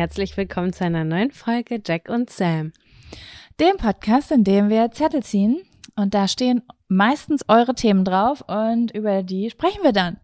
[0.00, 2.72] herzlich willkommen zu einer neuen Folge Jack und Sam.
[3.60, 5.60] Dem Podcast, in dem wir Zettel ziehen
[5.94, 10.18] und da stehen meistens eure Themen drauf und über die sprechen wir dann.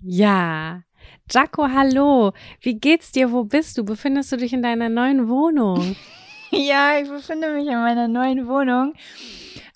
[0.00, 0.82] Ja.
[1.30, 2.32] Jaco, hallo.
[2.62, 3.32] Wie geht's dir?
[3.32, 3.84] Wo bist du?
[3.84, 5.94] Befindest du dich in deiner neuen Wohnung?
[6.50, 8.94] ja, ich befinde mich in meiner neuen Wohnung.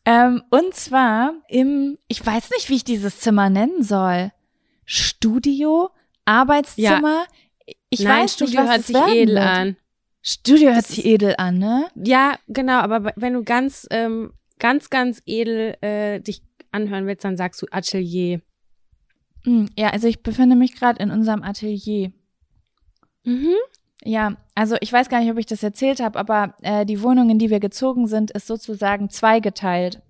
[0.07, 4.33] Ähm, und zwar im, ich weiß nicht, wie ich dieses Zimmer nennen soll.
[4.87, 5.91] Studio,
[6.25, 7.27] Arbeitszimmer.
[7.29, 7.42] Ja.
[7.93, 9.45] Ich Nein, weiß Studio hört sich edel wird.
[9.45, 9.77] an.
[10.23, 11.89] Studio hört sich edel an, ne?
[11.95, 17.37] Ja, genau, aber wenn du ganz, ähm, ganz, ganz edel äh, dich anhören willst, dann
[17.37, 18.41] sagst du Atelier.
[19.45, 22.13] Hm, ja, also ich befinde mich gerade in unserem Atelier.
[23.25, 23.57] Mhm.
[24.05, 27.29] Ja, also ich weiß gar nicht, ob ich das erzählt habe, aber äh, die Wohnung,
[27.29, 30.01] in die wir gezogen sind, ist sozusagen zweigeteilt.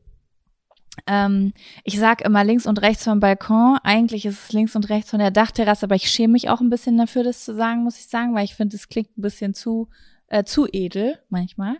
[1.06, 1.52] Ähm,
[1.84, 3.78] ich sag immer links und rechts vom Balkon.
[3.82, 6.70] Eigentlich ist es links und rechts von der Dachterrasse, aber ich schäme mich auch ein
[6.70, 9.54] bisschen dafür, das zu sagen, muss ich sagen, weil ich finde, es klingt ein bisschen
[9.54, 9.88] zu
[10.32, 11.76] äh, zu edel manchmal.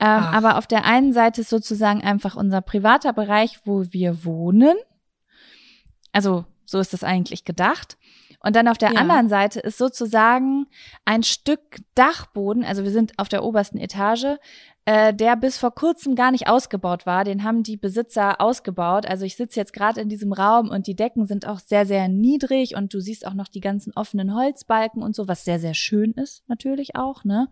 [0.00, 4.76] Ähm, aber auf der einen Seite ist sozusagen einfach unser privater Bereich, wo wir wohnen.
[6.12, 7.96] Also so ist es eigentlich gedacht.
[8.40, 9.00] Und dann auf der ja.
[9.00, 10.66] anderen Seite ist sozusagen
[11.06, 14.36] ein Stück Dachboden, also wir sind auf der obersten Etage,
[14.86, 17.24] äh, der bis vor kurzem gar nicht ausgebaut war.
[17.24, 19.06] Den haben die Besitzer ausgebaut.
[19.06, 22.08] Also ich sitze jetzt gerade in diesem Raum und die Decken sind auch sehr, sehr
[22.08, 25.74] niedrig und du siehst auch noch die ganzen offenen Holzbalken und so, was sehr, sehr
[25.74, 27.48] schön ist natürlich auch, ne?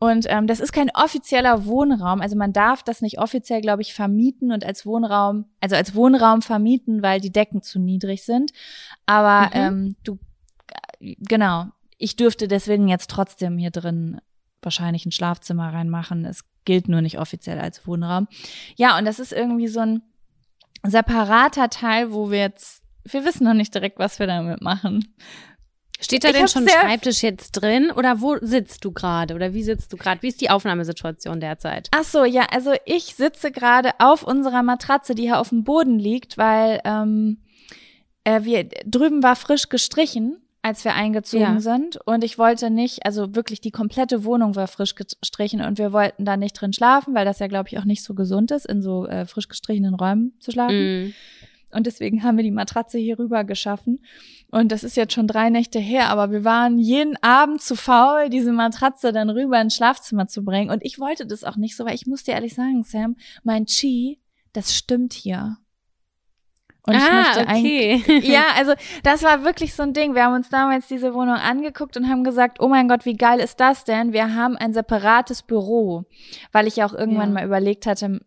[0.00, 2.20] Und ähm, das ist kein offizieller Wohnraum.
[2.20, 6.40] Also man darf das nicht offiziell, glaube ich, vermieten und als Wohnraum, also als Wohnraum
[6.40, 8.52] vermieten, weil die Decken zu niedrig sind.
[9.06, 9.50] Aber mhm.
[9.54, 10.18] ähm, du,
[11.00, 11.66] genau,
[11.96, 14.20] ich dürfte deswegen jetzt trotzdem hier drin
[14.62, 16.24] wahrscheinlich ein Schlafzimmer reinmachen.
[16.24, 18.28] Es gilt nur nicht offiziell als Wohnraum.
[18.76, 20.02] Ja, und das ist irgendwie so ein
[20.86, 25.14] separater Teil, wo wir jetzt, wir wissen noch nicht direkt, was wir damit machen.
[26.00, 29.52] Steht da ich denn schon ein Schreibtisch jetzt drin oder wo sitzt du gerade oder
[29.52, 30.22] wie sitzt du gerade?
[30.22, 31.88] Wie ist die Aufnahmesituation derzeit?
[31.92, 35.98] Ach so, ja, also ich sitze gerade auf unserer Matratze, die hier auf dem Boden
[35.98, 37.42] liegt, weil ähm,
[38.22, 41.60] äh, wir drüben war frisch gestrichen als wir eingezogen ja.
[41.60, 41.96] sind.
[42.04, 46.24] Und ich wollte nicht, also wirklich die komplette Wohnung war frisch gestrichen und wir wollten
[46.24, 48.82] da nicht drin schlafen, weil das ja, glaube ich, auch nicht so gesund ist, in
[48.82, 51.06] so äh, frisch gestrichenen Räumen zu schlafen.
[51.06, 51.14] Mm.
[51.70, 54.02] Und deswegen haben wir die Matratze hier rüber geschaffen.
[54.50, 58.28] Und das ist jetzt schon drei Nächte her, aber wir waren jeden Abend zu faul,
[58.30, 60.70] diese Matratze dann rüber ins Schlafzimmer zu bringen.
[60.70, 63.66] Und ich wollte das auch nicht so, weil ich muss dir ehrlich sagen, Sam, mein
[63.66, 64.20] Chi,
[64.52, 65.58] das stimmt hier.
[66.88, 68.20] Und ich ah, möchte okay.
[68.32, 68.72] ja, also
[69.02, 70.14] das war wirklich so ein Ding.
[70.14, 73.40] Wir haben uns damals diese Wohnung angeguckt und haben gesagt, oh mein Gott, wie geil
[73.40, 74.14] ist das denn?
[74.14, 76.06] Wir haben ein separates Büro,
[76.50, 77.34] weil ich ja auch irgendwann ja.
[77.34, 78.20] mal überlegt hatte,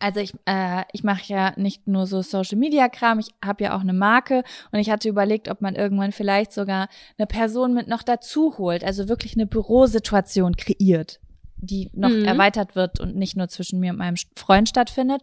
[0.00, 3.74] also ich, äh, ich mache ja nicht nur so Social Media Kram, ich habe ja
[3.74, 7.88] auch eine Marke und ich hatte überlegt, ob man irgendwann vielleicht sogar eine Person mit
[7.88, 11.20] noch dazu holt, also wirklich eine Bürosituation kreiert,
[11.56, 12.24] die noch mhm.
[12.24, 15.22] erweitert wird und nicht nur zwischen mir und meinem Freund stattfindet.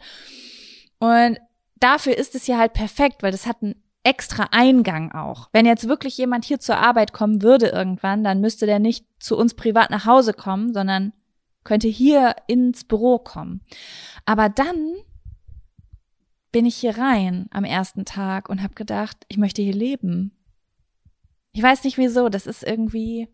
[0.98, 1.38] Und
[1.80, 5.50] dafür ist es hier halt perfekt, weil das hat einen extra Eingang auch.
[5.52, 9.38] Wenn jetzt wirklich jemand hier zur Arbeit kommen würde irgendwann, dann müsste der nicht zu
[9.38, 11.14] uns privat nach Hause kommen, sondern
[11.64, 13.62] könnte hier ins Büro kommen.
[14.26, 14.96] Aber dann
[16.52, 20.32] bin ich hier rein am ersten Tag und habe gedacht, ich möchte hier leben.
[21.52, 23.28] Ich weiß nicht wieso, das ist irgendwie.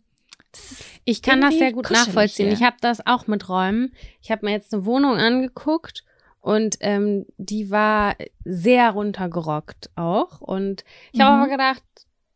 [0.52, 2.48] Das ist ich kann das sehr gut nachvollziehen.
[2.48, 2.56] Hier.
[2.56, 3.94] Ich habe das auch mit Räumen.
[4.22, 6.05] Ich habe mir jetzt eine Wohnung angeguckt
[6.46, 10.42] und ähm, die war sehr runtergerockt auch.
[10.42, 11.42] Und ich habe mhm.
[11.42, 11.84] aber gedacht,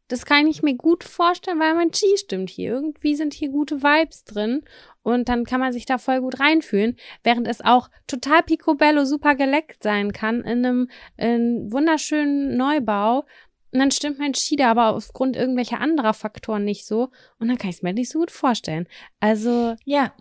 [0.08, 2.72] das kann ich mir gut vorstellen, weil mein Chi stimmt hier.
[2.72, 4.64] Irgendwie sind hier gute Vibes drin.
[5.04, 9.36] Und dann kann man sich da voll gut reinfühlen, während es auch total picobello super
[9.36, 13.28] geleckt sein kann in einem in wunderschönen Neubau.
[13.72, 17.12] Und dann stimmt mein Chi da aber aufgrund irgendwelcher anderer Faktoren nicht so.
[17.38, 18.88] Und dann kann ich es mir nicht so gut vorstellen.
[19.20, 19.76] Also.
[19.86, 20.14] Ja,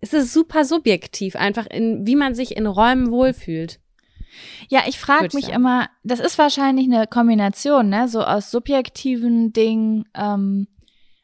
[0.00, 3.80] es ist super subjektiv, einfach in, wie man sich in Räumen wohlfühlt.
[4.68, 5.56] Ja, ich frage mich sagen.
[5.56, 10.68] immer, das ist wahrscheinlich eine Kombination, ne, so aus subjektiven Dingen, ähm,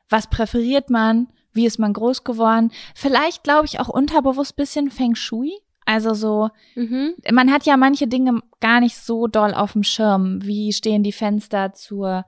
[0.08, 5.14] was präferiert man, wie ist man groß geworden, vielleicht glaube ich auch unterbewusst bisschen Feng
[5.14, 5.52] Shui.
[5.86, 7.14] Also so, mhm.
[7.30, 10.42] man hat ja manche Dinge gar nicht so doll auf dem Schirm.
[10.42, 12.24] Wie stehen die Fenster zur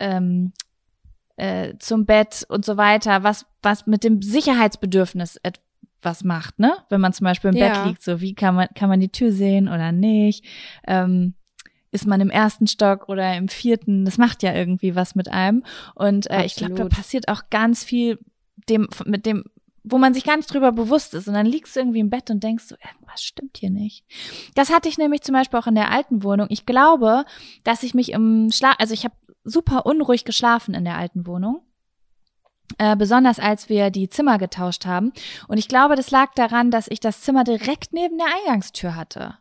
[0.00, 0.52] ähm,
[1.42, 6.72] äh, zum Bett und so weiter, was, was mit dem Sicherheitsbedürfnis etwas macht, ne?
[6.88, 7.68] Wenn man zum Beispiel im ja.
[7.68, 10.44] Bett liegt, so wie kann man, kann man die Tür sehen oder nicht?
[10.86, 11.34] Ähm,
[11.90, 14.04] ist man im ersten Stock oder im vierten?
[14.04, 15.64] Das macht ja irgendwie was mit einem.
[15.96, 18.20] Und äh, ich glaube, da passiert auch ganz viel
[18.68, 19.42] dem, mit dem,
[19.82, 21.26] wo man sich gar nicht drüber bewusst ist.
[21.26, 24.04] Und dann liegst du irgendwie im Bett und denkst so, irgendwas stimmt hier nicht.
[24.54, 26.46] Das hatte ich nämlich zum Beispiel auch in der alten Wohnung.
[26.50, 27.24] Ich glaube,
[27.64, 31.62] dass ich mich im Schlaf, also ich habe super unruhig geschlafen in der alten Wohnung.
[32.78, 35.12] Äh, besonders als wir die Zimmer getauscht haben.
[35.48, 39.36] Und ich glaube, das lag daran, dass ich das Zimmer direkt neben der Eingangstür hatte.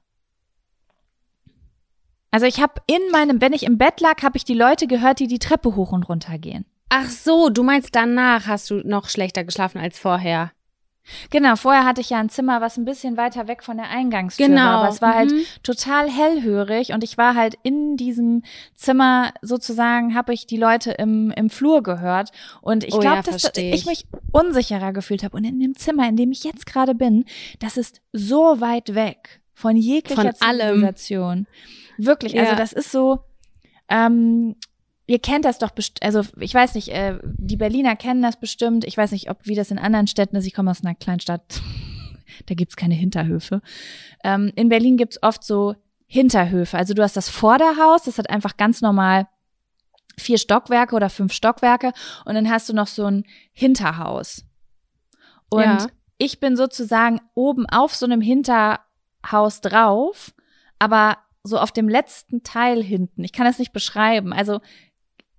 [2.32, 5.20] Also ich habe in meinem, wenn ich im Bett lag, habe ich die Leute gehört,
[5.20, 6.66] die die Treppe hoch und runter gehen.
[6.90, 10.52] Ach so, du meinst danach hast du noch schlechter geschlafen als vorher.
[11.30, 14.48] Genau, vorher hatte ich ja ein Zimmer, was ein bisschen weiter weg von der Eingangstür
[14.48, 14.62] genau.
[14.62, 15.38] war, aber es war halt mhm.
[15.38, 18.44] halt total hellhörig und ich war halt in diesem
[18.76, 22.32] Zimmer sozusagen, habe ich die Leute im, im Flur gehört
[22.62, 23.74] und ich oh glaube, ja, dass ich.
[23.74, 27.26] ich mich unsicherer gefühlt habe und in dem Zimmer, in dem ich jetzt gerade bin,
[27.60, 31.30] das ist so weit weg von jeglicher von Zivilisation.
[31.30, 31.48] Allem.
[31.98, 32.58] Wirklich, also ja.
[32.58, 33.20] also das ist so,
[33.90, 34.56] ähm,
[35.08, 38.86] ihr kennt das doch bestimmt, also ich weiß nicht, äh, die Berliner kennen das bestimmt.
[38.86, 40.46] Ich weiß nicht, ob wie das in anderen Städten ist.
[40.46, 41.62] Ich komme aus einer Kleinstadt,
[42.46, 43.62] da gibt's keine Hinterhöfe.
[44.24, 45.76] Ähm, in Berlin gibt's oft so
[46.08, 46.78] Hinterhöfe.
[46.78, 49.28] Also du hast das Vorderhaus, das hat einfach ganz normal
[50.18, 51.94] vier Stockwerke oder fünf Stockwerke
[52.26, 54.46] und dann hast du noch so ein Hinterhaus.
[55.50, 55.88] Und ja.
[56.18, 60.34] ich bin sozusagen oben auf so einem Hinterhaus drauf,
[60.80, 63.24] aber so auf dem letzten Teil hinten.
[63.24, 64.32] Ich kann das nicht beschreiben.
[64.34, 64.62] Also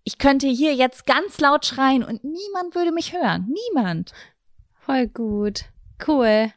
[0.05, 3.53] ich könnte hier jetzt ganz laut schreien und niemand würde mich hören.
[3.71, 4.13] Niemand.
[4.75, 5.67] Voll gut.
[6.07, 6.53] Cool.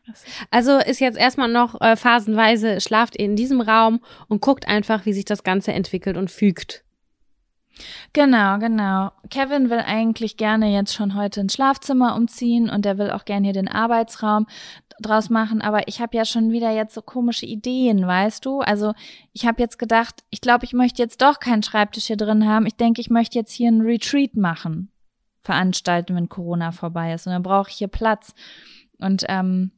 [0.49, 5.05] Also ist jetzt erstmal noch äh, phasenweise, schlaft ihr in diesem Raum und guckt einfach,
[5.05, 6.83] wie sich das Ganze entwickelt und fügt.
[8.13, 9.11] Genau, genau.
[9.29, 13.47] Kevin will eigentlich gerne jetzt schon heute ins Schlafzimmer umziehen und er will auch gerne
[13.47, 14.47] hier den Arbeitsraum
[15.01, 18.61] draus machen, aber ich habe ja schon wieder jetzt so komische Ideen, weißt du?
[18.61, 18.93] Also
[19.33, 22.65] ich habe jetzt gedacht, ich glaube, ich möchte jetzt doch keinen Schreibtisch hier drin haben.
[22.65, 24.89] Ich denke, ich möchte jetzt hier einen Retreat machen,
[25.43, 27.27] veranstalten, wenn Corona vorbei ist.
[27.27, 28.33] Und dann brauche ich hier Platz.
[28.99, 29.71] Und ähm,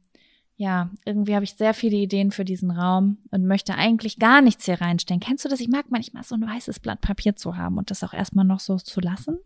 [0.56, 4.64] ja, irgendwie habe ich sehr viele Ideen für diesen Raum und möchte eigentlich gar nichts
[4.64, 5.20] hier reinstellen.
[5.20, 5.60] Kennst du das?
[5.60, 8.58] Ich mag manchmal so ein weißes Blatt Papier zu haben und das auch erstmal noch
[8.58, 9.38] so zu lassen.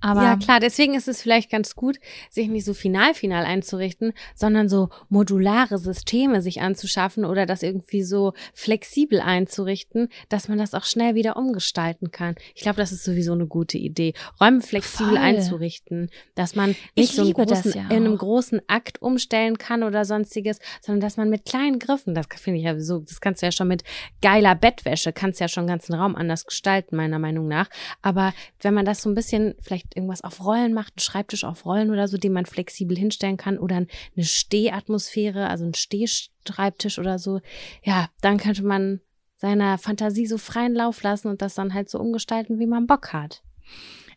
[0.00, 1.98] Aber ja, klar, deswegen ist es vielleicht ganz gut,
[2.30, 8.02] sich nicht so final final einzurichten, sondern so modulare Systeme sich anzuschaffen oder das irgendwie
[8.02, 12.34] so flexibel einzurichten, dass man das auch schnell wieder umgestalten kann.
[12.54, 15.18] Ich glaube, das ist sowieso eine gute Idee, Räume flexibel Voll.
[15.18, 19.82] einzurichten, dass man nicht ich so einen großen, ja in einem großen Akt umstellen kann
[19.82, 23.42] oder sonstiges, sondern dass man mit kleinen Griffen, das finde ich ja so, das kannst
[23.42, 23.84] du ja schon mit
[24.22, 27.68] geiler Bettwäsche, kannst ja schon den ganzen Raum anders gestalten, meiner Meinung nach.
[28.02, 31.64] Aber wenn man das so ein bisschen vielleicht irgendwas auf Rollen macht, einen Schreibtisch auf
[31.64, 33.88] Rollen oder so, den man flexibel hinstellen kann oder eine
[34.18, 37.40] Stehatmosphäre, also ein Stehschreibtisch oder so,
[37.82, 39.00] ja, dann könnte man
[39.36, 43.12] seiner Fantasie so freien Lauf lassen und das dann halt so umgestalten, wie man Bock
[43.12, 43.42] hat.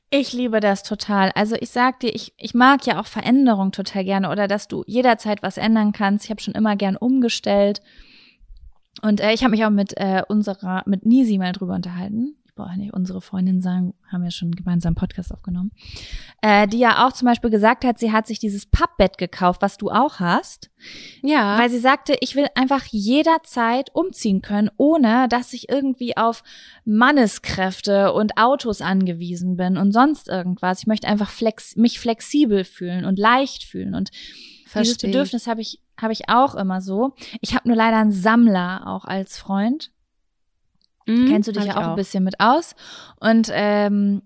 [0.09, 1.31] Ich liebe das total.
[1.33, 4.83] Also ich sag dir, ich, ich mag ja auch Veränderung total gerne oder dass du
[4.85, 6.25] jederzeit was ändern kannst.
[6.25, 7.81] Ich habe schon immer gern umgestellt.
[9.01, 12.55] Und äh, ich habe mich auch mit äh, unserer, mit Nisi mal drüber unterhalten ich
[12.55, 15.71] brauche nicht unsere Freundin sagen, haben ja schon gemeinsam einen Podcast aufgenommen,
[16.43, 19.77] äh, die ja auch zum Beispiel gesagt hat, sie hat sich dieses Pappbett gekauft, was
[19.77, 20.69] du auch hast.
[21.23, 21.57] Ja.
[21.57, 26.43] Weil sie sagte, ich will einfach jederzeit umziehen können, ohne dass ich irgendwie auf
[26.85, 30.81] Manneskräfte und Autos angewiesen bin und sonst irgendwas.
[30.81, 34.11] Ich möchte einfach flex mich flexibel fühlen und leicht fühlen und
[34.67, 34.81] Versteh.
[34.81, 37.15] dieses Bedürfnis habe ich habe ich auch immer so.
[37.41, 39.91] Ich habe nur leider einen Sammler auch als Freund.
[41.05, 42.75] Mhm, Kennst du dich ja auch, auch, ein bisschen mit aus.
[43.19, 44.21] Und ähm,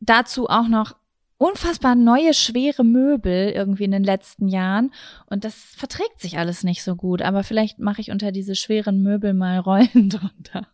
[0.00, 0.96] dazu auch noch
[1.38, 4.92] unfassbar neue, schwere Möbel irgendwie in den letzten Jahren.
[5.26, 7.20] Und das verträgt sich alles nicht so gut.
[7.20, 10.68] Aber vielleicht mache ich unter diese schweren Möbel mal Rollen drunter.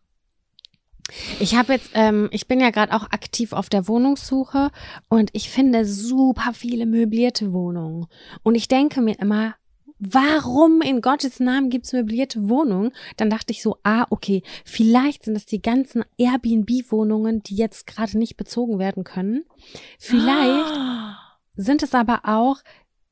[1.40, 4.70] Ich habe jetzt, ähm, ich bin ja gerade auch aktiv auf der Wohnungssuche
[5.08, 8.06] und ich finde super viele möblierte Wohnungen.
[8.42, 9.54] Und ich denke mir immer,
[9.98, 12.92] warum in Gottes Namen gibt's möblierte Wohnungen?
[13.16, 18.18] Dann dachte ich so, ah, okay, vielleicht sind das die ganzen Airbnb-Wohnungen, die jetzt gerade
[18.18, 19.44] nicht bezogen werden können.
[19.98, 20.74] Vielleicht
[21.56, 22.58] sind es aber auch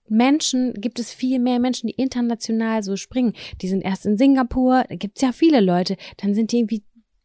[0.08, 3.34] Menschen, gibt es viel mehr Menschen, die international so springen.
[3.60, 5.96] Die sind erst in Singapur, da gibt's ja viele Leute.
[6.18, 6.84] Dann sind die irgendwie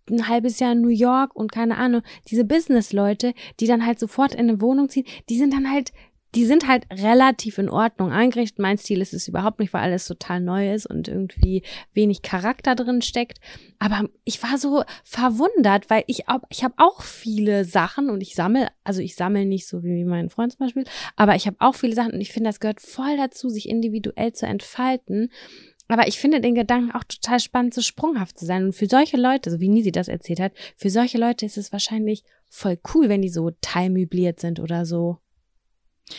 [0.09, 4.33] ein halbes Jahr in New York und keine Ahnung, diese Business-Leute, die dann halt sofort
[4.33, 5.91] in eine Wohnung ziehen, die sind dann halt
[6.33, 8.59] die sind halt relativ in Ordnung eingerichtet.
[8.59, 12.75] Mein Stil ist es überhaupt nicht, weil alles total neu ist und irgendwie wenig Charakter
[12.75, 13.39] drin steckt.
[13.79, 18.69] Aber ich war so verwundert, weil ich ich habe auch viele Sachen und ich sammle,
[18.83, 20.85] also ich sammle nicht so wie mein Freund zum Beispiel,
[21.15, 24.31] aber ich habe auch viele Sachen und ich finde, das gehört voll dazu, sich individuell
[24.33, 25.29] zu entfalten.
[25.89, 28.63] Aber ich finde den Gedanken auch total spannend, so sprunghaft zu sein.
[28.63, 31.73] Und für solche Leute, so wie Nisi das erzählt hat, für solche Leute ist es
[31.73, 35.17] wahrscheinlich voll cool, wenn die so teilmöbliert sind oder so.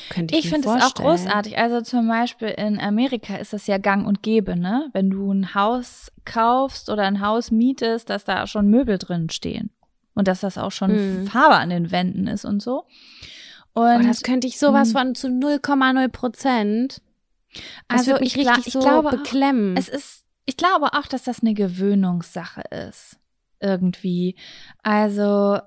[0.08, 1.58] Könnte ich ich finde es auch großartig.
[1.58, 4.88] Also zum Beispiel in Amerika ist das ja gang und gäbe, ne?
[4.92, 9.70] Wenn du ein Haus kaufst oder ein Haus mietest, dass da schon Möbel drin stehen.
[10.14, 11.26] Und dass das auch schon hm.
[11.26, 12.84] Farbe an den Wänden ist und so.
[13.74, 14.92] Und oh, das könnte ich sowas hm.
[14.92, 17.02] von zu 0,0 Prozent.
[17.88, 19.76] Also ich, richtig ich so glaube, beklemmen.
[19.76, 23.18] Es ist, ich glaube auch, dass das eine Gewöhnungssache ist.
[23.60, 24.36] Irgendwie.
[24.82, 25.60] Also,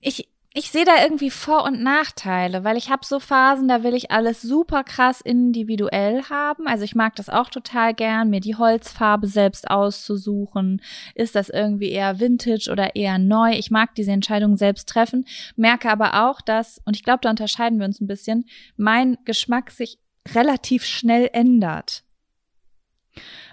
[0.00, 3.92] ich, ich sehe da irgendwie Vor- und Nachteile, weil ich habe so Phasen, da will
[3.92, 6.68] ich alles super krass individuell haben.
[6.68, 10.80] Also ich mag das auch total gern, mir die Holzfarbe selbst auszusuchen.
[11.16, 13.50] Ist das irgendwie eher Vintage oder eher neu?
[13.54, 17.80] Ich mag diese Entscheidung selbst treffen, merke aber auch, dass, und ich glaube, da unterscheiden
[17.80, 18.44] wir uns ein bisschen,
[18.76, 19.98] mein Geschmack sich
[20.36, 22.04] relativ schnell ändert.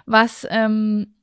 [0.06, 1.16] Was, ähm,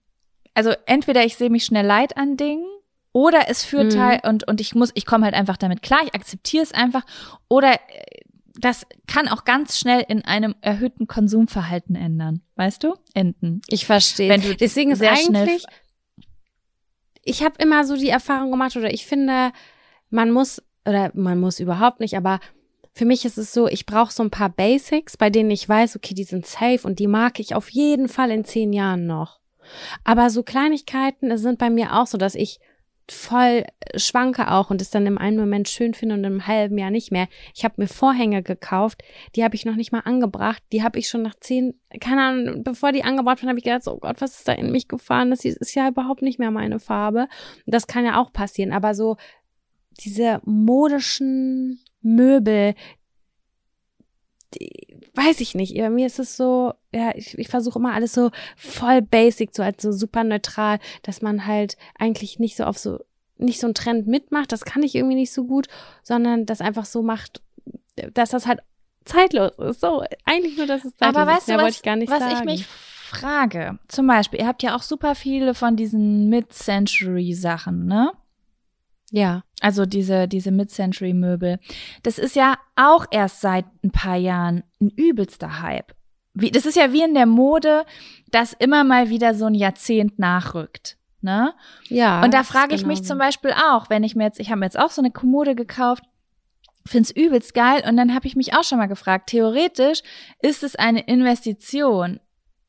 [0.54, 2.68] also entweder ich sehe mich schnell leid an Dingen,
[3.12, 4.00] oder es führt mhm.
[4.00, 7.04] halt, und, und ich muss, ich komme halt einfach damit klar, ich akzeptiere es einfach.
[7.48, 8.22] Oder äh,
[8.60, 12.42] das kann auch ganz schnell in einem erhöhten Konsumverhalten ändern.
[12.56, 12.96] Weißt du?
[13.14, 13.62] Enden.
[13.68, 14.38] Ich verstehe.
[14.60, 15.66] Deswegen ist eigentlich,
[17.24, 19.52] ich habe immer so die Erfahrung gemacht, oder ich finde,
[20.10, 22.40] man muss, oder man muss überhaupt nicht, aber
[22.94, 25.96] für mich ist es so, ich brauche so ein paar Basics, bei denen ich weiß,
[25.96, 29.40] okay, die sind safe und die mag ich auf jeden Fall in zehn Jahren noch.
[30.04, 32.60] Aber so Kleinigkeiten sind bei mir auch so, dass ich
[33.12, 36.92] voll schwanke auch und es dann im einen Moment schön finde und im halben Jahr
[36.92, 37.28] nicht mehr.
[37.56, 39.04] Ich habe mir Vorhänge gekauft,
[39.36, 40.64] die habe ich noch nicht mal angebracht.
[40.72, 43.88] Die habe ich schon nach zehn, keine Ahnung, bevor die angebracht waren, habe ich gedacht,
[43.88, 45.30] oh Gott, was ist da in mich gefahren?
[45.30, 47.28] Das ist ja überhaupt nicht mehr meine Farbe.
[47.66, 48.72] Das kann ja auch passieren.
[48.72, 49.18] Aber so
[50.00, 52.76] diese modischen Möbel,
[55.14, 55.76] weiß ich nicht.
[55.76, 59.64] Bei mir ist es so, ja, ich, ich versuche immer alles so voll basic, so
[59.64, 63.00] als so super neutral, dass man halt eigentlich nicht so auf so,
[63.38, 65.68] nicht so einen Trend mitmacht, das kann ich irgendwie nicht so gut,
[66.04, 67.42] sondern das einfach so macht,
[68.14, 68.60] dass das halt
[69.06, 69.82] zeitlos ist.
[69.82, 71.58] So, eigentlich nur, dass es zeitlos Aber weißt ist.
[71.58, 75.54] du, was, ich, was ich mich frage, zum Beispiel, ihr habt ja auch super viele
[75.54, 78.12] von diesen Mid-Century-Sachen, ne?
[79.12, 79.44] Ja.
[79.62, 81.60] Also diese, diese Mid-Century-Möbel.
[82.04, 85.94] Das ist ja auch erst seit ein paar Jahren ein übelster Hype.
[86.34, 87.86] Wie, das ist ja wie in der Mode,
[88.32, 90.98] dass immer mal wieder so ein Jahrzehnt nachrückt.
[91.22, 91.54] Ne?
[91.88, 92.24] Ja.
[92.24, 94.60] Und da frage ich genau mich zum Beispiel auch, wenn ich mir jetzt, ich habe
[94.60, 96.04] mir jetzt auch so eine Kommode gekauft,
[96.86, 100.02] find's übelst geil und dann habe ich mich auch schon mal gefragt, theoretisch
[100.42, 102.20] ist es eine Investition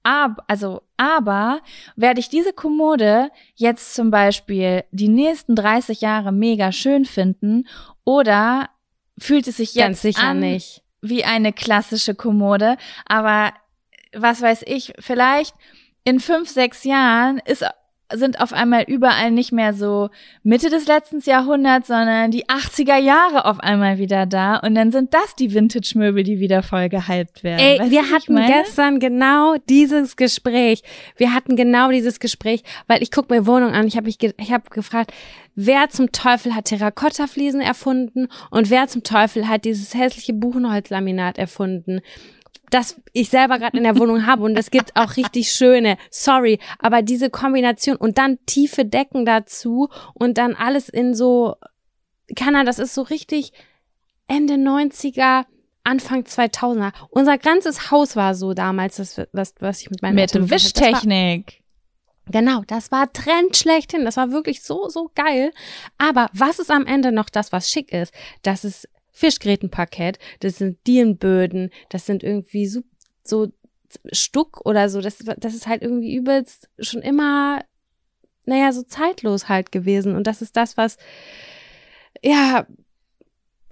[0.02, 1.60] Ab, also, aber
[1.94, 7.68] werde ich diese Kommode jetzt zum Beispiel die nächsten 30 Jahre mega schön finden
[8.04, 8.70] oder
[9.18, 10.82] fühlt es sich jetzt an nicht.
[11.02, 13.52] wie eine klassische Kommode, aber
[14.14, 15.54] was weiß ich, vielleicht
[16.04, 17.64] in fünf, sechs Jahren ist
[18.12, 20.10] sind auf einmal überall nicht mehr so
[20.42, 24.56] Mitte des letzten Jahrhunderts, sondern die 80er Jahre auf einmal wieder da.
[24.56, 27.60] Und dann sind das die Vintage-Möbel, die wieder voll gehypt werden.
[27.60, 30.82] Ey, weißt wir hatten gestern genau dieses Gespräch.
[31.16, 33.86] Wir hatten genau dieses Gespräch, weil ich guck mir Wohnung an.
[33.86, 35.12] Ich habe mich, ge ich habe gefragt,
[35.54, 42.00] wer zum Teufel hat Terrakotta-Fliesen erfunden und wer zum Teufel hat dieses hässliche Buchenholzlaminat erfunden?
[42.70, 46.58] Das ich selber gerade in der Wohnung habe und es gibt auch richtig schöne, sorry,
[46.78, 51.56] aber diese Kombination und dann tiefe Decken dazu und dann alles in so,
[52.36, 53.52] kann das ist so richtig
[54.26, 55.44] Ende 90er,
[55.82, 56.92] Anfang 2000er.
[57.10, 61.60] Unser ganzes Haus war so damals, das, was, was ich mit meinem Mit Wischtechnik.
[62.26, 64.04] Genau, das war Trend schlechthin.
[64.04, 65.52] Das war wirklich so, so geil.
[65.98, 68.14] Aber was ist am Ende noch das, was schick ist?
[68.42, 72.82] Das ist Fischgrätenparkett, das sind Dielenböden, das sind irgendwie so,
[73.22, 73.48] so
[74.12, 75.00] Stuck oder so.
[75.00, 77.64] Das, das ist halt irgendwie übelst schon immer,
[78.46, 80.14] naja, so zeitlos halt gewesen.
[80.14, 80.96] Und das ist das, was,
[82.22, 82.66] ja,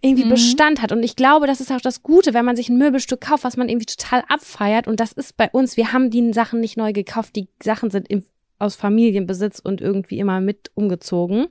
[0.01, 0.31] irgendwie mhm.
[0.31, 0.93] Bestand hat.
[0.93, 3.57] Und ich glaube, das ist auch das Gute, wenn man sich ein Möbelstück kauft, was
[3.57, 4.87] man irgendwie total abfeiert.
[4.87, 8.09] Und das ist bei uns, wir haben die Sachen nicht neu gekauft, die Sachen sind
[8.09, 8.25] im,
[8.59, 11.49] aus Familienbesitz und irgendwie immer mit umgezogen.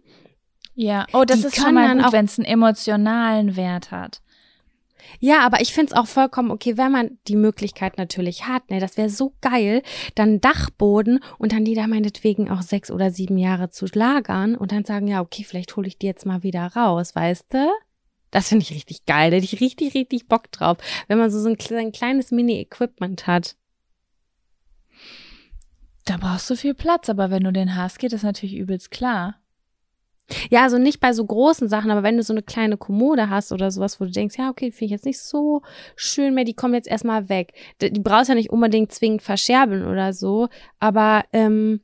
[0.80, 4.22] Ja, oh, das die ist schon mal gut, wenn es einen emotionalen Wert hat.
[5.20, 8.96] Ja, aber ich find's auch vollkommen okay, wenn man die Möglichkeit natürlich hat, ne, das
[8.96, 9.82] wäre so geil,
[10.14, 14.72] dann Dachboden und dann die da meinetwegen auch sechs oder sieben Jahre zu lagern und
[14.72, 17.68] dann sagen, ja, okay, vielleicht hole ich die jetzt mal wieder raus, weißt du?
[18.30, 21.40] Das finde ich richtig geil, da hätte ich richtig, richtig Bock drauf, wenn man so,
[21.40, 23.56] so ein, ein kleines Mini-Equipment hat.
[26.06, 29.40] Da brauchst du viel Platz, aber wenn du den hast, geht das natürlich übelst klar.
[30.50, 33.52] Ja, also nicht bei so großen Sachen, aber wenn du so eine kleine Kommode hast
[33.54, 35.62] oder sowas, wo du denkst, ja, okay, finde ich jetzt nicht so
[35.96, 37.54] schön mehr, die kommen jetzt erstmal weg.
[37.82, 41.82] Die, die brauchst ja nicht unbedingt zwingend verscherbeln oder so, aber ähm,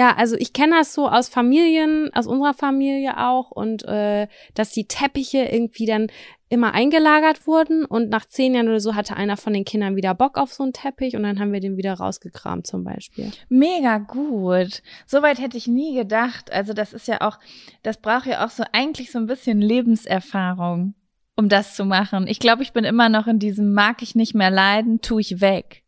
[0.00, 4.70] ja, also ich kenne das so aus Familien, aus unserer Familie auch und äh, dass
[4.70, 6.06] die Teppiche irgendwie dann
[6.48, 10.14] immer eingelagert wurden und nach zehn Jahren oder so hatte einer von den Kindern wieder
[10.14, 13.30] Bock auf so einen Teppich und dann haben wir den wieder rausgekramt zum Beispiel.
[13.50, 14.82] Mega gut.
[15.04, 16.50] Soweit hätte ich nie gedacht.
[16.50, 17.38] Also das ist ja auch,
[17.82, 20.94] das braucht ja auch so eigentlich so ein bisschen Lebenserfahrung
[21.36, 22.26] um das zu machen.
[22.26, 25.42] Ich glaube, ich bin immer noch in diesem mag ich nicht mehr leiden, tu ich
[25.42, 25.82] weg.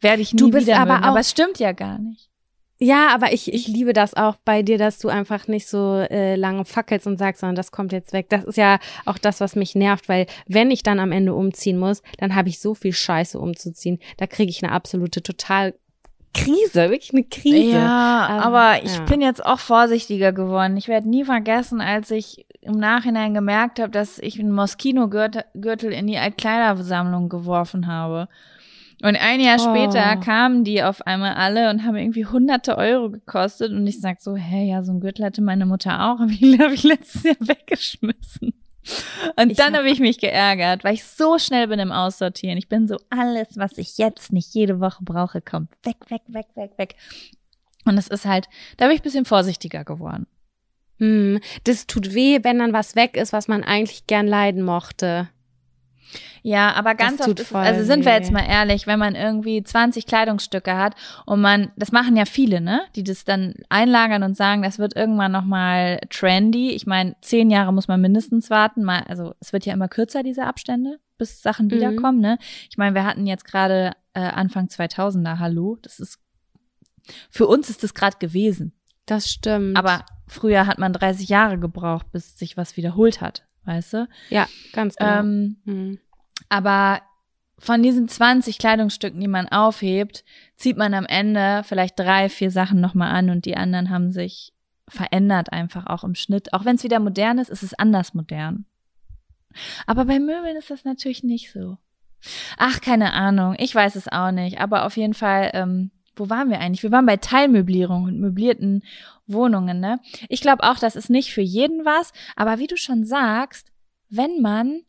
[0.00, 2.27] Werde ich nie du bist wieder aber mögen, auch, aber es stimmt ja gar nicht.
[2.80, 6.36] Ja, aber ich, ich liebe das auch bei dir, dass du einfach nicht so äh,
[6.36, 8.28] lange fackelst und sagst, sondern das kommt jetzt weg.
[8.28, 11.78] Das ist ja auch das, was mich nervt, weil wenn ich dann am Ende umziehen
[11.78, 13.98] muss, dann habe ich so viel Scheiße umzuziehen.
[14.16, 15.74] Da kriege ich eine absolute total
[16.34, 17.72] Krise, wirklich eine Krise.
[17.72, 19.04] Ja, ähm, aber ich ja.
[19.04, 20.76] bin jetzt auch vorsichtiger geworden.
[20.76, 26.06] Ich werde nie vergessen, als ich im Nachhinein gemerkt habe, dass ich einen Moschino-Gürtel in
[26.06, 28.28] die Altkleidersammlung geworfen habe.
[29.00, 29.70] Und ein Jahr oh.
[29.70, 33.70] später kamen die auf einmal alle und haben irgendwie hunderte Euro gekostet.
[33.72, 36.58] Und ich sag so, hey, ja, so ein Gürtel hatte meine Mutter auch, aber die
[36.58, 38.54] habe ich letztes Jahr weggeschmissen.
[39.36, 42.56] Und ich dann habe hab ich mich geärgert, weil ich so schnell bin im Aussortieren.
[42.56, 46.46] Ich bin so, alles, was ich jetzt nicht jede Woche brauche, kommt weg, weg, weg,
[46.54, 46.96] weg, weg.
[47.84, 50.26] Und es ist halt, da bin ich ein bisschen vorsichtiger geworden.
[50.98, 55.28] Hm, das tut weh, wenn dann was weg ist, was man eigentlich gern leiden mochte.
[56.42, 60.06] Ja, aber ganz oft ist, also sind wir jetzt mal ehrlich, wenn man irgendwie 20
[60.06, 60.94] Kleidungsstücke hat
[61.26, 64.96] und man, das machen ja viele, ne, die das dann einlagern und sagen, das wird
[64.96, 66.70] irgendwann nochmal trendy.
[66.70, 70.22] Ich meine, zehn Jahre muss man mindestens warten, mal, also es wird ja immer kürzer,
[70.22, 71.72] diese Abstände, bis Sachen mhm.
[71.72, 72.38] wiederkommen, ne.
[72.70, 76.18] Ich meine, wir hatten jetzt gerade äh, Anfang 2000er, hallo, das ist,
[77.30, 78.72] für uns ist das gerade gewesen.
[79.06, 79.76] Das stimmt.
[79.76, 84.08] Aber früher hat man 30 Jahre gebraucht, bis sich was wiederholt hat, weißt du?
[84.30, 85.20] Ja, ganz genau.
[85.20, 85.98] Ähm, mhm.
[86.48, 87.02] Aber
[87.58, 90.24] von diesen 20 Kleidungsstücken, die man aufhebt,
[90.56, 94.52] zieht man am Ende vielleicht drei, vier Sachen nochmal an und die anderen haben sich
[94.88, 96.52] verändert einfach auch im Schnitt.
[96.54, 98.64] Auch wenn es wieder modern ist, ist es anders modern.
[99.86, 101.78] Aber bei Möbeln ist das natürlich nicht so.
[102.56, 104.60] Ach, keine Ahnung, ich weiß es auch nicht.
[104.60, 106.82] Aber auf jeden Fall, ähm, wo waren wir eigentlich?
[106.82, 108.82] Wir waren bei Teilmöblierung und möblierten
[109.26, 110.00] Wohnungen, ne?
[110.28, 112.12] Ich glaube auch, das ist nicht für jeden was.
[112.36, 113.70] Aber wie du schon sagst,
[114.08, 114.80] wenn man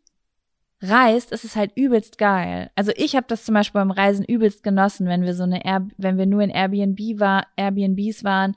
[0.82, 2.72] reist, ist es halt übelst geil.
[2.76, 5.88] Also ich habe das zum Beispiel beim Reisen übelst genossen, wenn wir so eine Air
[5.98, 8.56] wenn wir nur in Airbnb war, Airbnbs waren,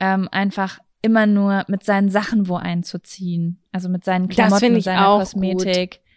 [0.00, 3.58] ähm, einfach immer nur mit seinen Sachen wo einzuziehen.
[3.72, 5.90] Also mit seinen Klamotten, und seiner Kosmetik.
[5.90, 6.09] Gut.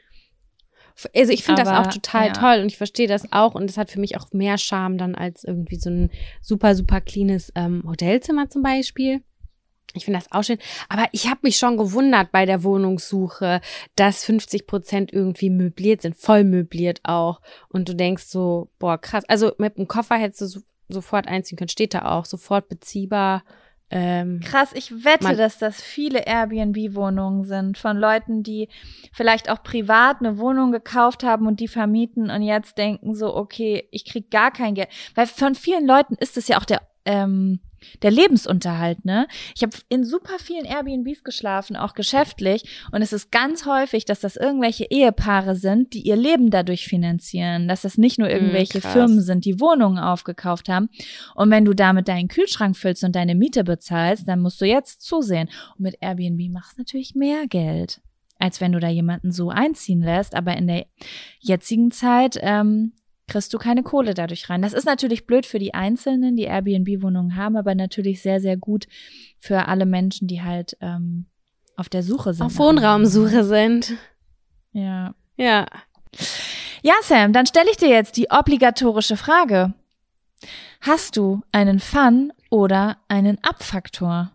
[1.16, 2.34] Also ich finde das auch total ja.
[2.34, 5.16] toll und ich verstehe das auch und es hat für mich auch mehr Charme dann
[5.16, 9.22] als irgendwie so ein super, super cleanes ähm, Hotelzimmer zum Beispiel.
[9.96, 10.58] Ich finde das auch schön.
[10.90, 13.62] Aber ich habe mich schon gewundert bei der Wohnungssuche,
[13.96, 17.42] dass 50 Prozent irgendwie möbliert sind, voll möbliert auch.
[17.70, 19.24] Und du denkst so, boah, krass.
[19.28, 21.70] Also mit dem Koffer hättest du so, sofort einziehen können.
[21.70, 23.44] Steht da auch, sofort beziehbar.
[23.96, 28.68] Ähm, Krass, ich wette, dass das viele Airbnb-Wohnungen sind von Leuten, die
[29.12, 33.88] vielleicht auch privat eine Wohnung gekauft haben und die vermieten und jetzt denken so, okay,
[33.92, 34.90] ich krieg gar kein Geld.
[35.14, 37.60] Weil von vielen Leuten ist es ja auch der ähm,
[38.02, 39.28] der Lebensunterhalt, ne?
[39.56, 44.20] Ich habe in super vielen Airbnbs geschlafen, auch geschäftlich, und es ist ganz häufig, dass
[44.20, 48.80] das irgendwelche Ehepaare sind, die ihr Leben dadurch finanzieren, dass das nicht nur hm, irgendwelche
[48.80, 50.90] mm, Firmen sind, die Wohnungen aufgekauft haben.
[51.36, 55.02] Und wenn du damit deinen Kühlschrank füllst und deine Miete bezahlst, dann musst du jetzt
[55.02, 55.50] zusehen.
[55.78, 58.02] Und mit Airbnb machst du natürlich mehr Geld
[58.40, 60.36] als wenn du da jemanden so einziehen lässt.
[60.36, 60.86] Aber in der
[61.40, 62.92] jetzigen Zeit ähm,
[63.28, 64.62] kriegst du keine Kohle dadurch rein.
[64.62, 68.88] Das ist natürlich blöd für die Einzelnen, die Airbnb-Wohnungen haben, aber natürlich sehr, sehr gut
[69.40, 71.26] für alle Menschen, die halt ähm,
[71.76, 72.46] auf der Suche sind.
[72.46, 73.94] Auf Wohnraumsuche sind.
[74.74, 75.16] Ja.
[75.38, 75.68] Ja.
[76.82, 79.74] Ja, Sam, dann stelle ich dir jetzt die obligatorische Frage.
[80.82, 84.32] Hast du einen Fun oder einen Abfaktor?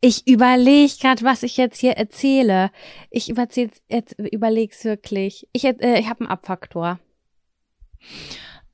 [0.00, 2.70] Ich überlege gerade, was ich jetzt hier erzähle.
[3.10, 5.48] Ich überleg's jetzt, überleg's wirklich.
[5.52, 6.98] Ich, äh, ich habe einen Abfaktor.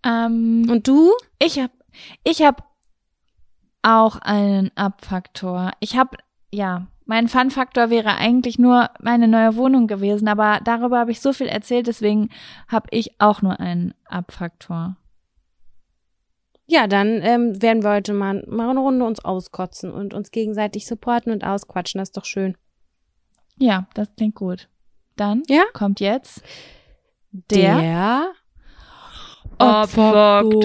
[0.04, 1.12] Ähm, Und du?
[1.38, 1.72] Ich habe
[2.24, 2.68] ich hab
[3.82, 5.72] auch einen Abfaktor.
[5.80, 6.16] Ich habe,
[6.52, 11.32] ja, mein Fun-Faktor wäre eigentlich nur meine neue Wohnung gewesen, aber darüber habe ich so
[11.32, 12.28] viel erzählt, deswegen
[12.68, 14.96] habe ich auch nur einen Abfaktor.
[16.66, 20.86] Ja, dann ähm, werden wir heute mal, mal eine Runde uns auskotzen und uns gegenseitig
[20.86, 21.98] supporten und ausquatschen.
[21.98, 22.58] Das ist doch schön.
[23.56, 24.68] Ja, das klingt gut.
[25.16, 25.62] Dann ja?
[25.72, 26.42] kommt jetzt
[27.30, 28.32] der, der
[29.58, 30.64] Abfaktor.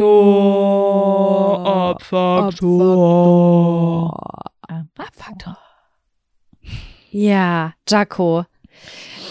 [1.66, 2.54] Abfaktor.
[4.98, 5.58] Abfaktor.
[7.12, 8.46] Ja, Jaco.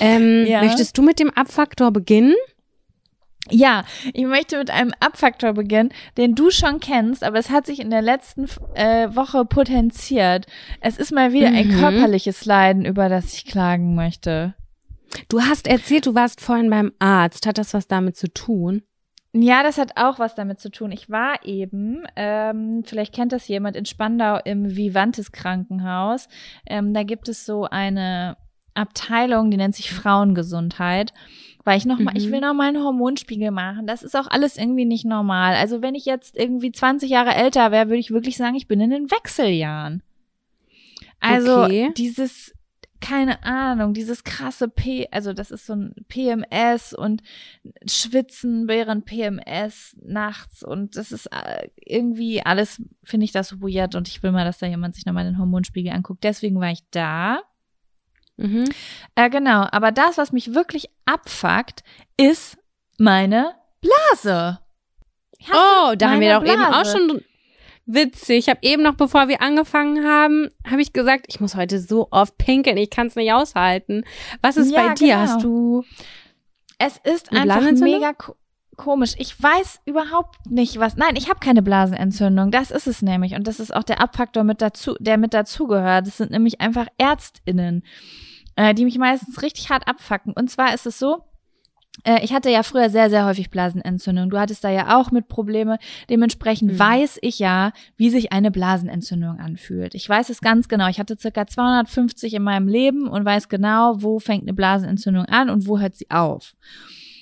[0.01, 0.62] Ähm, ja?
[0.62, 2.35] Möchtest du mit dem Abfaktor beginnen?
[3.51, 7.81] Ja, ich möchte mit einem Abfaktor beginnen, den du schon kennst, aber es hat sich
[7.81, 10.46] in der letzten äh, Woche potenziert.
[10.81, 11.57] Es ist mal wieder mhm.
[11.57, 14.55] ein körperliches Leiden, über das ich klagen möchte.
[15.29, 17.46] Du hast erzählt, du warst vorhin beim Arzt.
[17.46, 18.83] Hat das was damit zu tun?
[19.35, 20.92] Ja, das hat auch was damit zu tun.
[20.92, 26.29] Ich war eben, ähm, vielleicht kennt das jemand, in Spandau im Vivantes Krankenhaus.
[26.66, 28.37] Ähm, da gibt es so eine
[28.75, 31.12] Abteilung, die nennt sich Frauengesundheit
[31.64, 32.16] weil ich noch mal, mhm.
[32.16, 33.87] ich will noch mal einen Hormonspiegel machen.
[33.87, 35.55] Das ist auch alles irgendwie nicht normal.
[35.55, 38.81] Also wenn ich jetzt irgendwie 20 Jahre älter wäre, würde ich wirklich sagen, ich bin
[38.81, 40.03] in den Wechseljahren.
[41.21, 41.92] Also okay.
[41.97, 42.53] dieses
[43.03, 47.23] keine Ahnung, dieses krasse P, also das ist so ein PMS und
[47.85, 54.09] Schwitzen während PMS nachts und das ist äh, irgendwie alles, finde ich das weird und
[54.09, 56.25] ich will mal, dass da jemand sich nochmal den Hormonspiegel anguckt.
[56.25, 57.43] Deswegen war ich da.
[58.37, 58.65] Mhm.
[59.17, 61.83] Äh, genau, aber das, was mich wirklich abfuckt,
[62.17, 62.57] ist
[62.99, 64.61] meine Blase.
[65.51, 66.62] Oh, da haben wir doch Blase.
[66.62, 67.25] eben auch schon
[67.87, 68.38] witzig.
[68.38, 72.09] Ich habe eben noch, bevor wir angefangen haben, habe ich gesagt, ich muss heute so
[72.11, 74.05] oft pinkeln, ich kann es nicht aushalten.
[74.40, 75.07] Was ist ja, bei dir?
[75.07, 75.18] Genau.
[75.18, 75.85] Hast du?
[76.79, 78.35] Es ist einfach mega ko
[78.77, 79.14] komisch.
[79.18, 80.97] Ich weiß überhaupt nicht, was.
[80.97, 82.51] Nein, ich habe keine Blasenentzündung.
[82.51, 83.35] Das ist es nämlich.
[83.35, 86.07] Und das ist auch der Abfaktor mit dazu, der mit dazugehört.
[86.07, 87.85] Das sind nämlich einfach ÄrztInnen,
[88.57, 90.33] äh, die mich meistens richtig hart abfacken.
[90.33, 91.23] Und zwar ist es so,
[92.22, 94.31] ich hatte ja früher sehr, sehr häufig Blasenentzündung.
[94.31, 95.78] Du hattest da ja auch mit Probleme.
[96.09, 96.78] Dementsprechend mhm.
[96.78, 99.94] weiß ich ja, wie sich eine Blasenentzündung anfühlt.
[99.94, 100.88] Ich weiß es ganz genau.
[100.88, 105.50] Ich hatte circa 250 in meinem Leben und weiß genau, wo fängt eine Blasenentzündung an
[105.50, 106.55] und wo hört sie auf.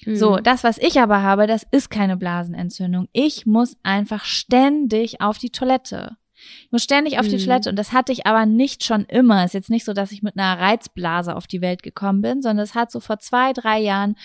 [0.06, 0.16] Mhm.
[0.16, 3.09] So, das, was ich aber habe, das ist keine Blasenentzündung.
[3.12, 6.16] Ich muss einfach ständig auf die Toilette.
[6.64, 7.44] Ich muss ständig auf die mhm.
[7.44, 9.44] Toilette und das hatte ich aber nicht schon immer.
[9.44, 12.64] Ist jetzt nicht so, dass ich mit einer Reizblase auf die Welt gekommen bin, sondern
[12.64, 14.16] es hat so vor zwei, drei Jahren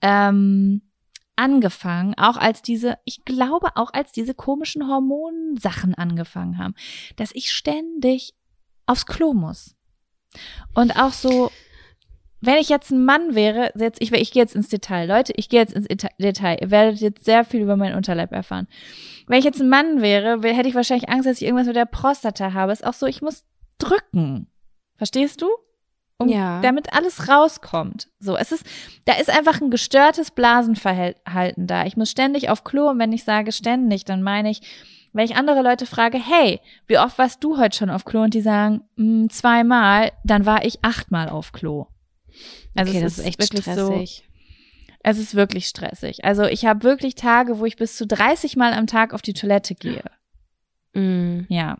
[0.00, 0.82] ähm,
[1.36, 6.74] angefangen, auch als diese, ich glaube auch als diese komischen Hormonsachen angefangen haben,
[7.16, 8.34] dass ich ständig
[8.86, 9.74] aufs Klo muss.
[10.74, 11.50] Und auch so,
[12.40, 15.48] wenn ich jetzt ein Mann wäre, jetzt, ich, ich gehe jetzt ins Detail, Leute, ich
[15.48, 15.86] gehe jetzt ins
[16.18, 16.58] Detail.
[16.60, 18.66] Ihr werdet jetzt sehr viel über meinen Unterleib erfahren.
[19.26, 21.84] Wenn ich jetzt ein Mann wäre, hätte ich wahrscheinlich Angst, dass ich irgendwas mit der
[21.84, 22.72] Prostata habe.
[22.72, 23.44] Ist auch so, ich muss
[23.78, 24.46] drücken.
[24.96, 25.48] Verstehst du?
[26.18, 26.60] Um, ja.
[26.60, 28.08] Damit alles rauskommt.
[28.18, 28.66] So, es ist,
[29.06, 31.86] da ist einfach ein gestörtes Blasenverhalten da.
[31.86, 34.60] Ich muss ständig auf Klo und wenn ich sage ständig, dann meine ich,
[35.12, 38.22] wenn ich andere Leute frage, hey, wie oft warst du heute schon auf Klo?
[38.22, 41.86] Und die sagen, mh, hm, zweimal, dann war ich achtmal auf Klo.
[42.74, 44.24] Also okay, das ist echt wirklich stressig.
[44.24, 44.30] So,
[45.02, 46.24] es ist wirklich stressig.
[46.24, 49.32] Also ich habe wirklich Tage, wo ich bis zu 30 Mal am Tag auf die
[49.32, 50.04] Toilette gehe.
[50.92, 51.46] Mm.
[51.48, 51.78] Ja.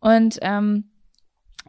[0.00, 0.90] Und ähm,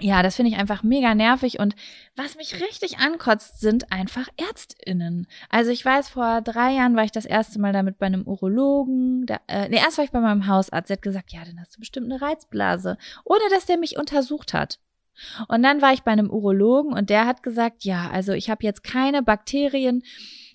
[0.02, 1.60] ja, das finde ich einfach mega nervig.
[1.60, 1.76] Und
[2.15, 5.28] was mich richtig ankotzt, sind einfach ÄrztInnen.
[5.50, 9.26] Also ich weiß, vor drei Jahren war ich das erste Mal damit bei einem Urologen.
[9.26, 10.89] Da, äh, nee, erst war ich bei meinem Hausarzt.
[10.89, 12.98] Der hat gesagt, ja, dann hast du bestimmt eine Reizblase.
[13.26, 14.80] Ohne dass der mich untersucht hat.
[15.47, 18.63] Und dann war ich bei einem Urologen und der hat gesagt, ja, also ich habe
[18.63, 20.03] jetzt keine Bakterien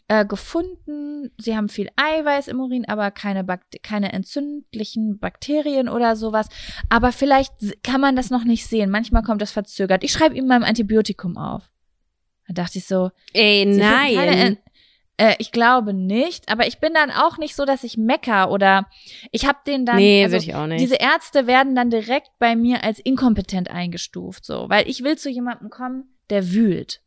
[0.09, 1.31] äh, gefunden.
[1.39, 6.49] Sie haben viel Eiweiß im Urin, aber keine, Bakt keine entzündlichen Bakterien oder sowas.
[6.89, 8.91] Aber vielleicht kann man das noch nicht sehen.
[8.91, 10.05] Manchmal kommt das verzögert.
[10.05, 11.71] Ich schreibe ihm mal ein Antibiotikum auf.
[12.47, 14.59] Da dachte ich so, ey, nein.
[15.17, 18.87] Äh, ich glaube nicht, aber ich bin dann auch nicht so, dass ich mecker oder
[19.31, 19.97] ich habe den dann.
[19.97, 20.81] Nee, also, ich auch nicht.
[20.81, 25.31] Diese Ärzte werden dann direkt bei mir als inkompetent eingestuft, so, weil ich will zu
[25.31, 27.01] jemandem kommen, der wühlt.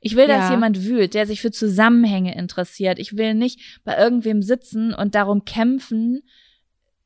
[0.00, 0.50] Ich will, dass ja.
[0.52, 2.98] jemand wühlt, der sich für Zusammenhänge interessiert.
[2.98, 6.22] Ich will nicht bei irgendwem sitzen und darum kämpfen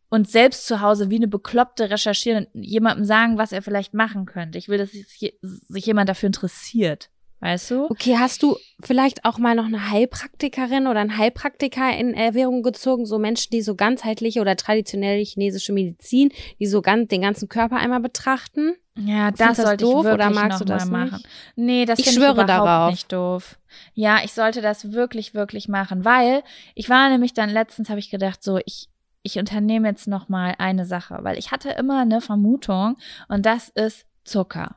[0.09, 4.27] und selbst zu Hause wie eine Bekloppte recherchieren und jemandem sagen, was er vielleicht machen
[4.27, 4.59] könnte.
[4.59, 7.11] Ich will, dass sich jemand dafür interessiert.
[7.41, 7.87] Weißt du?
[7.87, 13.07] Okay, hast du vielleicht auch mal noch eine Heilpraktikerin oder einen Heilpraktiker in Erwährung gezogen?
[13.07, 17.79] So Menschen, die so ganzheitliche oder traditionelle chinesische Medizin, die so ganz, den ganzen Körper
[17.79, 18.75] einmal betrachten?
[18.95, 21.13] Ja, das, das sollte doof, ich wirklich oder magst du das machen.
[21.13, 21.29] Nicht?
[21.57, 22.91] Nee, das ich schwöre ich darauf.
[22.91, 23.59] nicht doof.
[23.95, 26.43] Ja, ich sollte das wirklich, wirklich machen, weil
[26.75, 28.89] ich war nämlich dann letztens, habe ich gedacht, so ich
[29.23, 32.97] ich unternehme jetzt noch mal eine Sache, weil ich hatte immer eine Vermutung
[33.29, 34.77] und das ist Zucker.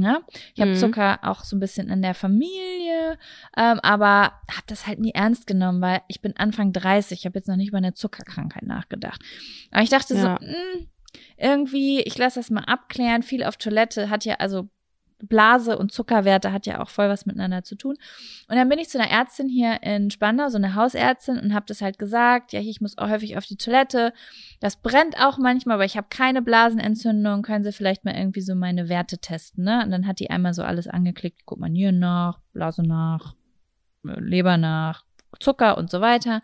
[0.00, 0.20] Ja?
[0.54, 0.76] Ich habe mhm.
[0.76, 3.18] Zucker auch so ein bisschen in der Familie,
[3.56, 7.38] ähm, aber habe das halt nie ernst genommen, weil ich bin Anfang 30, ich habe
[7.38, 9.20] jetzt noch nicht über eine Zuckerkrankheit nachgedacht.
[9.70, 10.20] Aber ich dachte ja.
[10.20, 10.86] so, mh, hm,
[11.36, 13.22] irgendwie, ich lasse das mal abklären.
[13.22, 14.68] Viel auf Toilette hat ja, also
[15.22, 17.96] Blase und Zuckerwerte hat ja auch voll was miteinander zu tun.
[18.48, 21.66] Und dann bin ich zu einer Ärztin hier in Spandau, so eine Hausärztin, und habe
[21.66, 24.12] das halt gesagt, ja, ich muss auch häufig auf die Toilette.
[24.60, 27.42] Das brennt auch manchmal, aber ich habe keine Blasenentzündung.
[27.42, 29.82] Können Sie vielleicht mal irgendwie so meine Werte testen, ne?
[29.84, 33.34] Und dann hat die einmal so alles angeklickt, guck mal Nieren nach, Blase nach,
[34.02, 35.04] Leber nach,
[35.40, 36.42] Zucker und so weiter.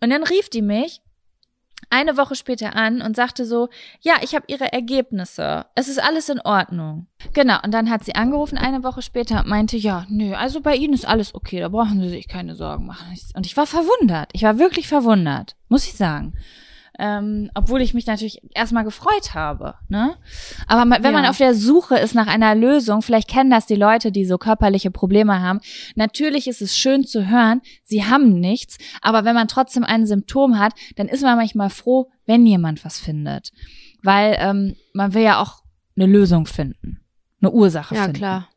[0.00, 1.02] Und dann rief die mich
[1.90, 3.68] eine Woche später an und sagte so,
[4.00, 5.66] ja, ich habe ihre Ergebnisse.
[5.74, 7.06] Es ist alles in Ordnung.
[7.32, 10.76] Genau, und dann hat sie angerufen eine Woche später und meinte, ja, nö, also bei
[10.76, 13.16] Ihnen ist alles okay, da brauchen Sie sich keine Sorgen machen.
[13.34, 14.30] Und ich war verwundert.
[14.32, 16.34] Ich war wirklich verwundert, muss ich sagen.
[17.00, 19.74] Ähm, obwohl ich mich natürlich erstmal gefreut habe.
[19.88, 20.16] Ne?
[20.66, 21.12] Aber wenn ja.
[21.12, 24.36] man auf der Suche ist nach einer Lösung, vielleicht kennen das die Leute, die so
[24.36, 25.60] körperliche Probleme haben.
[25.94, 30.58] Natürlich ist es schön zu hören, sie haben nichts, aber wenn man trotzdem ein Symptom
[30.58, 33.52] hat, dann ist man manchmal froh, wenn jemand was findet.
[34.02, 35.62] Weil ähm, man will ja auch
[35.96, 37.00] eine Lösung finden,
[37.40, 38.16] eine Ursache ja, finden.
[38.16, 38.48] Ja, klar.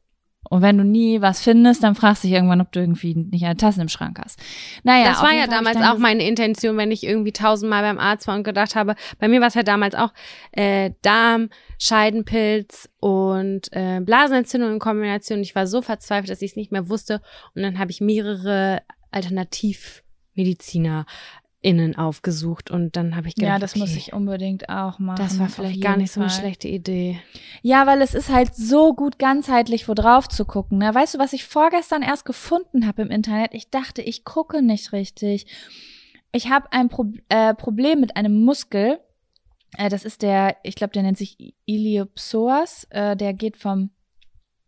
[0.51, 3.45] Und wenn du nie was findest, dann fragst du dich irgendwann, ob du irgendwie nicht
[3.45, 4.37] eine Tasse im Schrank hast.
[4.83, 8.35] Naja, das war ja damals auch meine Intention, wenn ich irgendwie tausendmal beim Arzt war
[8.35, 10.11] und gedacht habe, bei mir war es ja damals auch
[10.51, 15.39] äh, Darm, Scheidenpilz und äh, Blasenentzündung in Kombination.
[15.39, 17.21] Ich war so verzweifelt, dass ich es nicht mehr wusste.
[17.55, 21.05] Und dann habe ich mehrere Alternativmediziner
[21.62, 25.17] innen aufgesucht und dann habe ich gedacht, ja, das okay, muss ich unbedingt auch machen.
[25.17, 26.30] Das war vielleicht gar nicht Fall.
[26.30, 27.19] so eine schlechte Idee.
[27.62, 30.80] Ja, weil es ist halt so gut ganzheitlich wo drauf zu gucken.
[30.80, 30.93] Ne?
[30.93, 33.54] Weißt du, was ich vorgestern erst gefunden habe im Internet?
[33.54, 35.45] Ich dachte, ich gucke nicht richtig.
[36.32, 39.00] Ich habe ein Pro äh, Problem mit einem Muskel.
[39.78, 42.88] Äh, das ist der, ich glaube, der nennt sich Iliopsoas.
[42.89, 43.91] Äh, der geht vom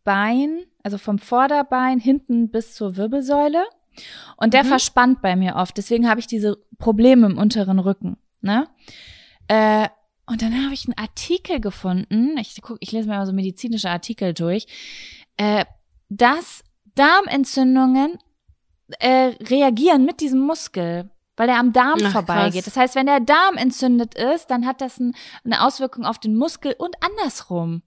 [0.04, 3.64] Bein, also vom Vorderbein hinten bis zur Wirbelsäule.
[4.38, 4.70] Und der mhm.
[4.70, 5.78] verspannt bei mir oft.
[5.78, 8.18] Deswegen habe ich diese Probleme im unteren Rücken.
[8.42, 8.68] Ne?
[9.48, 9.88] Äh,
[10.26, 12.38] und dann habe ich einen Artikel gefunden.
[12.38, 14.68] Ich guck, ich lese mir mal so medizinische Artikel durch,
[15.38, 15.66] äh,
[16.10, 16.64] dass
[16.96, 18.18] Darmentzündungen
[19.00, 22.64] äh, reagieren mit diesem Muskel weil er am Darm Ach, vorbeigeht.
[22.64, 22.74] Krass.
[22.74, 26.36] Das heißt, wenn der Darm entzündet ist, dann hat das ein, eine Auswirkung auf den
[26.36, 27.82] Muskel und andersrum.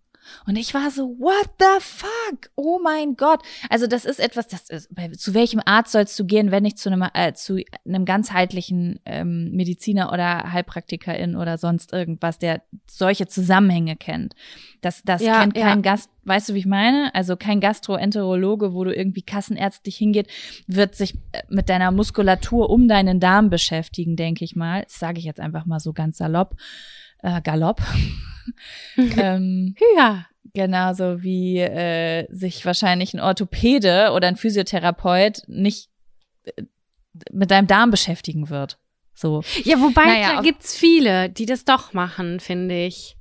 [0.46, 2.50] Und ich war so, what the fuck?
[2.54, 3.40] Oh mein Gott.
[3.70, 6.90] Also das ist etwas, das ist, zu welchem Arzt sollst du gehen, wenn nicht zu
[6.90, 13.96] einem, äh, zu einem ganzheitlichen ähm, Mediziner oder Heilpraktikerin oder sonst irgendwas, der solche Zusammenhänge
[13.96, 14.34] kennt.
[14.80, 15.92] Das, das ja, kennt kein ja.
[15.92, 17.14] Gast, weißt du, wie ich meine?
[17.14, 20.28] Also kein Gastroenterologe, wo du irgendwie kassenärztlich hingeht,
[20.66, 24.82] wird sich äh, mit deiner Muskulatur um deinen Darm beschäftigen, denke ich mal.
[24.82, 26.56] Das sage ich jetzt einfach mal so ganz salopp
[27.22, 27.82] äh, Galopp.
[28.96, 30.26] ähm, ja.
[30.54, 35.90] Genauso wie äh, sich wahrscheinlich ein Orthopäde oder ein Physiotherapeut nicht
[36.44, 36.62] äh,
[37.30, 38.78] mit deinem Darm beschäftigen wird.
[39.14, 39.42] So.
[39.64, 43.15] Ja, wobei naja, da gibt's viele, die das doch machen, finde ich.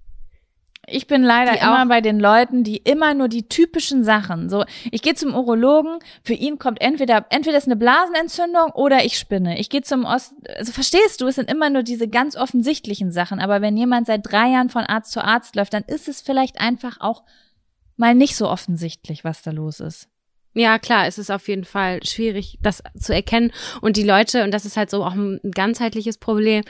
[0.87, 4.49] Ich bin leider die immer bei den Leuten, die immer nur die typischen Sachen.
[4.49, 9.17] So, ich gehe zum Urologen, für ihn kommt entweder entweder ist eine Blasenentzündung oder ich
[9.17, 9.59] spinne.
[9.59, 13.39] Ich gehe zum Ost, also verstehst du, es sind immer nur diese ganz offensichtlichen Sachen.
[13.39, 16.59] Aber wenn jemand seit drei Jahren von Arzt zu Arzt läuft, dann ist es vielleicht
[16.59, 17.23] einfach auch
[17.97, 20.09] mal nicht so offensichtlich, was da los ist.
[20.57, 23.51] Ja, klar, es ist auf jeden Fall schwierig, das zu erkennen.
[23.81, 26.63] Und die Leute, und das ist halt so auch ein ganzheitliches Problem,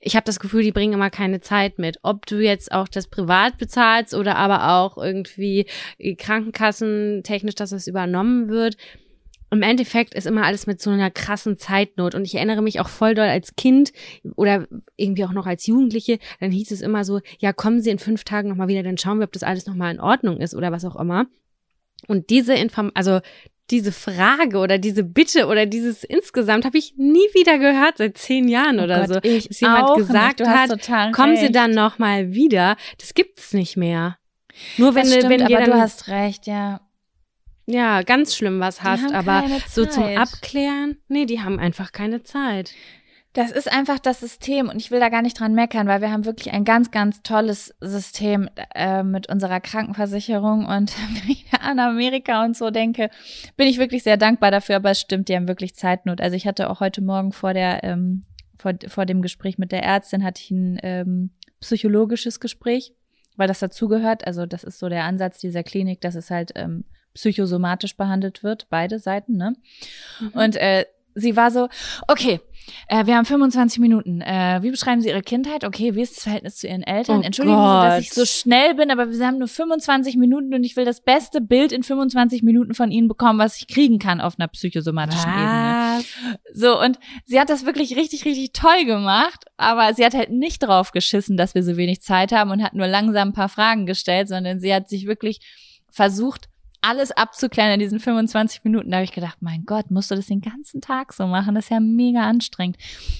[0.00, 1.98] ich habe das Gefühl, die bringen immer keine Zeit mit.
[2.02, 5.66] Ob du jetzt auch das privat bezahlst oder aber auch irgendwie
[6.16, 8.78] Krankenkassen technisch, dass es übernommen wird.
[9.50, 12.14] Im Endeffekt ist immer alles mit so einer krassen Zeitnot.
[12.14, 13.92] Und ich erinnere mich auch voll doll als Kind
[14.34, 17.98] oder irgendwie auch noch als Jugendliche, dann hieß es immer so, ja, kommen Sie in
[17.98, 20.72] fünf Tagen nochmal wieder, dann schauen wir, ob das alles nochmal in Ordnung ist oder
[20.72, 21.26] was auch immer.
[22.06, 23.20] Und diese Inform also
[23.70, 28.46] diese Frage oder diese Bitte oder dieses insgesamt habe ich nie wieder gehört seit zehn
[28.48, 32.76] Jahren oh oder Gott, so, dass jemand gesagt hat, kommen Sie dann noch mal wieder.
[32.98, 34.18] Das gibt's nicht mehr.
[34.78, 36.80] Nur wenn, stimmt, wenn aber du hast recht, ja.
[37.66, 42.72] Ja, ganz schlimm was hast, aber so zum Abklären, nee, die haben einfach keine Zeit.
[43.36, 46.10] Das ist einfach das System und ich will da gar nicht dran meckern, weil wir
[46.10, 51.78] haben wirklich ein ganz, ganz tolles System äh, mit unserer Krankenversicherung und wenn ich an
[51.78, 53.10] Amerika und so denke,
[53.58, 56.22] bin ich wirklich sehr dankbar dafür, aber es stimmt, die haben wirklich Zeitnot.
[56.22, 58.24] Also ich hatte auch heute Morgen vor der, ähm,
[58.56, 62.94] vor, vor dem Gespräch mit der Ärztin hatte ich ein ähm, psychologisches Gespräch,
[63.36, 64.26] weil das dazugehört.
[64.26, 68.66] Also das ist so der Ansatz dieser Klinik, dass es halt ähm, psychosomatisch behandelt wird,
[68.70, 69.56] beide Seiten, ne?
[70.20, 70.28] Mhm.
[70.28, 71.68] Und äh, sie war so,
[72.06, 72.40] okay,
[72.88, 74.20] äh, wir haben 25 Minuten.
[74.20, 75.64] Äh, wie beschreiben Sie Ihre Kindheit?
[75.64, 77.20] Okay, wie ist das Verhältnis zu Ihren Eltern?
[77.20, 77.82] Oh Entschuldigen Gott.
[77.82, 80.84] Sie, dass ich so schnell bin, aber wir haben nur 25 Minuten und ich will
[80.84, 84.48] das beste Bild in 25 Minuten von Ihnen bekommen, was ich kriegen kann auf einer
[84.48, 86.00] psychosomatischen was?
[86.00, 86.36] Ebene.
[86.54, 90.60] So, und sie hat das wirklich richtig, richtig toll gemacht, aber sie hat halt nicht
[90.60, 93.86] drauf geschissen, dass wir so wenig Zeit haben und hat nur langsam ein paar Fragen
[93.86, 95.40] gestellt, sondern sie hat sich wirklich
[95.90, 96.48] versucht,
[96.86, 98.90] alles abzuklären in diesen 25 Minuten.
[98.90, 101.54] Da habe ich gedacht, mein Gott, musst du das den ganzen Tag so machen?
[101.54, 102.76] Das ist ja mega anstrengend.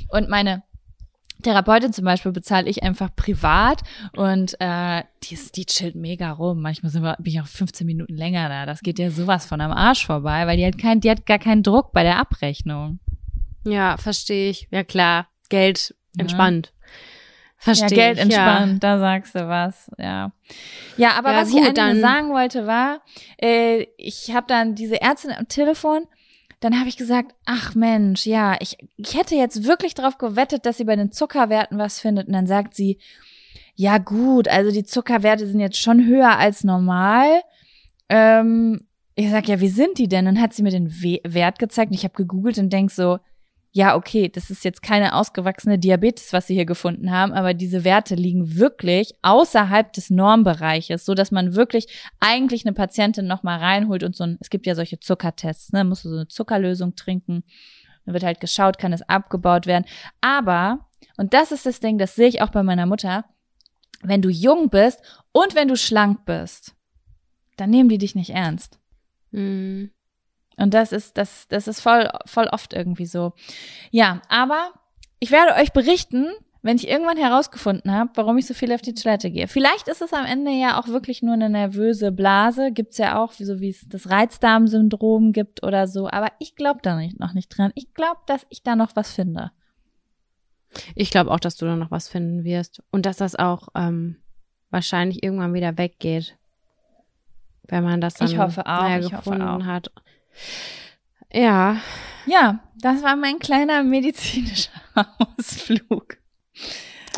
[0.08, 0.62] Und meine
[1.42, 3.82] Therapeutin zum Beispiel bezahle ich einfach privat
[4.16, 6.60] und äh, die, ist, die chillt mega rum.
[6.62, 8.66] Manchmal sind wir, bin ich auch 15 Minuten länger da.
[8.66, 11.38] Das geht ja sowas von am Arsch vorbei, weil die hat kein, die hat gar
[11.38, 13.00] keinen Druck bei der Abrechnung.
[13.64, 14.68] Ja, verstehe ich.
[14.70, 16.72] Ja klar, Geld entspannt.
[17.58, 17.88] Verstehe.
[17.88, 18.78] Ja, Geld entspannt, ja.
[18.78, 20.32] da sagst du was, ja.
[20.96, 23.00] Ja, aber ja, was gut, ich eigentlich sagen wollte war,
[23.40, 26.06] äh, ich habe dann diese Ärztin am Telefon,
[26.60, 30.78] dann habe ich gesagt, ach Mensch, ja, ich, ich hätte jetzt wirklich darauf gewettet, dass
[30.78, 32.28] sie bei den Zuckerwerten was findet.
[32.28, 32.98] Und dann sagt sie,
[33.74, 37.42] ja gut, also die Zuckerwerte sind jetzt schon höher als normal.
[38.08, 38.80] Ähm,
[39.14, 40.26] ich sag, ja, wie sind die denn?
[40.26, 43.18] Und hat sie mir den We Wert gezeigt und ich habe gegoogelt und denk so,
[43.76, 47.84] ja, okay, das ist jetzt keine ausgewachsene Diabetes, was sie hier gefunden haben, aber diese
[47.84, 51.86] Werte liegen wirklich außerhalb des Normbereiches, so dass man wirklich
[52.18, 55.84] eigentlich eine Patientin noch mal reinholt und so ein, es gibt ja solche Zuckertests, ne,
[55.84, 57.44] musst du so eine Zuckerlösung trinken,
[58.06, 59.84] dann wird halt geschaut, kann es abgebaut werden,
[60.22, 63.26] aber und das ist das Ding, das sehe ich auch bei meiner Mutter,
[64.00, 66.74] wenn du jung bist und wenn du schlank bist,
[67.58, 68.78] dann nehmen die dich nicht ernst.
[69.32, 69.90] Mhm.
[70.56, 73.32] Und das ist, das, das ist voll, voll oft irgendwie so.
[73.90, 74.70] Ja, aber
[75.18, 76.28] ich werde euch berichten,
[76.62, 79.46] wenn ich irgendwann herausgefunden habe, warum ich so viel auf die Toilette gehe.
[79.46, 82.72] Vielleicht ist es am Ende ja auch wirklich nur eine nervöse Blase.
[82.72, 86.08] Gibt's ja auch, so wie es das Reizdarmsyndrom gibt oder so.
[86.08, 87.70] Aber ich glaube da nicht, noch nicht dran.
[87.76, 89.52] Ich glaube, dass ich da noch was finde.
[90.94, 92.82] Ich glaube auch, dass du da noch was finden wirst.
[92.90, 94.16] Und dass das auch ähm,
[94.70, 96.36] wahrscheinlich irgendwann wieder weggeht.
[97.68, 99.66] Wenn man das dann ich hoffe auch, naja, gefunden hoffe auch.
[99.66, 99.92] hat.
[101.32, 101.80] Ja.
[102.26, 104.70] Ja, das war mein kleiner medizinischer
[105.18, 106.18] Ausflug.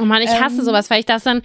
[0.00, 1.42] Oh man, ich hasse ähm, sowas, weil ich das dann,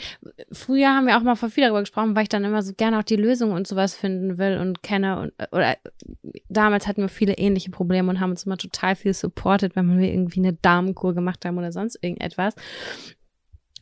[0.51, 2.99] früher haben wir auch mal vor viel darüber gesprochen, weil ich dann immer so gerne
[2.99, 5.75] auch die Lösung und sowas finden will und kenne und, oder
[6.49, 10.07] damals hatten wir viele ähnliche Probleme und haben uns immer total viel supportet, wenn wir
[10.07, 12.53] irgendwie eine Damenkur gemacht haben oder sonst irgendetwas.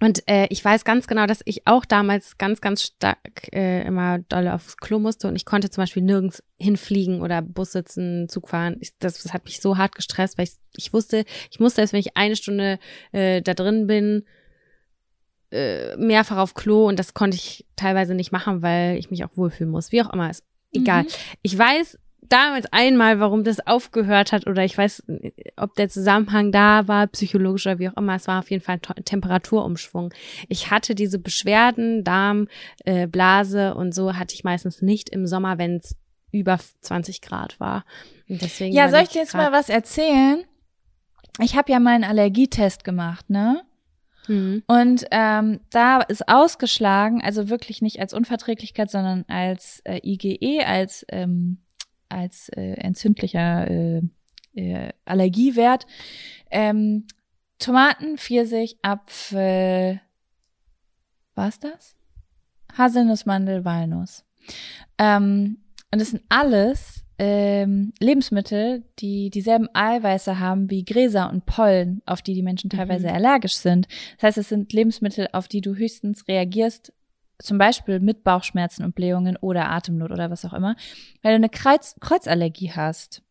[0.02, 4.18] Und äh, ich weiß ganz genau, dass ich auch damals ganz, ganz stark äh, immer
[4.18, 8.50] doll aufs Klo musste und ich konnte zum Beispiel nirgends hinfliegen oder Bus sitzen, Zug
[8.50, 8.78] fahren.
[8.80, 11.94] Ich, das, das hat mich so hart gestresst, weil ich, ich wusste, ich musste jetzt,
[11.94, 12.80] wenn ich eine Stunde
[13.12, 14.26] äh, da drin bin,
[15.52, 19.38] äh, mehrfach auf Klo und das konnte ich teilweise nicht machen, weil ich mich auch
[19.38, 19.92] wohlfühlen muss.
[19.92, 21.04] Wie auch immer, ist egal.
[21.04, 21.08] Mhm.
[21.44, 22.00] Ich weiß
[22.32, 25.04] damals einmal, warum das aufgehört hat oder ich weiß,
[25.58, 28.16] ob der Zusammenhang da war, psychologisch oder wie auch immer.
[28.16, 30.14] Es war auf jeden Fall ein Temperaturumschwung.
[30.48, 32.48] Ich hatte diese Beschwerden, Darm,
[32.86, 35.96] äh, Blase und so hatte ich meistens nicht im Sommer, wenn es
[36.32, 37.84] über 20 Grad war.
[38.30, 40.44] Und deswegen ja, soll ich dir jetzt mal was erzählen?
[41.40, 43.64] Ich habe ja mal einen Allergietest gemacht, ne?
[44.28, 44.64] Mhm.
[44.68, 51.06] Und ähm, da ist ausgeschlagen, also wirklich nicht als Unverträglichkeit, sondern als äh, IgE, als
[51.10, 51.58] ähm,
[52.12, 54.02] als äh, entzündlicher äh,
[54.56, 55.86] äh, Allergiewert.
[56.50, 57.06] Ähm,
[57.60, 60.02] Tomaten, Pfirsich, Apfel,
[61.36, 61.96] was das?
[62.78, 64.26] Haselnuss, Mandel, Walnuss.
[64.98, 65.58] Ähm,
[65.92, 72.22] und das sind alles ähm, Lebensmittel, die dieselben Eiweiße haben wie Gräser und Pollen, auf
[72.22, 73.14] die die Menschen teilweise mhm.
[73.14, 73.88] allergisch sind.
[74.16, 76.94] Das heißt, es sind Lebensmittel, auf die du höchstens reagierst,
[77.44, 80.76] zum Beispiel mit Bauchschmerzen und Blähungen oder Atemnot oder was auch immer,
[81.22, 83.22] weil du eine Kreuz Kreuzallergie hast.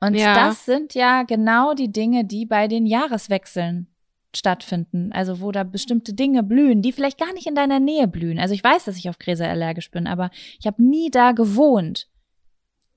[0.00, 0.34] Und ja.
[0.34, 3.86] das sind ja genau die Dinge, die bei den Jahreswechseln
[4.34, 5.12] stattfinden.
[5.12, 8.38] Also wo da bestimmte Dinge blühen, die vielleicht gar nicht in deiner Nähe blühen.
[8.38, 12.08] Also ich weiß, dass ich auf Gräser allergisch bin, aber ich habe nie da gewohnt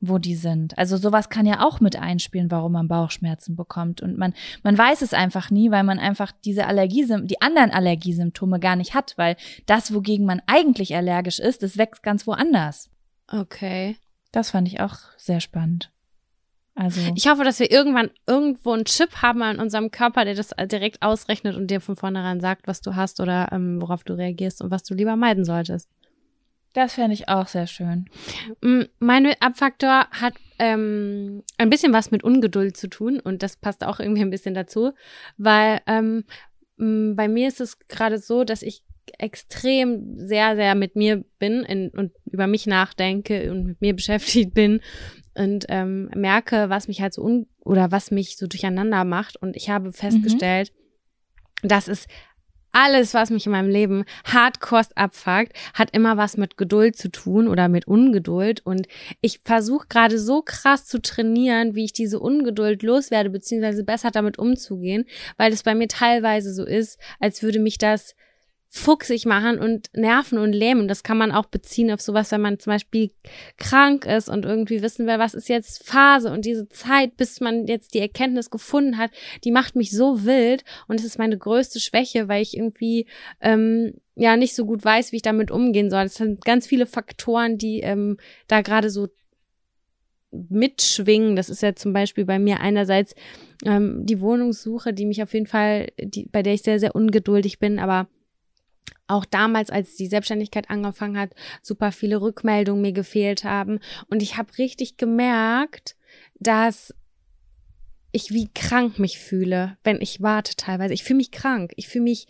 [0.08, 0.78] wo die sind.
[0.78, 4.02] Also sowas kann ja auch mit einspielen, warum man Bauchschmerzen bekommt.
[4.02, 8.60] Und man, man weiß es einfach nie, weil man einfach diese Allergie, die anderen Allergiesymptome
[8.60, 12.90] gar nicht hat, weil das, wogegen man eigentlich allergisch ist, das wächst ganz woanders.
[13.28, 13.98] Okay.
[14.32, 15.92] Das fand ich auch sehr spannend.
[16.76, 17.00] Also.
[17.16, 21.02] Ich hoffe, dass wir irgendwann irgendwo einen Chip haben an unserem Körper, der das direkt
[21.02, 24.72] ausrechnet und dir von vornherein sagt, was du hast oder ähm, worauf du reagierst und
[24.72, 25.90] was du lieber meiden solltest.
[26.76, 28.06] Das fände ich auch sehr schön.
[28.62, 33.86] Mm, mein Abfaktor hat ähm, ein bisschen was mit Ungeduld zu tun und das passt
[33.86, 34.92] auch irgendwie ein bisschen dazu,
[35.38, 36.26] weil ähm,
[36.76, 38.84] mm, bei mir ist es gerade so, dass ich
[39.18, 44.54] extrem sehr, sehr mit mir bin in, und über mich nachdenke und mit mir beschäftigt
[44.54, 44.82] bin
[45.34, 49.38] und ähm, merke, was mich halt so un oder was mich so durcheinander macht.
[49.38, 50.74] Und ich habe festgestellt,
[51.62, 51.70] mhm.
[51.70, 52.08] dass es
[52.76, 57.48] alles, was mich in meinem Leben hardcore abfuckt, hat immer was mit Geduld zu tun
[57.48, 58.66] oder mit Ungeduld.
[58.66, 58.88] Und
[59.22, 64.38] ich versuche gerade so krass zu trainieren, wie ich diese Ungeduld loswerde, beziehungsweise besser damit
[64.38, 65.06] umzugehen,
[65.38, 68.14] weil es bei mir teilweise so ist, als würde mich das
[68.76, 70.90] fuchsig machen und nerven und lähmen.
[70.90, 73.12] Das kann man auch beziehen auf sowas, wenn man zum Beispiel
[73.58, 77.68] krank ist und irgendwie wissen will, was ist jetzt Phase und diese Zeit, bis man
[77.68, 79.12] jetzt die Erkenntnis gefunden hat,
[79.46, 83.08] die macht mich so wild und es ist meine größte Schwäche, weil ich irgendwie
[83.40, 86.04] ähm, ja nicht so gut weiß, wie ich damit umgehen soll.
[86.04, 88.18] Es sind ganz viele Faktoren, die ähm,
[88.48, 89.08] da gerade so
[90.32, 91.38] mitschwingen.
[91.38, 93.16] Das ist ja zum Beispiel bei mir einerseits
[93.66, 97.60] ähm, die Wohnungssuche, die mich auf jeden Fall, die, bei der ich sehr, sehr ungeduldig
[97.60, 98.10] bin, aber
[99.08, 101.32] auch damals, als die Selbstständigkeit angefangen hat,
[101.62, 103.80] super viele Rückmeldungen mir gefehlt haben.
[104.08, 105.96] Und ich habe richtig gemerkt,
[106.40, 106.94] dass
[108.16, 110.94] ich wie krank mich fühle, wenn ich warte teilweise.
[110.94, 111.74] Ich fühle mich krank.
[111.76, 112.28] Ich fühle mich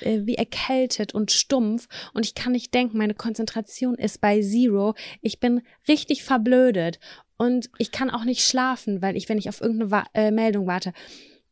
[0.00, 4.94] äh, wie erkältet und stumpf und ich kann nicht denken, meine Konzentration ist bei Zero.
[5.22, 7.00] Ich bin richtig verblödet
[7.36, 10.68] und ich kann auch nicht schlafen, weil ich, wenn ich auf irgendeine Wa äh, Meldung
[10.68, 10.92] warte,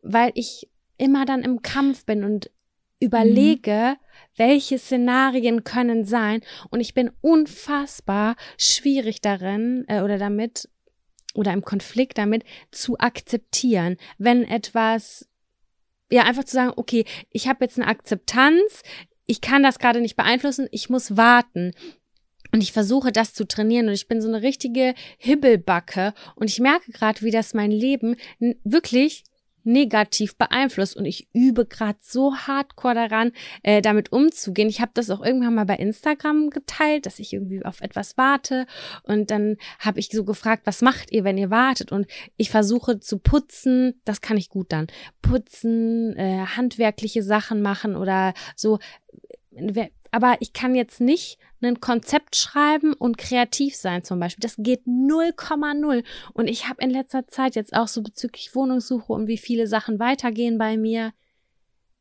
[0.00, 2.52] weil ich immer dann im Kampf bin und
[3.02, 4.32] überlege, mhm.
[4.36, 6.40] welche Szenarien können sein
[6.70, 10.68] und ich bin unfassbar schwierig darin äh, oder damit
[11.34, 15.28] oder im Konflikt damit zu akzeptieren, wenn etwas
[16.10, 18.82] ja einfach zu sagen, okay, ich habe jetzt eine Akzeptanz,
[19.26, 21.72] ich kann das gerade nicht beeinflussen, ich muss warten.
[22.54, 26.60] Und ich versuche das zu trainieren und ich bin so eine richtige Hibbelbacke und ich
[26.60, 28.16] merke gerade, wie das mein Leben
[28.62, 29.24] wirklich
[29.64, 33.32] negativ beeinflusst und ich übe gerade so hardcore daran,
[33.62, 34.68] äh, damit umzugehen.
[34.68, 38.66] Ich habe das auch irgendwann mal bei Instagram geteilt, dass ich irgendwie auf etwas warte
[39.02, 41.92] und dann habe ich so gefragt, was macht ihr, wenn ihr wartet?
[41.92, 42.06] Und
[42.36, 44.86] ich versuche zu putzen, das kann ich gut dann.
[45.20, 48.78] Putzen, äh, handwerkliche Sachen machen oder so
[50.12, 54.42] aber ich kann jetzt nicht ein Konzept schreiben und kreativ sein zum Beispiel.
[54.42, 56.04] Das geht 0,0.
[56.34, 59.98] Und ich habe in letzter Zeit jetzt auch so bezüglich Wohnungssuche und wie viele Sachen
[59.98, 61.12] weitergehen bei mir.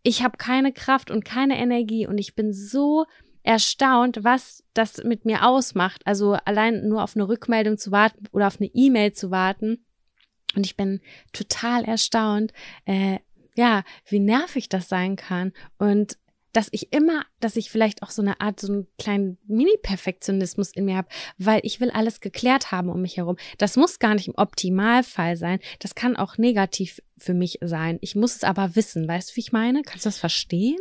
[0.03, 3.05] Ich habe keine Kraft und keine Energie und ich bin so
[3.43, 6.01] erstaunt, was das mit mir ausmacht.
[6.05, 9.85] Also allein nur auf eine Rückmeldung zu warten oder auf eine E-Mail zu warten.
[10.55, 10.99] Und ich bin
[11.31, 12.51] total erstaunt,
[12.85, 13.19] äh,
[13.55, 15.53] ja, wie nervig das sein kann.
[15.77, 16.17] Und
[16.53, 20.85] dass ich immer, dass ich vielleicht auch so eine Art, so einen kleinen Mini-Perfektionismus in
[20.85, 23.37] mir habe, weil ich will alles geklärt haben um mich herum.
[23.57, 25.59] Das muss gar nicht im Optimalfall sein.
[25.79, 27.97] Das kann auch negativ für mich sein.
[28.01, 29.07] Ich muss es aber wissen.
[29.07, 29.81] Weißt du, wie ich meine?
[29.83, 30.79] Kannst du das verstehen?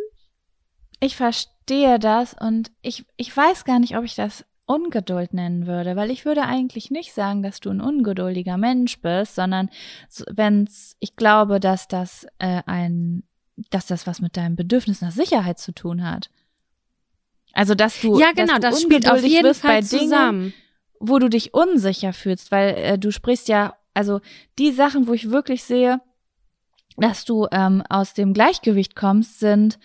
[1.00, 5.96] Ich verstehe das und ich, ich weiß gar nicht, ob ich das Ungeduld nennen würde,
[5.96, 9.68] weil ich würde eigentlich nicht sagen, dass du ein ungeduldiger Mensch bist, sondern
[10.28, 13.24] wenn's, ich glaube, dass das äh, ein
[13.70, 16.30] dass das was mit deinem Bedürfnis nach Sicherheit zu tun hat.
[17.52, 20.40] Also, dass du, ja, genau, das spielt auf jeden Fall bei zusammen.
[20.40, 20.54] Dingen,
[21.00, 24.20] wo du dich unsicher fühlst, weil äh, du sprichst ja, also
[24.58, 26.00] die Sachen, wo ich wirklich sehe,
[26.96, 29.78] dass du ähm, aus dem Gleichgewicht kommst, sind,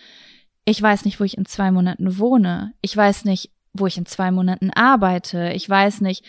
[0.64, 2.74] ich weiß nicht, wo ich in zwei Monaten wohne.
[2.82, 5.52] Ich weiß nicht, wo ich in zwei Monaten arbeite.
[5.54, 6.24] Ich weiß nicht,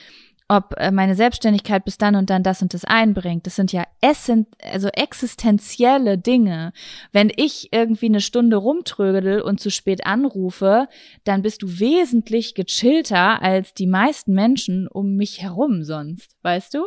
[0.48, 3.46] ob äh, meine Selbstständigkeit bis dann und dann das und das einbringt.
[3.46, 6.72] Das sind ja essen, also existenzielle Dinge.
[7.12, 10.88] Wenn ich irgendwie eine Stunde rumtrödel und zu spät anrufe,
[11.24, 16.86] dann bist du wesentlich gechillter als die meisten Menschen um mich herum sonst, weißt du?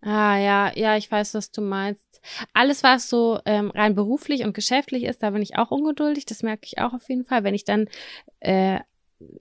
[0.00, 2.20] Ah ja, ja, ich weiß, was du meinst.
[2.52, 6.24] Alles, was so ähm, rein beruflich und geschäftlich ist, da bin ich auch ungeduldig.
[6.24, 7.42] Das merke ich auch auf jeden Fall.
[7.42, 7.88] Wenn ich dann
[8.38, 8.78] äh,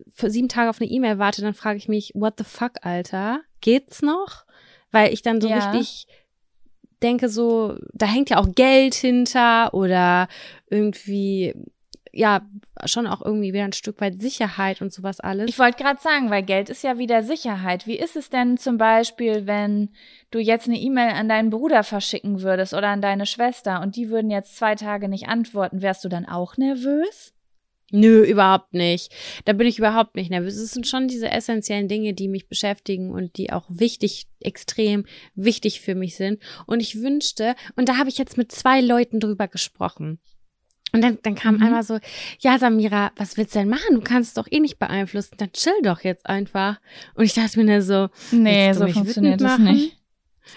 [0.09, 3.41] für sieben Tage auf eine E-Mail warte, dann frage ich mich, what the fuck, Alter?
[3.61, 4.45] Geht's noch?
[4.91, 5.71] Weil ich dann so ja.
[5.71, 6.07] richtig
[7.01, 10.27] denke so, da hängt ja auch Geld hinter oder
[10.69, 11.53] irgendwie
[12.11, 12.41] ja
[12.85, 15.49] schon auch irgendwie wieder ein Stück weit Sicherheit und sowas alles.
[15.49, 17.85] Ich wollte gerade sagen, weil Geld ist ja wieder Sicherheit.
[17.85, 19.89] Wie ist es denn zum Beispiel, wenn
[20.31, 24.09] du jetzt eine E-Mail an deinen Bruder verschicken würdest oder an deine Schwester und die
[24.09, 27.33] würden jetzt zwei Tage nicht antworten, wärst du dann auch nervös?
[27.91, 29.13] Nö, überhaupt nicht.
[29.45, 30.57] Da bin ich überhaupt nicht nervös.
[30.57, 35.79] Es sind schon diese essentiellen Dinge, die mich beschäftigen und die auch wichtig, extrem wichtig
[35.79, 36.41] für mich sind.
[36.65, 40.19] Und ich wünschte, und da habe ich jetzt mit zwei Leuten drüber gesprochen.
[40.93, 41.63] Und dann, dann kam mhm.
[41.63, 41.99] einmal so,
[42.39, 43.95] ja, Samira, was willst du denn machen?
[43.95, 45.35] Du kannst es doch eh nicht beeinflussen.
[45.37, 46.79] Dann chill doch jetzt einfach.
[47.15, 49.97] Und ich dachte mir so, nee, so funktioniert das nicht.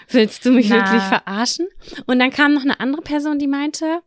[0.09, 0.77] Willst du mich Na.
[0.77, 1.67] wirklich verarschen?
[2.05, 4.01] Und dann kam noch eine andere Person, die meinte,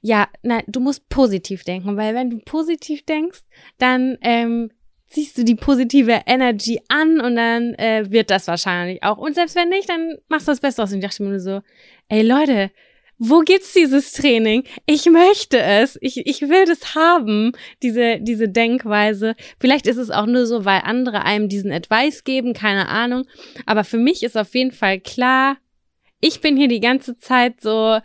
[0.00, 3.40] ja, nein, du musst positiv denken, weil wenn du positiv denkst,
[3.78, 4.70] dann ähm,
[5.08, 9.18] ziehst du die positive Energy an und dann äh, wird das wahrscheinlich auch.
[9.18, 10.90] Und selbst wenn nicht, dann machst du das Beste aus.
[10.92, 11.60] Und ich dachte mir nur so,
[12.08, 12.70] ey Leute,
[13.18, 14.64] wo gibt's dieses Training?
[14.86, 15.96] Ich möchte es.
[16.00, 19.36] Ich, ich will das haben, diese, diese Denkweise.
[19.60, 23.24] Vielleicht ist es auch nur so, weil andere einem diesen Advice geben, keine Ahnung.
[23.66, 25.58] Aber für mich ist auf jeden Fall klar,
[26.20, 27.98] ich bin hier die ganze Zeit so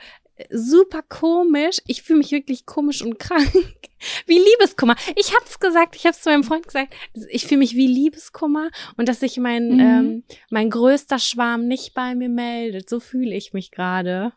[0.49, 1.77] super komisch.
[1.87, 3.51] Ich fühle mich wirklich komisch und krank.
[4.25, 4.95] Wie Liebeskummer.
[5.15, 6.93] Ich hab's gesagt, ich hab's zu meinem Freund gesagt.
[7.29, 9.79] Ich fühle mich wie Liebeskummer und dass sich mein, mhm.
[9.79, 12.89] ähm, mein größter Schwarm nicht bei mir meldet.
[12.89, 14.31] So fühle ich mich gerade.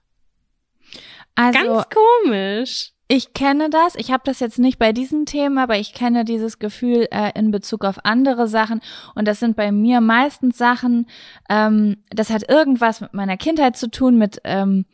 [1.37, 2.93] Also, Ganz komisch.
[3.15, 3.95] Ich kenne das.
[3.97, 7.51] Ich habe das jetzt nicht bei diesen Themen, aber ich kenne dieses Gefühl äh, in
[7.51, 8.81] Bezug auf andere Sachen.
[9.15, 11.07] Und das sind bei mir meistens Sachen,
[11.51, 14.87] ähm, das hat irgendwas mit meiner Kindheit zu tun, mit ähm,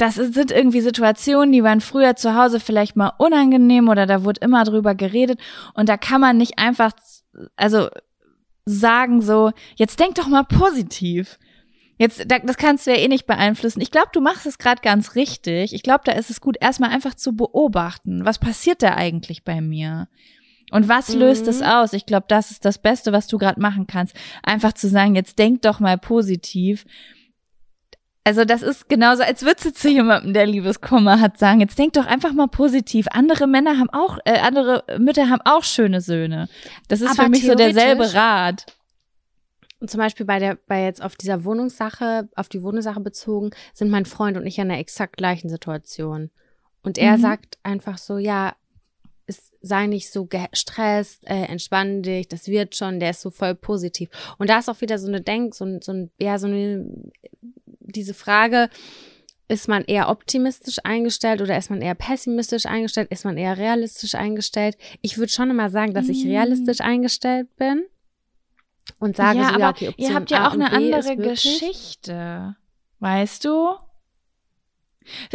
[0.00, 4.40] das sind irgendwie Situationen, die waren früher zu Hause vielleicht mal unangenehm oder da wurde
[4.40, 5.38] immer drüber geredet
[5.74, 6.92] und da kann man nicht einfach,
[7.56, 7.88] also
[8.64, 11.38] sagen so, jetzt denk doch mal positiv.
[11.98, 13.82] Jetzt, das kannst du ja eh nicht beeinflussen.
[13.82, 15.74] Ich glaube, du machst es gerade ganz richtig.
[15.74, 18.24] Ich glaube, da ist es gut, erstmal einfach zu beobachten.
[18.24, 20.08] Was passiert da eigentlich bei mir?
[20.70, 21.66] Und was löst es mhm.
[21.66, 21.92] aus?
[21.92, 24.16] Ich glaube, das ist das Beste, was du gerade machen kannst.
[24.42, 26.86] Einfach zu sagen, jetzt denk doch mal positiv.
[28.22, 31.94] Also das ist genauso, als würdest du zu jemandem, der Liebeskummer hat, sagen, jetzt denk
[31.94, 33.06] doch einfach mal positiv.
[33.10, 36.48] Andere Männer haben auch, äh, andere Mütter haben auch schöne Söhne.
[36.88, 38.66] Das ist Aber für mich so derselbe Rat.
[39.80, 43.90] Und zum Beispiel bei der, bei jetzt auf dieser Wohnungssache, auf die Wohnungssache bezogen, sind
[43.90, 46.30] mein Freund und ich in der exakt gleichen Situation.
[46.82, 47.22] Und er mhm.
[47.22, 48.54] sagt einfach so, ja,
[49.26, 53.54] es sei nicht so gestresst, äh, entspann dich, das wird schon, der ist so voll
[53.54, 54.10] positiv.
[54.38, 56.86] Und da ist auch wieder so eine Denk, so, so ein, ja, so eine,
[57.92, 58.68] diese Frage,
[59.48, 63.10] ist man eher optimistisch eingestellt oder ist man eher pessimistisch eingestellt?
[63.10, 64.78] Ist man eher realistisch eingestellt?
[65.02, 66.30] Ich würde schon immer sagen, dass ich mhm.
[66.30, 67.84] realistisch eingestellt bin
[69.00, 72.56] und sage ja, so, aber ja, okay, Option ihr habt ja auch eine andere Geschichte,
[73.00, 73.74] weißt du?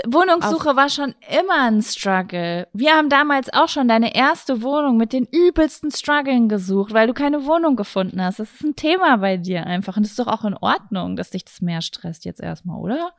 [0.06, 2.68] Wohnungssuche Auf war schon immer ein Struggle.
[2.74, 7.14] Wir haben damals auch schon deine erste Wohnung mit den übelsten Struggeln gesucht, weil du
[7.14, 8.40] keine Wohnung gefunden hast.
[8.40, 9.98] Das ist ein Thema bei dir einfach.
[9.98, 13.14] Und das ist doch auch in Ordnung, dass dich das mehr stresst jetzt erstmal, oder?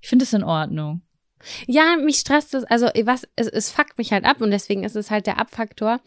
[0.00, 1.02] Ich finde es in Ordnung.
[1.66, 4.96] Ja, mich stresst es, also was, es, es fuckt mich halt ab und deswegen ist
[4.96, 6.00] es halt der Abfaktor,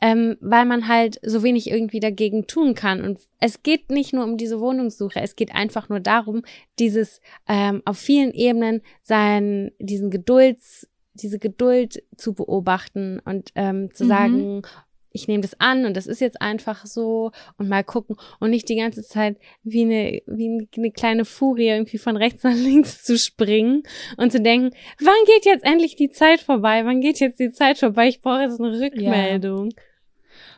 [0.00, 3.02] ähm, weil man halt so wenig irgendwie dagegen tun kann.
[3.02, 6.42] Und es geht nicht nur um diese Wohnungssuche, es geht einfach nur darum,
[6.78, 14.04] dieses ähm, auf vielen Ebenen sein, diesen Gedulds, diese Geduld zu beobachten und ähm, zu
[14.04, 14.08] mhm.
[14.08, 14.62] sagen,
[15.12, 18.68] ich nehme das an und das ist jetzt einfach so und mal gucken und nicht
[18.68, 23.18] die ganze Zeit wie eine, wie eine kleine Furie irgendwie von rechts nach links zu
[23.18, 23.82] springen
[24.16, 26.84] und zu denken, wann geht jetzt endlich die Zeit vorbei?
[26.84, 28.08] Wann geht jetzt die Zeit vorbei?
[28.08, 29.70] Ich brauche jetzt eine Rückmeldung.
[29.70, 29.82] Ja.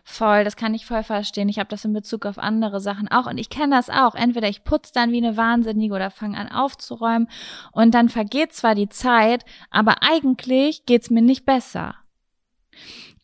[0.05, 1.48] Voll, das kann ich voll verstehen.
[1.48, 4.14] Ich habe das in Bezug auf andere Sachen auch und ich kenne das auch.
[4.14, 7.28] Entweder ich putze dann wie eine Wahnsinnige oder fange an aufzuräumen
[7.72, 11.94] und dann vergeht zwar die Zeit, aber eigentlich geht's mir nicht besser.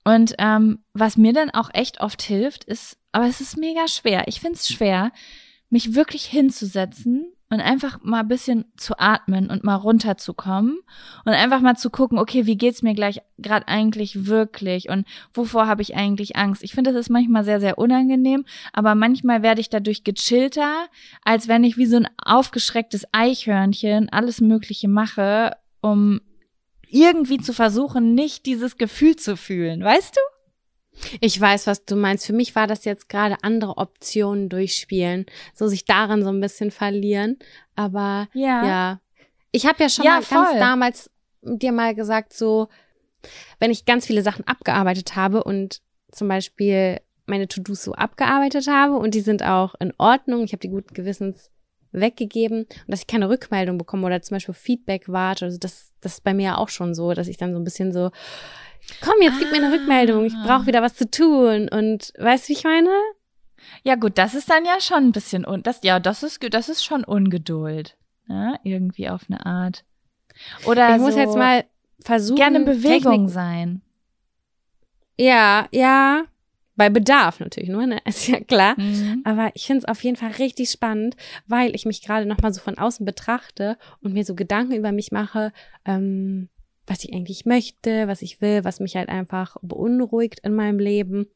[0.08, 4.26] Und ähm, was mir dann auch echt oft hilft, ist, aber es ist mega schwer.
[4.26, 5.12] Ich finde es schwer,
[5.68, 10.78] mich wirklich hinzusetzen und einfach mal ein bisschen zu atmen und mal runterzukommen
[11.26, 15.66] und einfach mal zu gucken, okay, wie geht's mir gleich gerade eigentlich wirklich und wovor
[15.66, 16.62] habe ich eigentlich Angst?
[16.62, 20.86] Ich finde, das ist manchmal sehr sehr unangenehm, aber manchmal werde ich dadurch gechillter,
[21.22, 25.52] als wenn ich wie so ein aufgeschrecktes Eichhörnchen alles mögliche mache,
[25.82, 26.22] um
[26.90, 30.20] irgendwie zu versuchen, nicht dieses Gefühl zu fühlen, weißt du?
[31.20, 32.26] Ich weiß, was du meinst.
[32.26, 36.70] Für mich war das jetzt gerade andere Optionen durchspielen, so sich darin so ein bisschen
[36.70, 37.38] verlieren.
[37.76, 39.00] Aber ja, ja.
[39.52, 40.44] ich habe ja schon ja, mal voll.
[40.44, 41.10] ganz damals
[41.42, 42.68] dir mal gesagt, so
[43.58, 45.80] wenn ich ganz viele Sachen abgearbeitet habe und
[46.10, 50.60] zum Beispiel meine To-Dos so abgearbeitet habe und die sind auch in Ordnung, ich habe
[50.60, 51.50] die guten Gewissens
[51.92, 55.46] weggegeben und dass ich keine Rückmeldung bekomme oder zum Beispiel Feedback warte.
[55.46, 57.92] Also das, das ist bei mir auch schon so, dass ich dann so ein bisschen
[57.92, 58.10] so,
[59.00, 61.68] komm, jetzt gib mir eine Rückmeldung, ich brauche wieder was zu tun.
[61.68, 62.90] Und weißt du, wie ich meine?
[63.82, 66.68] Ja, gut, das ist dann ja schon ein bisschen un das, ja, das ist, das
[66.68, 67.96] ist schon Ungeduld.
[68.28, 68.60] Ja, ne?
[68.62, 69.84] irgendwie auf eine Art.
[70.66, 71.64] Oder ich so muss jetzt mal
[72.00, 72.36] versuchen.
[72.36, 73.82] Gerne Bewegung Technik sein.
[75.16, 76.24] Ja, ja,
[76.78, 77.98] bei Bedarf natürlich nur, ne?
[78.06, 78.80] Ist ja klar.
[78.80, 79.22] Mhm.
[79.24, 81.16] Aber ich finde es auf jeden Fall richtig spannend,
[81.46, 85.12] weil ich mich gerade nochmal so von außen betrachte und mir so Gedanken über mich
[85.12, 85.52] mache,
[85.84, 86.48] ähm,
[86.86, 91.26] was ich eigentlich möchte, was ich will, was mich halt einfach beunruhigt in meinem Leben.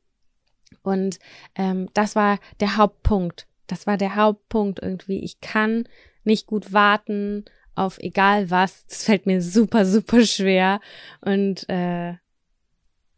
[0.83, 1.19] Und
[1.57, 3.47] ähm, das war der Hauptpunkt.
[3.67, 5.19] Das war der Hauptpunkt irgendwie.
[5.19, 5.85] Ich kann
[6.25, 8.87] nicht gut warten auf egal was.
[8.87, 10.81] Das fällt mir super, super schwer.
[11.21, 12.15] Und äh,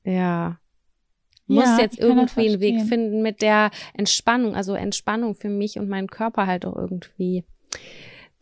[0.05, 0.59] ja,
[1.47, 5.89] muss ja, jetzt irgendwie einen Weg finden mit der Entspannung, also Entspannung für mich und
[5.89, 7.45] meinen Körper halt auch irgendwie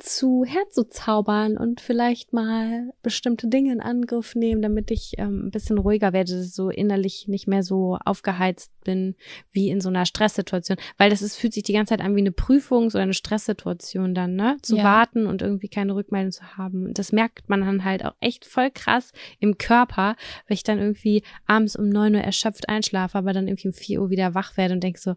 [0.02, 5.78] zu herzuzaubern und vielleicht mal bestimmte Dinge in Angriff nehmen, damit ich ähm, ein bisschen
[5.78, 9.14] ruhiger werde, so innerlich nicht mehr so aufgeheizt bin
[9.52, 10.76] wie in so einer Stresssituation.
[10.98, 14.14] Weil das ist, fühlt sich die ganze Zeit an wie eine Prüfungs- oder eine Stresssituation
[14.14, 14.56] dann, ne?
[14.62, 14.84] Zu ja.
[14.84, 16.86] warten und irgendwie keine Rückmeldung zu haben.
[16.86, 20.16] Und das merkt man dann halt auch echt voll krass im Körper,
[20.48, 24.02] wenn ich dann irgendwie abends um neun Uhr erschöpft einschlafe, aber dann irgendwie um vier
[24.02, 25.14] Uhr wieder wach werde und denke so,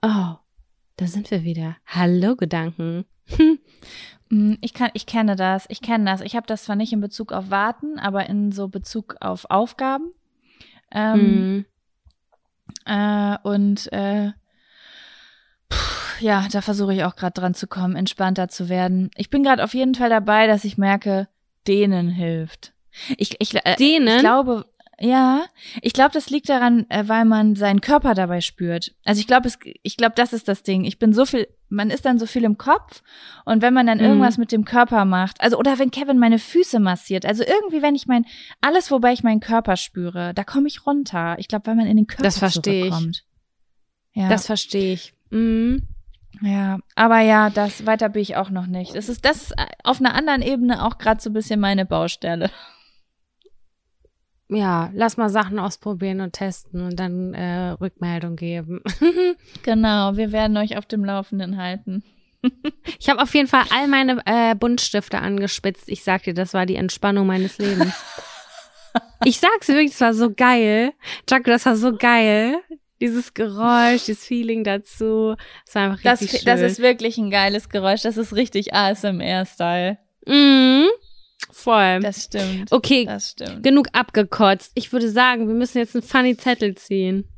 [0.00, 0.36] oh,
[0.96, 1.76] da sind wir wieder.
[1.86, 3.04] Hallo Gedanken.
[4.32, 6.22] Mm, ich kann, ich kenne das, ich kenne das.
[6.22, 10.10] Ich habe das zwar nicht in Bezug auf Warten, aber in so Bezug auf Aufgaben.
[10.90, 11.66] Ähm,
[12.86, 12.90] mm.
[12.90, 14.32] äh, und äh,
[15.70, 19.10] pff, ja, da versuche ich auch gerade dran zu kommen, entspannter zu werden.
[19.16, 21.28] Ich bin gerade auf jeden Fall dabei, dass ich merke,
[21.66, 22.72] denen hilft.
[23.16, 24.08] Ich, ich, äh, denen?
[24.08, 24.66] ich glaube,
[25.00, 25.46] Ja,
[25.80, 28.94] ich glaube, das liegt daran, äh, weil man seinen Körper dabei spürt.
[29.04, 29.50] Also ich glaube,
[29.82, 30.84] ich glaube, das ist das Ding.
[30.84, 33.02] Ich bin so viel, man ist dann so viel im Kopf
[33.44, 34.04] und wenn man dann mhm.
[34.04, 37.94] irgendwas mit dem Körper macht, also oder wenn Kevin meine Füße massiert, also irgendwie, wenn
[37.94, 38.26] ich mein
[38.60, 41.36] alles, wobei ich meinen Körper spüre, da komme ich runter.
[41.38, 42.86] Ich glaube, weil man in den Körper das verstehe.
[42.86, 43.24] Ich.
[44.14, 45.14] Ja, das verstehe ich.
[45.30, 45.82] Mhm.
[46.42, 48.94] Ja, aber ja, das weiter bin ich auch noch nicht.
[48.94, 52.50] Das ist das ist auf einer anderen Ebene auch gerade so ein bisschen meine Baustelle
[54.54, 58.82] ja, lass mal Sachen ausprobieren und testen und dann äh, Rückmeldung geben.
[59.62, 62.02] genau, wir werden euch auf dem Laufenden halten.
[62.98, 65.84] ich habe auf jeden Fall all meine äh, Buntstifte angespitzt.
[65.88, 67.94] Ich sag dir, das war die Entspannung meines Lebens.
[69.24, 70.92] ich sag's wirklich, das war so geil.
[71.28, 72.56] Jaco, das war so geil.
[73.00, 75.34] Dieses Geräusch, dieses Feeling dazu.
[75.66, 76.46] Das war einfach richtig das, schön.
[76.46, 78.02] Das ist wirklich ein geiles Geräusch.
[78.02, 79.98] Das ist richtig ASMR-Style.
[80.26, 80.88] Mhm.
[81.50, 82.00] Voll.
[82.00, 82.70] Das stimmt.
[82.70, 83.62] Okay, das stimmt.
[83.62, 84.72] genug abgekotzt.
[84.74, 87.28] Ich würde sagen, wir müssen jetzt einen funny Zettel ziehen.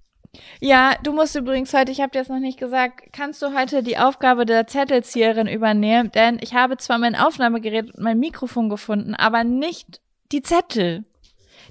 [0.60, 3.82] Ja, du musst übrigens heute, ich habe dir das noch nicht gesagt, kannst du heute
[3.82, 6.10] die Aufgabe der Zettelzieherin übernehmen?
[6.12, 10.00] Denn ich habe zwar mein Aufnahmegerät und mein Mikrofon gefunden, aber nicht
[10.32, 11.04] die Zettel.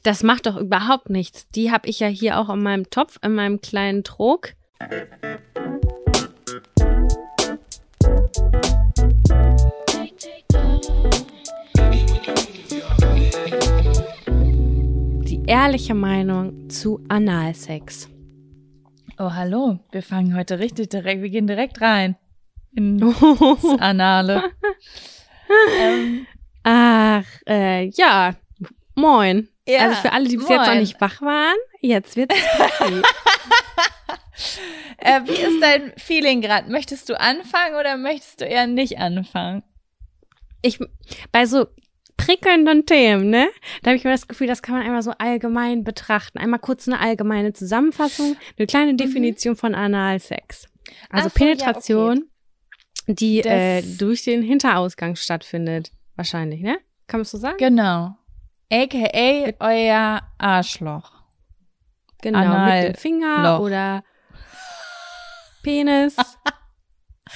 [0.03, 1.47] Das macht doch überhaupt nichts.
[1.49, 4.53] Die habe ich ja hier auch in meinem Topf, in meinem kleinen Trog.
[15.47, 18.09] Ehrliche Meinung zu Analsex?
[19.19, 19.79] Oh, hallo.
[19.91, 22.15] Wir fangen heute richtig direkt, wir gehen direkt rein.
[22.75, 24.51] In das Anale.
[25.79, 26.25] ähm.
[26.63, 28.35] Ach, äh, ja.
[28.95, 29.49] Moin.
[29.67, 30.57] Ja, also für alle, die bis moin.
[30.57, 32.35] jetzt noch nicht wach waren, jetzt wird's
[34.97, 36.69] äh, Wie ist dein Feeling gerade?
[36.71, 39.63] Möchtest du anfangen oder möchtest du eher nicht anfangen?
[40.61, 40.79] Ich,
[41.31, 41.67] bei so
[42.25, 43.49] prickelnden Themen, ne?
[43.81, 46.37] Da habe ich mir das Gefühl, das kann man einmal so allgemein betrachten.
[46.37, 48.97] Einmal kurz eine allgemeine Zusammenfassung, eine kleine mhm.
[48.97, 49.57] Definition mhm.
[49.57, 50.67] von Analsex.
[51.09, 52.23] Also so, Penetration, ja,
[53.03, 53.15] okay.
[53.15, 55.91] die äh, durch den Hinterausgang stattfindet.
[56.15, 56.77] Wahrscheinlich, ne?
[57.07, 57.57] Kann man es so sagen?
[57.57, 58.15] Genau.
[58.71, 61.11] AKA euer Arschloch.
[62.21, 63.59] Genau, Anal mit dem Finger Loch.
[63.65, 64.03] oder
[65.63, 66.15] Penis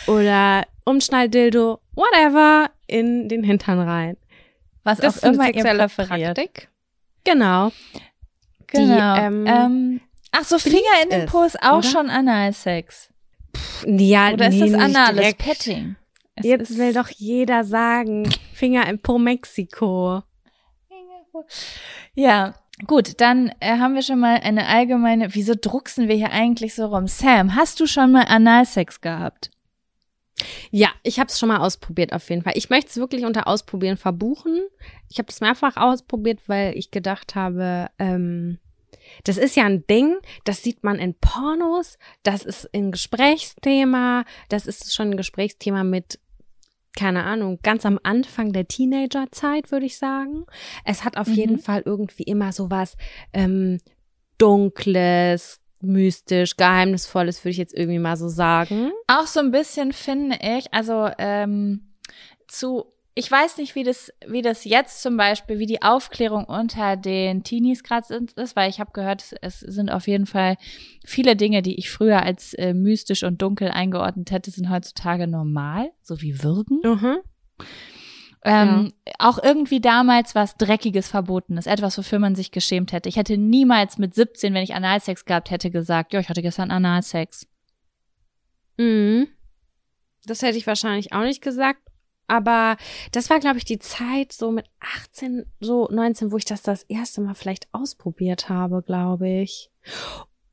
[0.08, 4.18] oder Umschnalldildo, whatever, in den Hintern rein
[4.88, 6.36] was das auch immer ihr präferiert.
[6.36, 6.70] Praktik.
[7.24, 7.72] Genau.
[8.68, 9.16] Genau.
[9.16, 11.84] Die, ähm, ähm, ach so, Finger in den Po ist auch oder?
[11.88, 13.10] schon Analsex.
[13.86, 15.96] Ja, oder nee, ist das anales Petting?
[16.36, 20.24] Es Jetzt will doch jeder sagen, Finger in Po Mexiko.
[22.16, 26.76] Ja, gut, dann äh, haben wir schon mal eine allgemeine, wieso drucksen wir hier eigentlich
[26.76, 27.08] so rum?
[27.08, 29.52] Sam, hast du schon mal Analsex gehabt?
[30.70, 32.54] Ja, ich habe es schon mal ausprobiert auf jeden Fall.
[32.56, 34.62] Ich möchte es wirklich unter Ausprobieren verbuchen.
[35.10, 38.60] Ich habe das mehrfach ausprobiert, weil ich gedacht habe, ähm,
[39.24, 44.68] das ist ja ein Ding, das sieht man in Pornos, das ist ein Gesprächsthema, das
[44.68, 46.20] ist schon ein Gesprächsthema mit,
[46.96, 50.46] keine Ahnung, ganz am Anfang der Teenagerzeit, würde ich sagen.
[50.84, 51.34] Es hat auf mhm.
[51.34, 52.96] jeden Fall irgendwie immer so was
[53.34, 53.80] ähm,
[54.38, 58.92] Dunkles, mystisch, geheimnisvolles, würde ich jetzt irgendwie mal so sagen.
[59.08, 61.94] Auch so ein bisschen finde ich, also ähm,
[62.48, 66.96] zu, ich weiß nicht, wie das, wie das jetzt zum Beispiel, wie die Aufklärung unter
[66.96, 70.58] den Teenies gerade ist, weil ich habe gehört, es sind auf jeden Fall
[71.06, 75.92] viele Dinge, die ich früher als äh, mystisch und dunkel eingeordnet hätte, sind heutzutage normal,
[76.02, 76.82] so wie Würgen.
[76.84, 77.18] Mhm.
[78.44, 79.14] Ähm, ja.
[79.20, 83.10] Auch irgendwie damals was Dreckiges verboten ist, etwas, wofür man sich geschämt hätte.
[83.10, 86.72] Ich hätte niemals mit 17, wenn ich Analsex gehabt hätte, gesagt, ja, ich hatte gestern
[86.72, 87.48] Analsex.
[88.78, 89.28] Mhm.
[90.26, 91.82] Das hätte ich wahrscheinlich auch nicht gesagt.
[92.28, 92.76] Aber
[93.14, 96.84] das war, glaube ich, die Zeit so mit 18, so 19, wo ich das das
[96.84, 99.72] erste Mal vielleicht ausprobiert habe, glaube ich.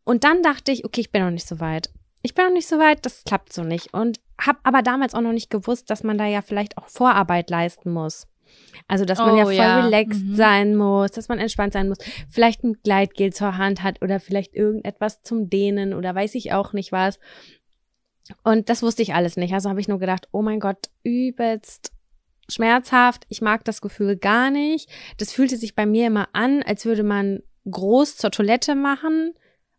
[0.04, 1.90] Und dann dachte ich, okay, ich bin noch nicht so weit
[2.24, 3.92] ich bin noch nicht so weit, das klappt so nicht.
[3.92, 7.50] Und habe aber damals auch noch nicht gewusst, dass man da ja vielleicht auch Vorarbeit
[7.50, 8.26] leisten muss.
[8.88, 9.84] Also, dass man oh, ja voll ja.
[9.84, 10.34] relaxed mhm.
[10.34, 11.98] sein muss, dass man entspannt sein muss,
[12.30, 16.72] vielleicht ein Gleitgel zur Hand hat oder vielleicht irgendetwas zum Dehnen oder weiß ich auch
[16.72, 17.18] nicht was.
[18.42, 19.52] Und das wusste ich alles nicht.
[19.52, 21.92] Also habe ich nur gedacht, oh mein Gott, übelst
[22.48, 23.26] schmerzhaft.
[23.28, 24.88] Ich mag das Gefühl gar nicht.
[25.18, 29.34] Das fühlte sich bei mir immer an, als würde man groß zur Toilette machen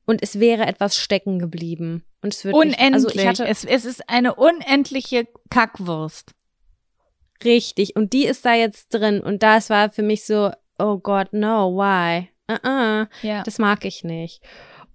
[0.05, 2.03] und es wäre etwas stecken geblieben.
[2.21, 2.79] Und es wird unendlich.
[2.79, 6.31] Nicht, also ich hatte, es, es ist eine unendliche Kackwurst.
[7.43, 7.95] Richtig.
[7.95, 9.19] Und die ist da jetzt drin.
[9.21, 12.29] Und das war für mich so, oh Gott, no, why?
[12.49, 13.43] Uh -uh, ja.
[13.43, 14.41] Das mag ich nicht.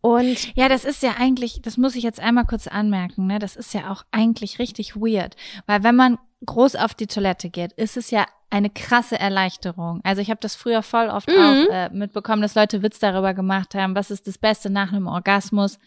[0.01, 3.38] Und ja, das ist ja eigentlich, das muss ich jetzt einmal kurz anmerken, ne?
[3.38, 5.36] Das ist ja auch eigentlich richtig weird,
[5.66, 10.01] weil wenn man groß auf die Toilette geht, ist es ja eine krasse Erleichterung.
[10.03, 11.36] Also ich habe das früher voll oft mhm.
[11.36, 15.07] auch äh, mitbekommen, dass Leute Witz darüber gemacht haben, was ist das Beste nach einem
[15.07, 15.78] Orgasmus?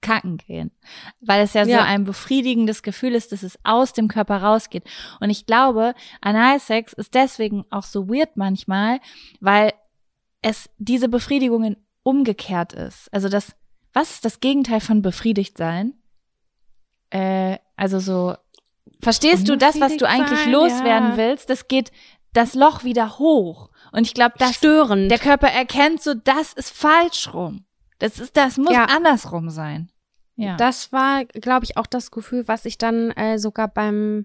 [0.00, 0.70] Kacken gehen.
[1.20, 4.84] Weil es ja, ja, so ein befriedigendes Gefühl ist, dass es aus dem Körper rausgeht.
[5.20, 9.00] Und ich glaube, Analsex ist deswegen auch so weird manchmal,
[9.40, 9.72] weil
[10.40, 11.76] es diese Befriedigung
[12.08, 13.12] umgekehrt ist.
[13.12, 13.54] Also das,
[13.92, 15.92] was ist das Gegenteil von befriedigt sein?
[17.10, 18.34] Äh, also so,
[19.02, 21.16] verstehst du das, was du eigentlich sein, loswerden ja.
[21.18, 21.50] willst?
[21.50, 21.92] Das geht
[22.32, 23.68] das Loch wieder hoch.
[23.92, 25.10] Und ich glaube, das störend.
[25.10, 27.66] Der Körper erkennt so, das ist falsch rum.
[27.98, 28.86] Das ist, das muss ja.
[28.86, 29.90] andersrum sein.
[30.36, 30.56] Ja.
[30.56, 34.24] Das war, glaube ich, auch das Gefühl, was ich dann äh, sogar beim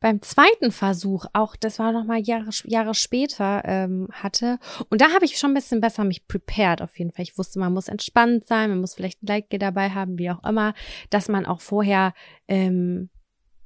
[0.00, 4.58] beim zweiten Versuch auch, das war noch mal Jahre, Jahre später ähm, hatte.
[4.90, 7.22] Und da habe ich schon ein bisschen besser mich prepared auf jeden Fall.
[7.22, 10.44] Ich wusste, man muss entspannt sein, man muss vielleicht ein Like dabei haben, wie auch
[10.44, 10.74] immer,
[11.10, 12.12] dass man auch vorher,
[12.48, 13.08] ähm,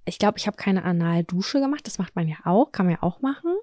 [0.04, 1.86] ich glaube, ich habe keine Analdusche gemacht.
[1.86, 3.56] Das macht man ja auch, kann man ja auch machen.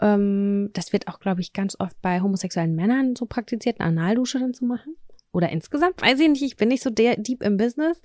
[0.00, 4.38] Ähm, das wird auch, glaube ich, ganz oft bei homosexuellen Männern so praktiziert, eine Analdusche
[4.38, 4.96] dann zu machen.
[5.32, 8.00] Oder insgesamt, weiß ich nicht, ich bin nicht so der deep im Business.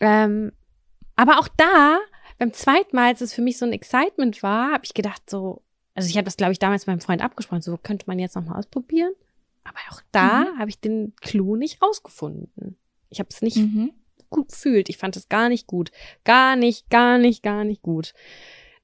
[0.00, 0.52] Ähm,
[1.16, 1.98] aber auch da
[2.42, 5.62] beim zweiten Mal, als es für mich so ein Excitement war, habe ich gedacht so,
[5.94, 8.34] also ich habe das, glaube ich, damals mit meinem Freund abgesprochen, so könnte man jetzt
[8.34, 9.12] nochmal ausprobieren.
[9.62, 10.58] Aber auch da mhm.
[10.58, 12.76] habe ich den Clou nicht rausgefunden.
[13.10, 13.92] Ich habe es nicht mhm.
[14.28, 14.88] gut gefühlt.
[14.88, 15.92] Ich fand es gar nicht gut.
[16.24, 18.12] Gar nicht, gar nicht, gar nicht gut.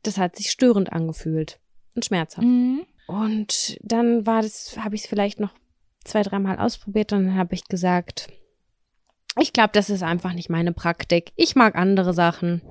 [0.04, 1.58] Das hat sich störend angefühlt
[1.96, 2.46] und schmerzhaft.
[2.46, 2.86] Mhm.
[3.08, 5.50] Und dann war das, habe ich es vielleicht noch
[6.04, 8.28] zwei, dreimal ausprobiert und dann habe ich gesagt,
[9.40, 11.32] ich glaube, das ist einfach nicht meine Praktik.
[11.34, 12.62] Ich mag andere Sachen.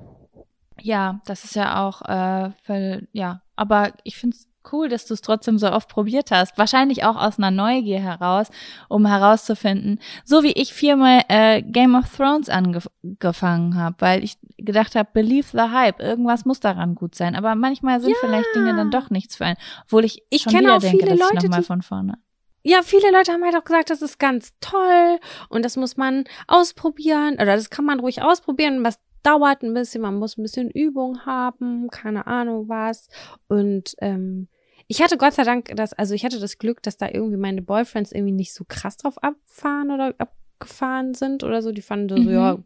[0.82, 5.14] Ja, das ist ja auch, äh, für, ja, aber ich finde es cool, dass du
[5.14, 6.58] es trotzdem so oft probiert hast.
[6.58, 8.48] Wahrscheinlich auch aus einer Neugier heraus,
[8.88, 14.94] um herauszufinden, so wie ich viermal äh, Game of Thrones angefangen habe, weil ich gedacht
[14.94, 17.36] habe, believe the hype, irgendwas muss daran gut sein.
[17.36, 18.16] Aber manchmal sind ja.
[18.20, 21.18] vielleicht Dinge dann doch nichts für einen, obwohl ich, ich schon wieder auch denke, dass
[21.18, 22.18] Leute, ich nochmal von vorne.
[22.64, 25.18] Ja, viele Leute haben halt auch gesagt, das ist ganz toll
[25.48, 28.84] und das muss man ausprobieren oder das kann man ruhig ausprobieren.
[28.84, 33.08] Was dauert ein bisschen, man muss ein bisschen Übung haben, keine Ahnung was.
[33.48, 34.48] Und ähm,
[34.86, 37.62] ich hatte Gott sei Dank das, also ich hatte das Glück, dass da irgendwie meine
[37.62, 41.72] Boyfriends irgendwie nicht so krass drauf abfahren oder abgefahren sind oder so.
[41.72, 42.30] Die fanden so, mhm.
[42.30, 42.58] ja,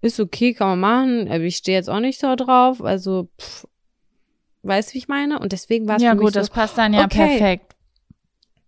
[0.00, 1.28] ist okay, kann man machen.
[1.28, 2.82] Aber ich stehe jetzt auch nicht so drauf.
[2.82, 3.66] Also, pff,
[4.62, 5.38] weißt du, wie ich meine?
[5.38, 7.73] Und deswegen war es Ja, gut, so, das passt dann ja okay, perfekt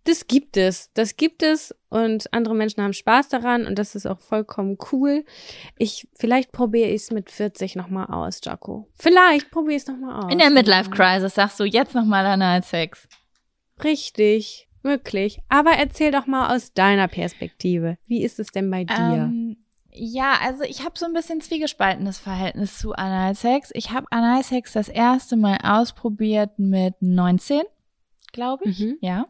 [0.07, 0.91] das gibt es.
[0.93, 5.25] Das gibt es und andere Menschen haben Spaß daran und das ist auch vollkommen cool.
[5.77, 8.87] Ich, vielleicht probiere ich es mit 40 nochmal aus, Jaco.
[8.95, 10.31] Vielleicht probiere ich es nochmal aus.
[10.31, 13.07] In der Midlife Crisis sagst du jetzt nochmal Analsex.
[13.83, 15.39] Richtig, möglich.
[15.49, 17.97] Aber erzähl doch mal aus deiner Perspektive.
[18.07, 18.95] Wie ist es denn bei dir?
[18.95, 19.57] Ähm,
[19.91, 23.71] ja, also ich habe so ein bisschen zwiegespaltenes Verhältnis zu Analsex.
[23.73, 27.63] Ich habe Analsex das erste Mal ausprobiert mit 19,
[28.31, 28.79] glaube ich.
[28.79, 28.97] Mhm.
[29.01, 29.25] Ja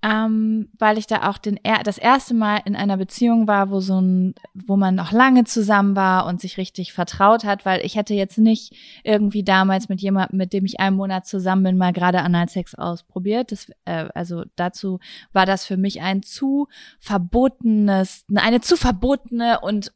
[0.00, 4.00] ähm, weil ich da auch den das erste Mal in einer Beziehung war, wo so
[4.00, 8.14] ein, wo man noch lange zusammen war und sich richtig vertraut hat, weil ich hätte
[8.14, 12.20] jetzt nicht irgendwie damals mit jemandem, mit dem ich einen Monat zusammen bin, mal gerade
[12.20, 13.50] Analsex ausprobiert.
[13.50, 15.00] Das, äh, also dazu
[15.32, 16.68] war das für mich ein zu
[17.00, 19.92] verbotenes, eine zu verbotene und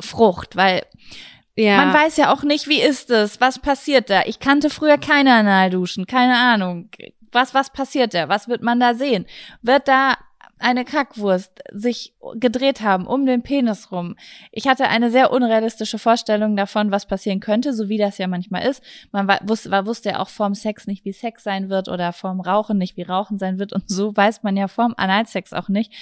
[0.00, 0.82] Frucht, weil
[1.56, 1.76] ja.
[1.76, 4.22] Man weiß ja auch nicht, wie ist es, was passiert da.
[4.26, 6.90] Ich kannte früher keine Analduschen, keine Ahnung.
[7.30, 8.28] Was, was passiert da?
[8.28, 9.26] Was wird man da sehen?
[9.62, 10.14] Wird da
[10.58, 14.16] eine Kackwurst sich gedreht haben um den Penis rum.
[14.50, 18.66] Ich hatte eine sehr unrealistische Vorstellung davon, was passieren könnte, so wie das ja manchmal
[18.66, 18.82] ist.
[19.12, 22.78] Man wusste, wusste ja auch vorm Sex nicht, wie Sex sein wird oder vorm Rauchen
[22.78, 23.72] nicht, wie Rauchen sein wird.
[23.72, 25.92] Und so weiß man ja vorm Analsex auch nicht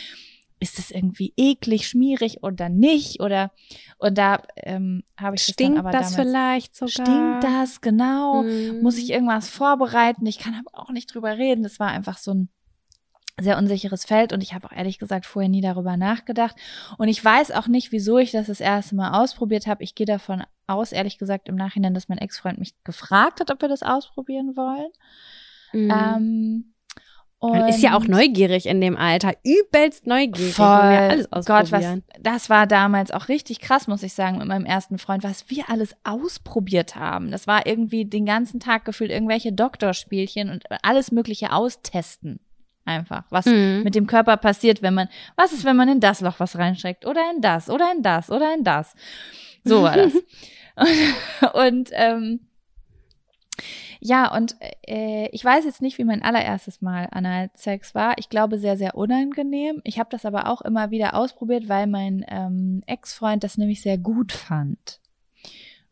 [0.62, 3.20] ist es irgendwie eklig, schmierig oder nicht?
[3.20, 3.50] Oder
[3.98, 6.90] und da ähm, habe ich stinkt das, das damals, vielleicht sogar?
[6.90, 8.44] Stinkt das genau?
[8.44, 8.80] Mhm.
[8.80, 10.24] Muss ich irgendwas vorbereiten?
[10.24, 11.64] Ich kann aber auch nicht drüber reden.
[11.64, 12.48] Das war einfach so ein
[13.40, 16.54] sehr unsicheres Feld und ich habe auch ehrlich gesagt vorher nie darüber nachgedacht
[16.98, 19.82] und ich weiß auch nicht, wieso ich das das erste Mal ausprobiert habe.
[19.82, 23.62] Ich gehe davon aus, ehrlich gesagt im Nachhinein, dass mein Ex-Freund mich gefragt hat, ob
[23.62, 24.90] wir das ausprobieren wollen.
[25.72, 25.90] Mhm.
[25.90, 26.71] Ähm,
[27.42, 30.54] und Man ist ja auch neugierig in dem Alter, übelst neugierig.
[30.54, 30.66] Voll.
[30.66, 34.96] Alles Gott, was, das war damals auch richtig krass, muss ich sagen, mit meinem ersten
[34.96, 37.32] Freund, was wir alles ausprobiert haben.
[37.32, 42.38] Das war irgendwie den ganzen Tag gefühlt irgendwelche Doktorspielchen und alles Mögliche austesten.
[42.84, 43.80] Einfach, was mhm.
[43.82, 47.06] mit dem Körper passiert, wenn man, was ist, wenn man in das Loch was reinsteckt
[47.06, 48.94] oder in das oder in das oder in das.
[49.64, 50.14] So war das.
[50.14, 52.40] und, und ähm,
[54.04, 54.56] Ja, und
[54.88, 58.18] äh, ich weiß jetzt nicht, wie mein allererstes Mal Analsex war.
[58.18, 59.80] Ich glaube, sehr, sehr unangenehm.
[59.84, 63.98] Ich habe das aber auch immer wieder ausprobiert, weil mein ähm, Ex-Freund das nämlich sehr
[63.98, 64.98] gut fand.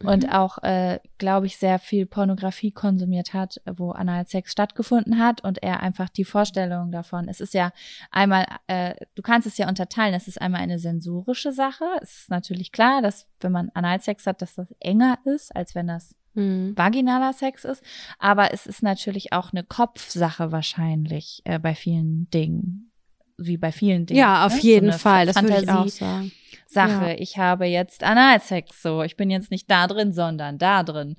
[0.02, 0.30] Und mhm.
[0.30, 5.78] auch, äh, glaube ich, sehr viel Pornografie konsumiert hat, wo Analsex stattgefunden hat und er
[5.78, 7.28] einfach die Vorstellung davon.
[7.28, 7.70] Es ist ja
[8.10, 10.14] einmal, äh, du kannst es ja unterteilen.
[10.14, 11.84] Es ist einmal eine sensorische Sache.
[12.02, 15.86] Es ist natürlich klar, dass wenn man Analsex hat, dass das enger ist, als wenn
[15.86, 16.76] das mhm.
[16.76, 17.82] vaginaler Sex ist.
[18.18, 22.92] Aber es ist natürlich auch eine Kopfsache wahrscheinlich äh, bei vielen Dingen.
[23.36, 24.18] Wie bei vielen Dingen.
[24.18, 24.60] Ja, auf ne?
[24.60, 25.26] jeden so Fall.
[25.26, 26.32] Das würde ich auch sagen.
[26.66, 27.10] Sache.
[27.10, 27.16] Ja.
[27.18, 29.02] Ich habe jetzt Analsex so.
[29.02, 31.16] Ich bin jetzt nicht da drin, sondern da drin.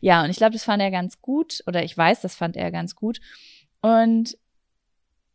[0.00, 1.62] Ja, und ich glaube, das fand er ganz gut.
[1.66, 3.20] Oder ich weiß, das fand er ganz gut.
[3.82, 4.38] Und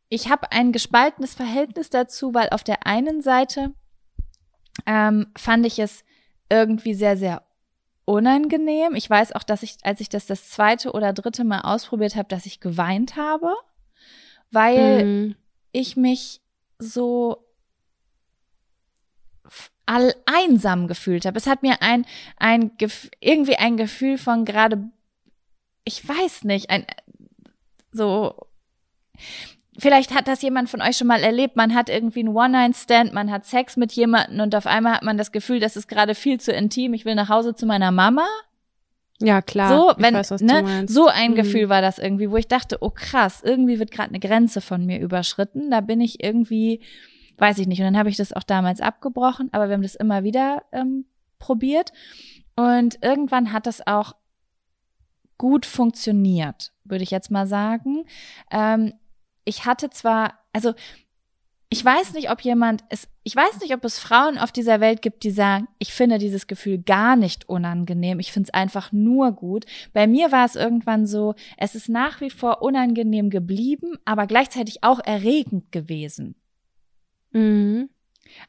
[0.09, 3.73] ich habe ein gespaltenes Verhältnis dazu, weil auf der einen Seite
[4.87, 6.03] ähm, fand ich es
[6.49, 7.43] irgendwie sehr, sehr
[8.09, 8.95] unangenehm.
[8.95, 12.27] Ich weiß auch, dass ich, als ich das das zweite oder dritte Mal ausprobiert habe,
[12.27, 13.53] dass ich geweint habe,
[14.49, 15.35] weil mhm.
[15.71, 16.41] ich mich
[16.79, 17.45] so
[19.85, 21.37] all einsam gefühlt habe.
[21.37, 22.05] Es hat mir ein,
[22.37, 22.71] ein
[23.19, 24.89] irgendwie ein Gefühl von gerade,
[25.83, 26.85] ich weiß nicht, ein
[27.91, 28.35] so
[29.79, 31.55] vielleicht hat das jemand von euch schon mal erlebt.
[31.55, 35.17] Man hat irgendwie einen One-Night-Stand, man hat Sex mit jemandem und auf einmal hat man
[35.17, 36.93] das Gefühl, das ist gerade viel zu intim.
[36.93, 38.27] Ich will nach Hause zu meiner Mama.
[39.21, 39.69] Ja, klar.
[39.69, 41.35] So, wenn, weiß, ne, so ein mhm.
[41.35, 44.85] Gefühl war das irgendwie, wo ich dachte, oh krass, irgendwie wird gerade eine Grenze von
[44.85, 45.71] mir überschritten.
[45.71, 46.81] Da bin ich irgendwie,
[47.37, 47.79] weiß ich nicht.
[47.79, 51.05] Und dann habe ich das auch damals abgebrochen, aber wir haben das immer wieder ähm,
[51.37, 51.91] probiert.
[52.55, 54.13] Und irgendwann hat das auch
[55.37, 58.05] gut funktioniert, würde ich jetzt mal sagen.
[58.51, 58.93] Ähm,
[59.49, 60.75] ich hatte zwar, also
[61.69, 65.01] ich weiß nicht, ob jemand es, ich weiß nicht, ob es Frauen auf dieser Welt
[65.01, 69.31] gibt, die sagen, ich finde dieses Gefühl gar nicht unangenehm, ich finde es einfach nur
[69.31, 69.65] gut.
[69.91, 74.83] Bei mir war es irgendwann so, es ist nach wie vor unangenehm geblieben, aber gleichzeitig
[74.83, 76.35] auch erregend gewesen.
[77.31, 77.89] Mhm.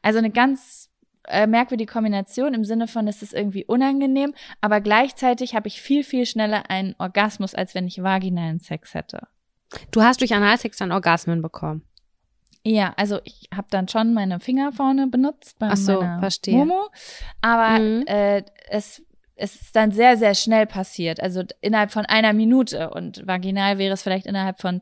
[0.03, 0.91] Also eine ganz
[1.27, 6.03] äh, merkwürdige Kombination im Sinne von, es ist irgendwie unangenehm, aber gleichzeitig habe ich viel,
[6.03, 9.27] viel schneller einen Orgasmus, als wenn ich vaginalen Sex hätte.
[9.91, 11.83] Du hast durch Analsex dann Orgasmen bekommen.
[12.63, 16.55] Ja, also ich habe dann schon meine Finger vorne benutzt bei Ach so, verstehe.
[16.55, 16.89] Momo,
[17.41, 18.03] aber mhm.
[18.05, 19.01] äh, es,
[19.35, 23.93] es ist dann sehr, sehr schnell passiert, also innerhalb von einer Minute und vaginal wäre
[23.95, 24.81] es vielleicht innerhalb von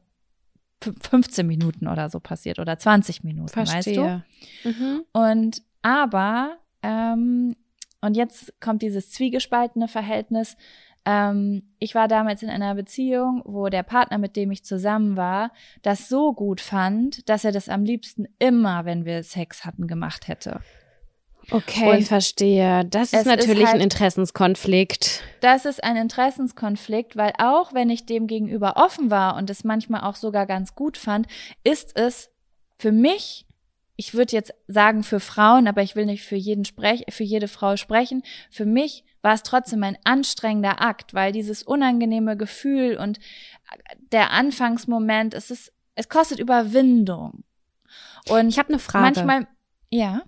[0.82, 4.24] 15 Minuten oder so passiert oder 20 Minuten, verstehe.
[4.64, 4.70] weißt du?
[4.70, 5.04] Mhm.
[5.14, 7.56] Und aber, ähm,
[8.02, 10.58] und jetzt kommt dieses zwiegespaltene Verhältnis,
[11.06, 15.52] ähm, ich war damals in einer Beziehung, wo der Partner, mit dem ich zusammen war,
[15.82, 20.28] das so gut fand, dass er das am liebsten immer, wenn wir Sex hatten, gemacht
[20.28, 20.60] hätte.
[21.52, 22.86] Okay, und verstehe.
[22.86, 25.24] Das ist natürlich ist halt, ein Interessenskonflikt.
[25.42, 30.02] Das ist ein Interessenskonflikt, weil auch wenn ich dem gegenüber offen war und es manchmal
[30.02, 31.28] auch sogar ganz gut fand,
[31.64, 32.30] ist es
[32.78, 33.46] für mich
[34.00, 37.50] ich würde jetzt sagen für Frauen, aber ich will nicht für jeden sprech, für jede
[37.50, 38.24] Frau sprechen.
[38.50, 43.20] Für mich war es trotzdem ein anstrengender Akt, weil dieses unangenehme Gefühl und
[44.12, 47.44] der Anfangsmoment, es ist, es kostet Überwindung.
[48.30, 49.06] Und ich habe eine Frage.
[49.06, 49.48] Manchmal,
[49.90, 50.22] ja.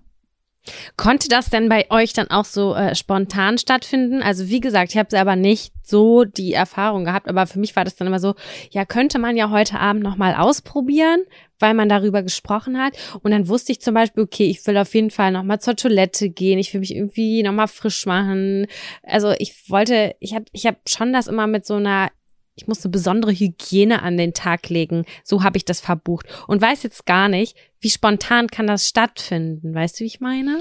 [0.96, 4.22] Konnte das denn bei euch dann auch so äh, spontan stattfinden?
[4.22, 7.84] Also wie gesagt, ich habe aber nicht so die Erfahrung gehabt, aber für mich war
[7.84, 8.36] das dann immer so,
[8.70, 11.22] ja, könnte man ja heute Abend nochmal ausprobieren,
[11.62, 12.94] weil man darüber gesprochen hat.
[13.24, 16.30] Und dann wusste ich zum Beispiel, okay, ich will auf jeden Fall nochmal zur Toilette
[16.30, 18.68] gehen, ich will mich irgendwie nochmal frisch machen.
[19.04, 22.10] Also ich wollte, ich habe ich hab schon das immer mit so einer
[22.56, 25.06] ich muss eine besondere Hygiene an den Tag legen.
[25.24, 29.74] So habe ich das verbucht und weiß jetzt gar nicht, wie spontan kann das stattfinden.
[29.74, 30.60] Weißt du, wie ich meine?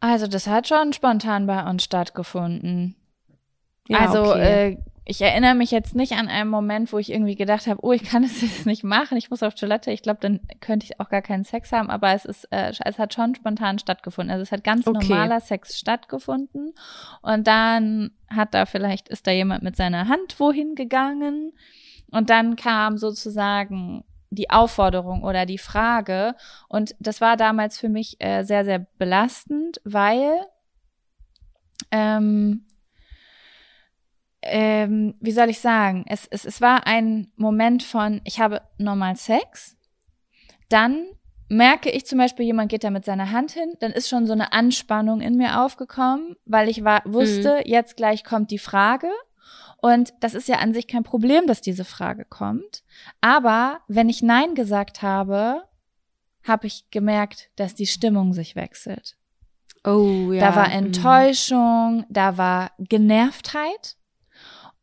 [0.00, 2.94] Also das hat schon spontan bei uns stattgefunden.
[3.88, 4.72] Ja, also okay.
[4.72, 4.76] äh,
[5.10, 8.04] ich erinnere mich jetzt nicht an einen Moment, wo ich irgendwie gedacht habe, oh, ich
[8.04, 9.90] kann das jetzt nicht machen, ich muss auf Toilette.
[9.90, 12.98] Ich glaube, dann könnte ich auch gar keinen Sex haben, aber es ist, äh, es
[12.98, 14.30] hat schon spontan stattgefunden.
[14.30, 15.08] Also es hat ganz okay.
[15.08, 16.74] normaler Sex stattgefunden
[17.22, 21.54] und dann hat da vielleicht ist da jemand mit seiner Hand wohin gegangen
[22.10, 26.34] und dann kam sozusagen die Aufforderung oder die Frage
[26.68, 30.34] und das war damals für mich äh, sehr sehr belastend, weil
[31.90, 32.66] ähm,
[34.42, 39.16] ähm, wie soll ich sagen, es, es, es war ein Moment von, ich habe normal
[39.16, 39.76] Sex,
[40.68, 41.06] dann
[41.48, 44.32] merke ich zum Beispiel, jemand geht da mit seiner Hand hin, dann ist schon so
[44.32, 47.70] eine Anspannung in mir aufgekommen, weil ich war, wusste, mhm.
[47.70, 49.08] jetzt gleich kommt die Frage.
[49.80, 52.82] Und das ist ja an sich kein Problem, dass diese Frage kommt.
[53.20, 55.62] Aber wenn ich Nein gesagt habe,
[56.42, 59.16] habe ich gemerkt, dass die Stimmung sich wechselt.
[59.84, 60.40] Oh, ja.
[60.40, 60.86] Da war mhm.
[60.86, 63.96] Enttäuschung, da war Genervtheit.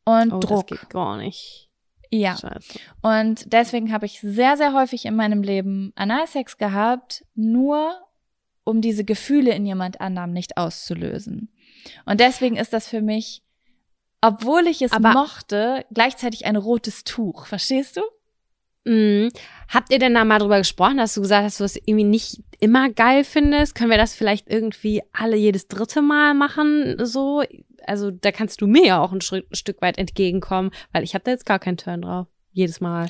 [0.06, 0.68] Und oh, Druck.
[0.68, 1.70] Das geht gar nicht.
[2.12, 2.38] Ja.
[2.38, 2.80] Scheiße.
[3.02, 7.94] Und deswegen habe ich sehr, sehr häufig in meinem Leben Analsex gehabt, nur
[8.64, 11.52] um diese Gefühle in jemand anderem nicht auszulösen.
[12.06, 13.44] Und deswegen ist das für mich,
[14.22, 17.46] obwohl ich es Aber mochte, gleichzeitig ein rotes Tuch.
[17.46, 18.02] Verstehst du?
[18.86, 19.32] Mhm.
[19.68, 22.06] Habt ihr denn da mal drüber gesprochen, dass du gesagt hast, dass du es irgendwie
[22.06, 23.76] nicht immer geil findest?
[23.76, 26.96] Können wir das vielleicht irgendwie alle jedes dritte Mal machen?
[27.06, 27.44] So,
[27.88, 31.24] also da kannst du mir ja auch ein, ein Stück weit entgegenkommen, weil ich habe
[31.24, 32.28] da jetzt gar keinen Turn drauf.
[32.52, 33.08] Jedes Mal.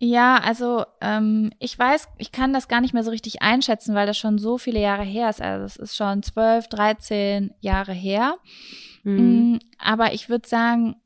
[0.00, 4.06] Ja, also ähm, ich weiß, ich kann das gar nicht mehr so richtig einschätzen, weil
[4.06, 5.42] das schon so viele Jahre her ist.
[5.42, 8.36] Also es ist schon zwölf, dreizehn Jahre her.
[9.02, 9.54] Mhm.
[9.54, 10.96] Mm, aber ich würde sagen,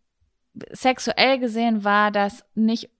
[0.70, 2.90] sexuell gesehen war das nicht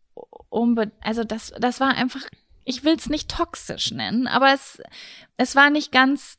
[0.48, 2.22] unbe also das das war einfach
[2.64, 4.80] ich will es nicht toxisch nennen, aber es
[5.36, 6.36] es war nicht ganz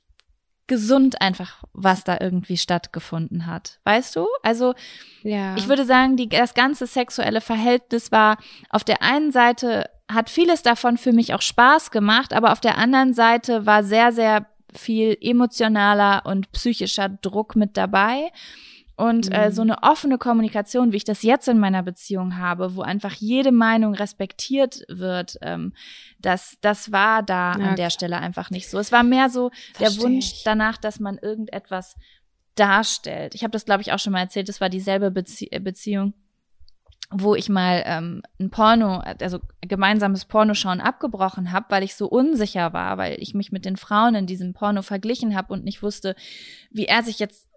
[0.73, 3.79] gesund einfach, was da irgendwie stattgefunden hat.
[3.83, 4.25] Weißt du?
[4.41, 4.73] Also,
[5.21, 5.55] ja.
[5.55, 8.37] ich würde sagen, die, das ganze sexuelle Verhältnis war
[8.69, 12.77] auf der einen Seite hat vieles davon für mich auch Spaß gemacht, aber auf der
[12.79, 18.31] anderen Seite war sehr, sehr viel emotionaler und psychischer Druck mit dabei.
[19.03, 19.71] Und äh, so mhm.
[19.71, 23.95] eine offene Kommunikation, wie ich das jetzt in meiner Beziehung habe, wo einfach jede Meinung
[23.95, 25.73] respektiert wird, ähm,
[26.19, 28.79] das, das war da ja, an der Stelle einfach nicht so.
[28.79, 29.51] Es war mehr so
[29.81, 30.43] der Wunsch ich.
[30.45, 31.97] danach, dass man irgendetwas
[32.55, 33.35] darstellt.
[33.35, 34.47] Ich habe das, glaube ich, auch schon mal erzählt.
[34.47, 36.13] Es war dieselbe Bezie Beziehung,
[37.11, 42.71] wo ich mal ähm, ein Porno, also gemeinsames Pornoschauen abgebrochen habe, weil ich so unsicher
[42.71, 46.15] war, weil ich mich mit den Frauen in diesem Porno verglichen habe und nicht wusste,
[46.71, 47.49] wie er sich jetzt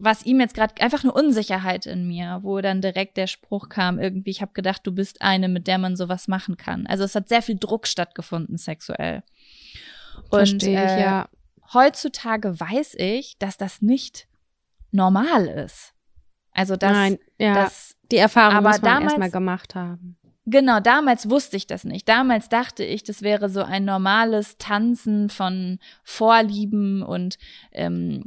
[0.00, 3.98] was ihm jetzt gerade einfach eine Unsicherheit in mir, wo dann direkt der Spruch kam,
[3.98, 6.86] irgendwie, ich habe gedacht, du bist eine, mit der man sowas machen kann.
[6.86, 9.22] Also es hat sehr viel Druck stattgefunden sexuell.
[10.28, 11.28] Verstehe und äh, ja.
[11.72, 14.26] heutzutage weiß ich, dass das nicht
[14.90, 15.92] normal ist.
[16.52, 20.16] Also das, Nein, ja, das, die Erfahrung aber muss man erstmal gemacht haben.
[20.46, 22.08] Genau, damals wusste ich das nicht.
[22.08, 27.38] Damals dachte ich, das wäre so ein normales Tanzen von Vorlieben und
[27.72, 28.24] ähm,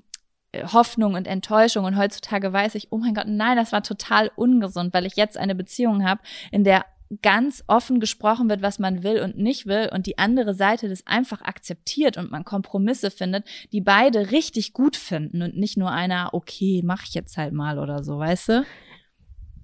[0.72, 4.94] Hoffnung und Enttäuschung und heutzutage weiß ich, oh mein Gott, nein, das war total ungesund,
[4.94, 6.86] weil ich jetzt eine Beziehung habe, in der
[7.22, 11.06] ganz offen gesprochen wird, was man will und nicht will und die andere Seite das
[11.06, 16.34] einfach akzeptiert und man Kompromisse findet, die beide richtig gut finden und nicht nur einer,
[16.34, 18.66] okay, mach ich jetzt halt mal oder so, weißt du?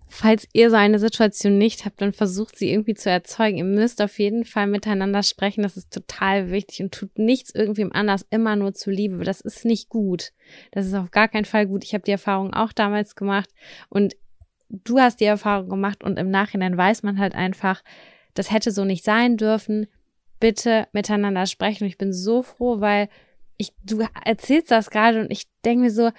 [0.10, 3.58] Falls ihr so eine Situation nicht habt, dann versucht sie irgendwie zu erzeugen.
[3.58, 5.62] Ihr müsst auf jeden Fall miteinander sprechen.
[5.62, 9.24] Das ist total wichtig und tut nichts irgendwem anders immer nur zu Liebe.
[9.24, 10.32] Das ist nicht gut.
[10.72, 11.84] Das ist auf gar keinen Fall gut.
[11.84, 13.50] Ich habe die Erfahrung auch damals gemacht
[13.90, 14.18] und
[14.70, 17.84] du hast die Erfahrung gemacht und im Nachhinein weiß man halt einfach,
[18.34, 19.88] das hätte so nicht sein dürfen.
[20.40, 21.84] Bitte miteinander sprechen.
[21.84, 23.10] Und ich bin so froh, weil
[23.58, 26.12] ich, du erzählst das gerade und ich denke mir so,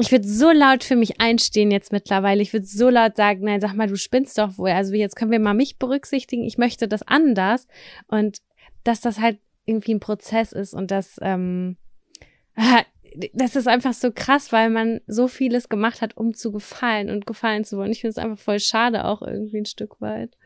[0.00, 2.42] ich würde so laut für mich einstehen jetzt mittlerweile.
[2.42, 4.70] Ich würde so laut sagen, nein, sag mal, du spinnst doch wohl.
[4.70, 6.44] Also jetzt können wir mal mich berücksichtigen.
[6.44, 7.66] Ich möchte das anders.
[8.06, 8.38] Und
[8.84, 11.76] dass das halt irgendwie ein Prozess ist und das, ähm,
[13.32, 17.26] das ist einfach so krass, weil man so vieles gemacht hat, um zu gefallen und
[17.26, 17.92] gefallen zu wollen.
[17.92, 20.36] Ich finde es einfach voll schade auch irgendwie ein Stück weit.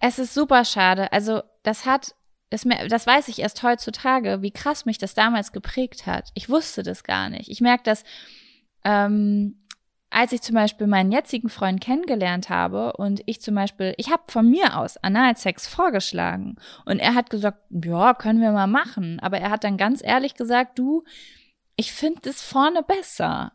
[0.00, 1.12] Es ist super schade.
[1.12, 2.14] Also das hat
[2.50, 6.28] das, das weiß ich erst heutzutage, wie krass mich das damals geprägt hat.
[6.34, 7.48] Ich wusste das gar nicht.
[7.48, 8.04] Ich merke das
[8.84, 9.62] ähm,
[10.12, 14.22] als ich zum Beispiel meinen jetzigen Freund kennengelernt habe und ich zum Beispiel, ich habe
[14.28, 19.18] von mir aus Analsex vorgeschlagen und er hat gesagt, ja, können wir mal machen.
[19.20, 21.04] Aber er hat dann ganz ehrlich gesagt, du,
[21.76, 23.52] ich finde das vorne besser.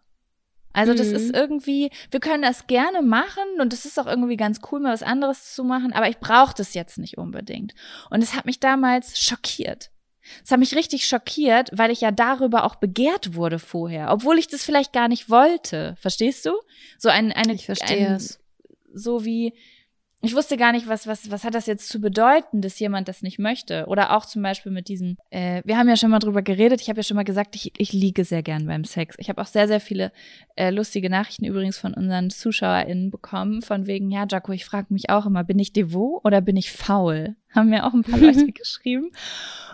[0.73, 1.15] Also das mhm.
[1.15, 4.93] ist irgendwie, wir können das gerne machen und es ist auch irgendwie ganz cool, mal
[4.93, 7.73] was anderes zu machen, aber ich brauche das jetzt nicht unbedingt.
[8.09, 9.91] Und es hat mich damals schockiert.
[10.41, 14.47] Das hat mich richtig schockiert, weil ich ja darüber auch begehrt wurde vorher, obwohl ich
[14.47, 15.95] das vielleicht gar nicht wollte.
[15.99, 16.51] Verstehst du?
[16.97, 18.39] So ein, eine, ich verstehe ein, es.
[18.93, 19.53] So wie,
[20.21, 23.21] ich wusste gar nicht, was, was, was hat das jetzt zu bedeuten, dass jemand das
[23.21, 23.85] nicht möchte.
[23.85, 26.89] Oder auch zum Beispiel mit diesem, äh, wir haben ja schon mal drüber geredet, ich
[26.89, 29.15] habe ja schon mal gesagt, ich, ich liege sehr gern beim Sex.
[29.19, 30.11] Ich habe auch sehr, sehr viele
[30.55, 35.11] äh, lustige Nachrichten übrigens von unseren ZuschauerInnen bekommen, von wegen, ja, Jaco, ich frage mich
[35.11, 37.35] auch immer, bin ich devot oder bin ich faul?
[37.55, 39.11] Haben mir auch ein paar Leute geschrieben.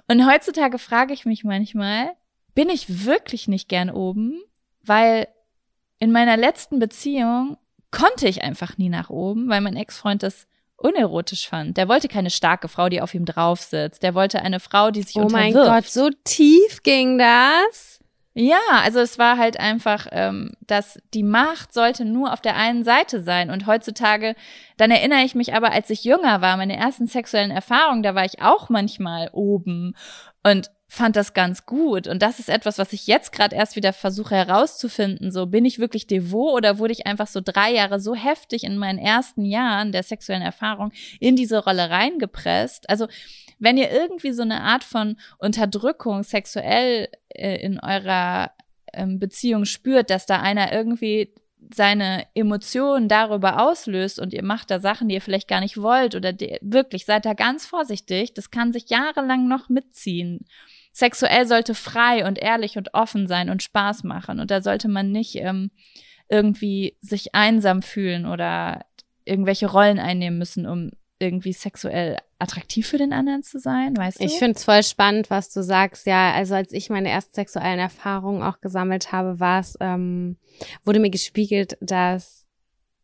[0.09, 2.11] Und heutzutage frage ich mich manchmal,
[2.53, 4.41] bin ich wirklich nicht gern oben?
[4.83, 5.29] Weil
[5.99, 7.57] in meiner letzten Beziehung
[7.93, 11.77] konnte ich einfach nie nach oben, weil mein Ex-Freund das unerotisch fand.
[11.77, 14.03] Der wollte keine starke Frau, die auf ihm drauf sitzt.
[14.03, 15.55] Der wollte eine Frau, die sich oh unterwirft.
[15.55, 17.99] Oh mein Gott, so tief ging das?
[18.35, 22.83] Ja, also es war halt einfach, ähm, dass die Macht sollte nur auf der einen
[22.83, 23.51] Seite sein.
[23.51, 24.35] Und heutzutage,
[24.77, 28.25] dann erinnere ich mich aber, als ich jünger war, meine ersten sexuellen Erfahrungen, da war
[28.25, 29.95] ich auch manchmal oben.
[30.43, 32.07] Und fand das ganz gut.
[32.07, 35.31] Und das ist etwas, was ich jetzt gerade erst wieder versuche herauszufinden.
[35.31, 38.77] So, bin ich wirklich devot oder wurde ich einfach so drei Jahre so heftig in
[38.77, 42.89] meinen ersten Jahren der sexuellen Erfahrung in diese Rolle reingepresst?
[42.89, 43.07] Also,
[43.57, 48.51] wenn ihr irgendwie so eine Art von Unterdrückung sexuell äh, in eurer
[48.93, 51.33] ähm, Beziehung spürt, dass da einer irgendwie
[51.73, 56.15] seine Emotionen darüber auslöst und ihr macht da Sachen, die ihr vielleicht gar nicht wollt
[56.15, 58.33] oder die, wirklich seid da ganz vorsichtig.
[58.33, 60.45] Das kann sich jahrelang noch mitziehen.
[60.91, 65.11] Sexuell sollte frei und ehrlich und offen sein und Spaß machen und da sollte man
[65.11, 65.71] nicht ähm,
[66.29, 68.85] irgendwie sich einsam fühlen oder
[69.25, 70.91] irgendwelche Rollen einnehmen müssen, um
[71.23, 74.25] irgendwie sexuell attraktiv für den anderen zu sein, weißt du?
[74.25, 76.05] Ich finde es voll spannend, was du sagst.
[76.05, 80.37] Ja, also als ich meine ersten sexuellen Erfahrungen auch gesammelt habe, war es, ähm,
[80.83, 82.45] wurde mir gespiegelt, dass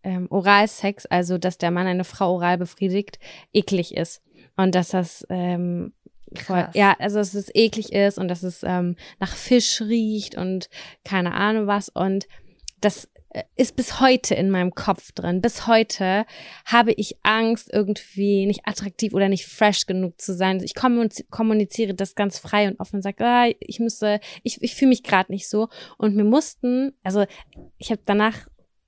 [0.03, 3.19] ähm, Oralsex, also dass der Mann eine Frau oral befriedigt,
[3.53, 4.21] eklig ist.
[4.55, 5.93] Und dass das ähm,
[6.35, 10.69] voll, ja, also dass es eklig ist und dass es ähm, nach Fisch riecht und
[11.03, 11.89] keine Ahnung was.
[11.89, 12.27] Und
[12.81, 13.09] das
[13.55, 15.41] ist bis heute in meinem Kopf drin.
[15.41, 16.25] Bis heute
[16.65, 20.63] habe ich Angst, irgendwie nicht attraktiv oder nicht fresh genug zu sein.
[20.63, 24.89] Ich kommuniziere das ganz frei und offen und sage, ah, ich müsste, ich, ich fühle
[24.89, 25.69] mich gerade nicht so.
[25.97, 27.25] Und wir mussten, also
[27.77, 28.47] ich habe danach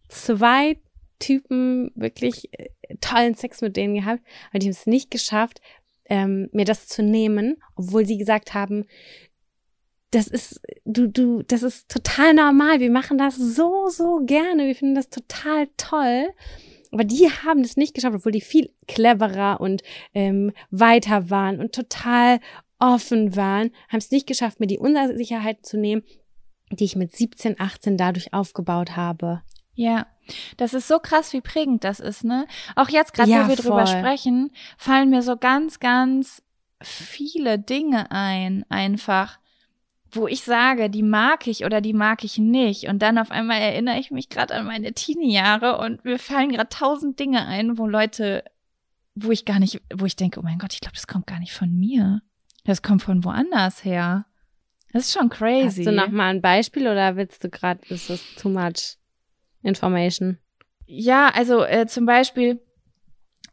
[0.09, 0.77] zwei
[1.19, 2.69] Typen wirklich äh,
[2.99, 5.61] tollen Sex mit denen gehabt, aber die haben es nicht geschafft,
[6.05, 8.85] ähm, mir das zu nehmen, obwohl sie gesagt haben,
[10.11, 12.79] das ist, du, du, das ist total normal.
[12.79, 14.67] Wir machen das so, so gerne.
[14.67, 16.29] Wir finden das total toll.
[16.91, 19.81] Aber die haben das nicht geschafft, obwohl die viel cleverer und
[20.13, 22.39] ähm, weiter waren und total
[22.79, 26.03] offen waren, haben es nicht geschafft, mir die Unsicherheit zu nehmen,
[26.71, 29.43] die ich mit 17, 18 dadurch aufgebaut habe.
[29.73, 30.07] Ja,
[30.57, 32.45] das ist so krass, wie prägend das ist, ne?
[32.75, 33.65] Auch jetzt gerade, ja, wo wir voll.
[33.71, 36.43] drüber sprechen, fallen mir so ganz, ganz
[36.81, 39.39] viele Dinge ein, einfach,
[40.11, 42.87] wo ich sage, die mag ich oder die mag ich nicht.
[42.87, 46.69] Und dann auf einmal erinnere ich mich gerade an meine Teenie-Jahre und mir fallen gerade
[46.69, 48.43] tausend Dinge ein, wo Leute,
[49.15, 51.39] wo ich gar nicht, wo ich denke, oh mein Gott, ich glaube, das kommt gar
[51.39, 52.21] nicht von mir.
[52.65, 54.25] Das kommt von woanders her.
[54.91, 55.83] Das ist schon crazy.
[55.83, 58.97] Hast du noch mal ein Beispiel oder willst du gerade, ist das too much
[59.63, 60.37] information?
[60.85, 62.59] Ja, also äh, zum Beispiel,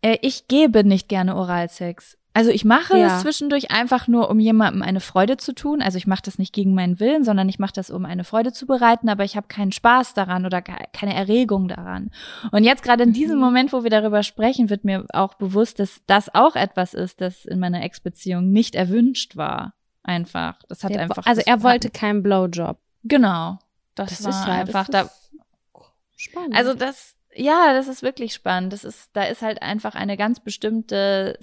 [0.02, 2.18] äh, ich gebe nicht gerne Oralsex.
[2.38, 3.08] Also ich mache ja.
[3.08, 5.82] das zwischendurch einfach nur, um jemandem eine Freude zu tun.
[5.82, 8.52] Also ich mache das nicht gegen meinen Willen, sondern ich mache das, um eine Freude
[8.52, 12.12] zu bereiten, aber ich habe keinen Spaß daran oder keine Erregung daran.
[12.52, 13.42] Und jetzt gerade in diesem mhm.
[13.42, 17.44] Moment, wo wir darüber sprechen, wird mir auch bewusst, dass das auch etwas ist, das
[17.44, 19.74] in meiner Ex-Beziehung nicht erwünscht war.
[20.04, 20.60] Einfach.
[20.68, 21.26] Das hat Der, einfach.
[21.26, 22.78] Also er wollte keinen Blowjob.
[23.02, 23.58] Genau.
[23.96, 25.10] Das, das war ist halt, einfach da.
[26.14, 26.54] Spannend.
[26.54, 28.72] Also das, ja, das ist wirklich spannend.
[28.72, 31.36] Das ist, da ist halt einfach eine ganz bestimmte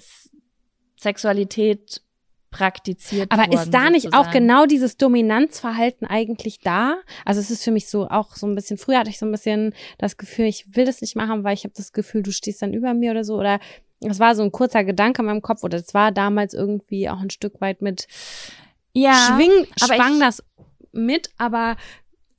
[0.96, 2.02] Sexualität
[2.50, 4.28] praktiziert Aber worden, ist da nicht sozusagen.
[4.28, 6.96] auch genau dieses Dominanzverhalten eigentlich da?
[7.24, 9.32] Also es ist für mich so auch so ein bisschen, früher hatte ich so ein
[9.32, 12.62] bisschen das Gefühl, ich will das nicht machen, weil ich habe das Gefühl, du stehst
[12.62, 13.36] dann über mir oder so.
[13.38, 13.60] Oder
[14.00, 17.20] es war so ein kurzer Gedanke in meinem Kopf oder es war damals irgendwie auch
[17.20, 18.06] ein Stück weit mit
[18.92, 20.42] ja, schwing, schwang ich, das
[20.92, 21.76] mit, aber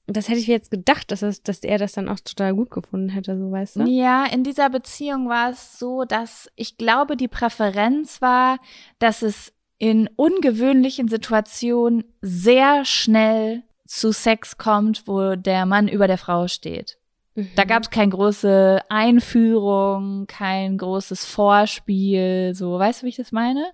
[0.08, 3.10] das hätte ich jetzt gedacht, dass, es, dass er das dann auch total gut gefunden
[3.10, 3.84] hätte, so weißt du?
[3.84, 8.58] Ja, in dieser Beziehung war es so, dass ich glaube, die Präferenz war,
[9.00, 16.18] dass es in ungewöhnlichen Situationen sehr schnell zu Sex kommt, wo der Mann über der
[16.18, 16.98] Frau steht.
[17.36, 17.50] Mhm.
[17.56, 23.32] Da gab es keine große Einführung, kein großes Vorspiel, so, weißt du, wie ich das
[23.32, 23.74] meine?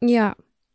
[0.00, 0.34] Ja,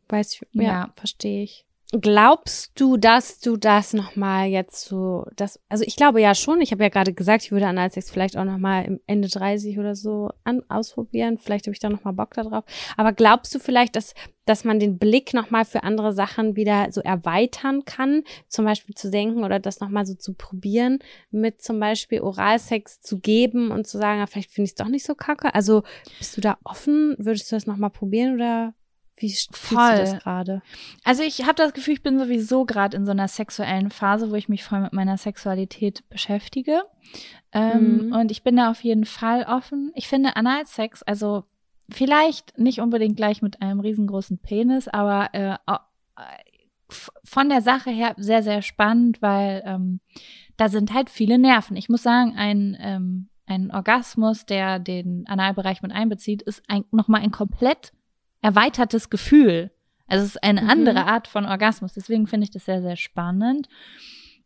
[0.09, 0.93] weiß ich, ja, ja.
[0.95, 1.65] verstehe ich.
[2.01, 6.71] Glaubst du, dass du das nochmal jetzt so, das, also ich glaube ja schon, ich
[6.71, 10.31] habe ja gerade gesagt, ich würde Analsex vielleicht auch nochmal im Ende 30 oder so
[10.43, 12.63] an, ausprobieren, vielleicht habe ich da nochmal Bock darauf,
[12.97, 14.15] aber glaubst du vielleicht, dass,
[14.45, 19.11] dass man den Blick nochmal für andere Sachen wieder so erweitern kann, zum Beispiel zu
[19.11, 20.97] denken oder das nochmal so zu probieren,
[21.29, 24.89] mit zum Beispiel Oralsex zu geben und zu sagen, ja, vielleicht finde ich es doch
[24.89, 25.83] nicht so kacke, also
[26.17, 28.73] bist du da offen, würdest du das nochmal probieren oder
[29.17, 29.91] wie voll.
[29.91, 30.61] du das gerade?
[31.03, 34.35] Also ich habe das Gefühl, ich bin sowieso gerade in so einer sexuellen Phase, wo
[34.35, 36.81] ich mich voll mit meiner Sexualität beschäftige.
[37.51, 38.13] Ähm, mhm.
[38.13, 39.91] Und ich bin da auf jeden Fall offen.
[39.95, 41.43] Ich finde Analsex, also
[41.89, 45.57] vielleicht nicht unbedingt gleich mit einem riesengroßen Penis, aber äh,
[47.23, 49.99] von der Sache her sehr, sehr spannend, weil ähm,
[50.57, 51.75] da sind halt viele Nerven.
[51.75, 57.21] Ich muss sagen, ein, ähm, ein Orgasmus, der den Analbereich mit einbezieht, ist ein, nochmal
[57.21, 57.93] ein komplett
[58.43, 59.71] erweitertes Gefühl.
[60.05, 60.69] Also es ist eine mhm.
[60.69, 61.93] andere Art von Orgasmus.
[61.93, 63.67] Deswegen finde ich das sehr, sehr spannend.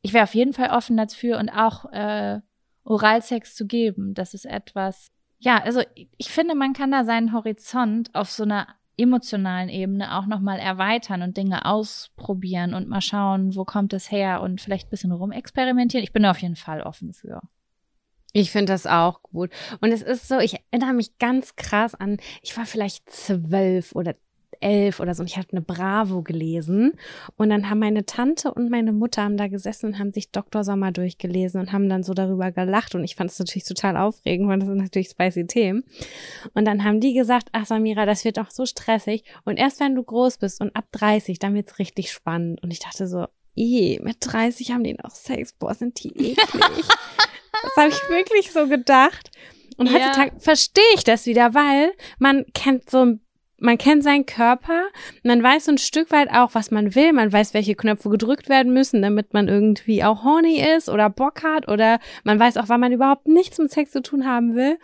[0.02, 2.40] Ich wäre auf jeden Fall offen dafür und auch äh,
[2.86, 4.14] Oralsex zu geben.
[4.14, 5.08] Das ist etwas,
[5.40, 5.82] ja, also
[6.18, 8.68] ich finde, man kann da seinen Horizont auf so eine
[8.98, 14.42] emotionalen Ebene auch nochmal erweitern und Dinge ausprobieren und mal schauen, wo kommt es her
[14.42, 16.04] und vielleicht ein bisschen rumexperimentieren.
[16.04, 17.42] Ich bin auf jeden Fall offen für.
[18.40, 19.50] Ich finde das auch gut.
[19.82, 24.14] Und es ist so, ich erinnere mich ganz krass an, ich war vielleicht zwölf oder
[24.60, 26.94] elf oder so und ich hatte eine Bravo gelesen
[27.36, 30.64] und dann haben meine Tante und meine Mutter haben da gesessen und haben sich Dr.
[30.64, 34.48] Sommer durchgelesen und haben dann so darüber gelacht und ich fand es natürlich total aufregend,
[34.48, 35.84] weil das sind natürlich spicy Themen.
[36.54, 39.96] Und dann haben die gesagt, ach Samira, das wird doch so stressig und erst wenn
[39.96, 44.00] du groß bist und ab 30, dann wird's richtig spannend und ich dachte so, eh,
[44.02, 46.38] mit 30 haben die noch Sex, boah, sind die eklig.
[47.64, 49.32] das habe ich wirklich so gedacht.
[49.78, 50.40] Und heutzutage ja.
[50.40, 53.22] verstehe ich das wieder, weil man kennt so ein
[53.60, 54.88] man kennt seinen Körper,
[55.24, 58.50] man weiß so ein Stück weit auch, was man will, man weiß, welche Knöpfe gedrückt
[58.50, 62.70] werden müssen, damit man irgendwie auch horny ist oder Bock hat oder man weiß auch,
[62.70, 64.78] wann man überhaupt nichts mit Sex zu tun haben will.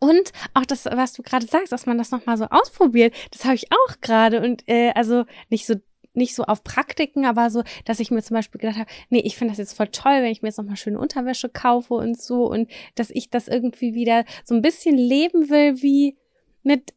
[0.00, 3.56] Und auch das, was du gerade sagst, dass man das nochmal so ausprobiert, das habe
[3.56, 5.74] ich auch gerade und äh, also nicht so
[6.14, 9.36] nicht so auf Praktiken, aber so, dass ich mir zum Beispiel gedacht habe, nee, ich
[9.36, 12.50] finde das jetzt voll toll, wenn ich mir jetzt nochmal schöne Unterwäsche kaufe und so
[12.50, 16.16] und dass ich das irgendwie wieder so ein bisschen leben will wie
[16.62, 16.94] mit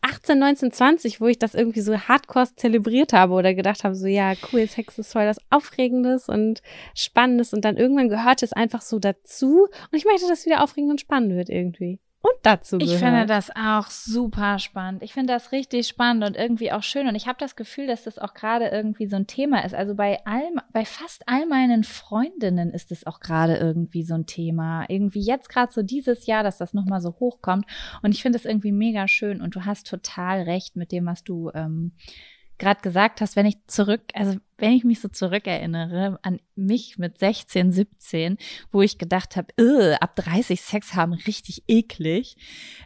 [0.00, 4.06] 18, 19, 20, wo ich das irgendwie so hardcore zelebriert habe oder gedacht habe, so
[4.06, 6.62] ja, cool, Sex ist voll das Aufregendes und
[6.94, 10.62] Spannendes und dann irgendwann gehört es einfach so dazu und ich möchte, dass es wieder
[10.62, 12.94] aufregend und spannend wird irgendwie und dazu gehört.
[12.94, 15.02] Ich finde das auch super spannend.
[15.02, 17.08] Ich finde das richtig spannend und irgendwie auch schön.
[17.08, 19.74] Und ich habe das Gefühl, dass das auch gerade irgendwie so ein Thema ist.
[19.74, 24.26] Also bei allem, bei fast all meinen Freundinnen ist es auch gerade irgendwie so ein
[24.26, 24.84] Thema.
[24.88, 27.66] Irgendwie jetzt gerade so dieses Jahr, dass das nochmal so hochkommt.
[28.02, 29.42] Und ich finde es irgendwie mega schön.
[29.42, 31.90] Und du hast total recht mit dem, was du ähm,
[32.56, 37.18] gerade gesagt hast, wenn ich zurück, also wenn ich mich so zurückerinnere an mich mit
[37.18, 38.38] 16, 17,
[38.70, 39.48] wo ich gedacht habe,
[40.00, 42.36] ab 30 Sex haben richtig eklig,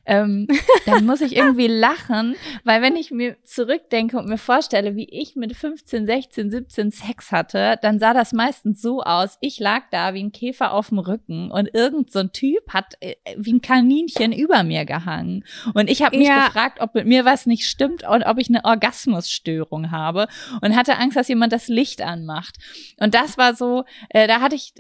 [0.07, 0.49] ähm,
[0.87, 2.35] dann muss ich irgendwie lachen,
[2.65, 7.31] weil wenn ich mir zurückdenke und mir vorstelle, wie ich mit 15, 16, 17 Sex
[7.31, 10.99] hatte, dann sah das meistens so aus, ich lag da wie ein Käfer auf dem
[10.99, 15.45] Rücken und irgend so ein Typ hat äh, wie ein Kaninchen über mir gehangen.
[15.75, 16.47] Und ich habe mich ja.
[16.47, 20.27] gefragt, ob mit mir was nicht stimmt und ob ich eine Orgasmusstörung habe
[20.63, 22.57] und hatte Angst, dass jemand das Licht anmacht.
[22.99, 24.75] Und das war so, äh, da hatte ich,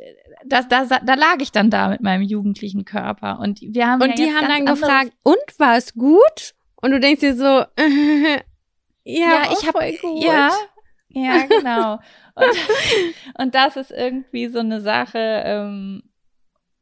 [0.44, 3.38] das, da, da lag ich dann da mit meinem jugendlichen Körper.
[3.40, 6.54] Und wir haben und ja die haben dann gefragt, und war es gut?
[6.76, 8.40] Und du denkst dir so, ja,
[9.04, 9.84] ja, ich habe
[10.20, 10.50] ja,
[11.08, 11.94] ja, genau.
[12.34, 16.02] und, und das ist irgendwie so eine Sache, ähm,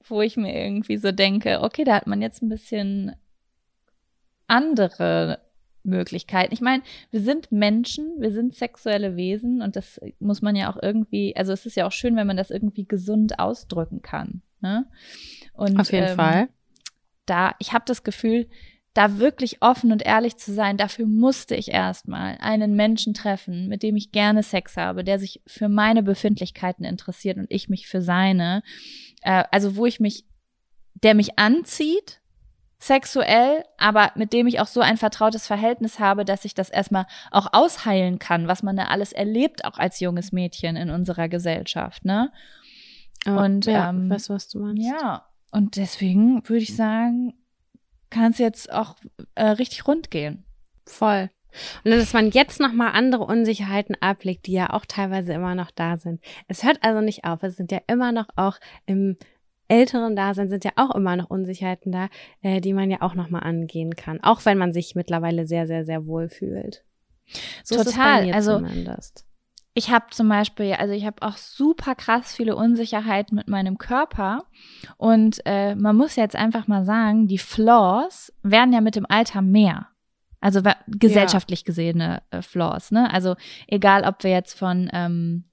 [0.06, 3.14] wo ich mir irgendwie so denke, okay, da hat man jetzt ein bisschen
[4.46, 5.43] andere
[5.84, 6.52] Möglichkeiten.
[6.52, 10.82] Ich meine, wir sind Menschen, wir sind sexuelle Wesen und das muss man ja auch
[10.82, 14.42] irgendwie, also es ist ja auch schön, wenn man das irgendwie gesund ausdrücken kann.
[14.60, 14.86] Ne?
[15.52, 16.48] Und, Auf jeden ähm, Fall.
[17.26, 18.48] Da, ich habe das Gefühl,
[18.94, 23.82] da wirklich offen und ehrlich zu sein, dafür musste ich erstmal einen Menschen treffen, mit
[23.82, 28.00] dem ich gerne Sex habe, der sich für meine Befindlichkeiten interessiert und ich mich für
[28.00, 28.62] seine.
[29.22, 30.24] Äh, also wo ich mich,
[30.94, 32.20] der mich anzieht,
[32.78, 37.06] sexuell, aber mit dem ich auch so ein vertrautes Verhältnis habe, dass ich das erstmal
[37.30, 42.04] auch ausheilen kann, was man da alles erlebt, auch als junges Mädchen in unserer Gesellschaft,
[42.04, 42.32] ne?
[43.26, 44.82] Oh, und ja, ähm, weißt was du meinst.
[44.82, 47.34] Ja, und deswegen würde ich sagen,
[48.10, 48.96] kann es jetzt auch
[49.34, 50.44] äh, richtig rund gehen.
[50.86, 51.30] Voll.
[51.84, 55.96] Und dass man jetzt nochmal andere Unsicherheiten ablegt, die ja auch teilweise immer noch da
[55.96, 56.20] sind.
[56.48, 57.42] Es hört also nicht auf.
[57.42, 59.16] Es sind ja immer noch auch im
[59.68, 62.08] älteren Dasein sind ja auch immer noch Unsicherheiten da,
[62.42, 64.22] äh, die man ja auch nochmal angehen kann.
[64.22, 66.84] Auch wenn man sich mittlerweile sehr, sehr, sehr wohl fühlt.
[67.62, 68.30] So Total.
[68.32, 69.24] also zumindest.
[69.72, 74.44] ich habe zum Beispiel, also ich habe auch super krass viele Unsicherheiten mit meinem Körper.
[74.96, 79.42] Und äh, man muss jetzt einfach mal sagen, die Flaws werden ja mit dem Alter
[79.42, 79.88] mehr.
[80.40, 83.10] Also gesellschaftlich gesehene äh, Flaws, ne?
[83.10, 83.34] Also
[83.66, 85.44] egal, ob wir jetzt von ähm,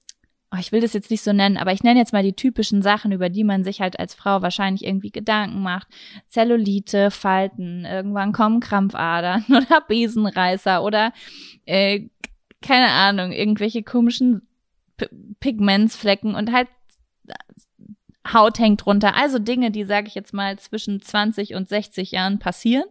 [0.52, 2.82] oh, ich will das jetzt nicht so nennen, aber ich nenne jetzt mal die typischen
[2.82, 5.88] Sachen, über die man sich halt als Frau wahrscheinlich irgendwie Gedanken macht.
[6.28, 11.12] Zellulite, Falten, irgendwann kommen Krampfadern oder Besenreißer oder
[11.64, 12.08] äh,
[12.60, 14.42] keine Ahnung, irgendwelche komischen
[14.96, 15.08] P
[15.40, 16.68] Pigmentsflecken und halt
[18.30, 19.16] Haut hängt runter.
[19.16, 22.84] Also Dinge, die, sage ich jetzt mal, zwischen 20 und 60 Jahren passieren.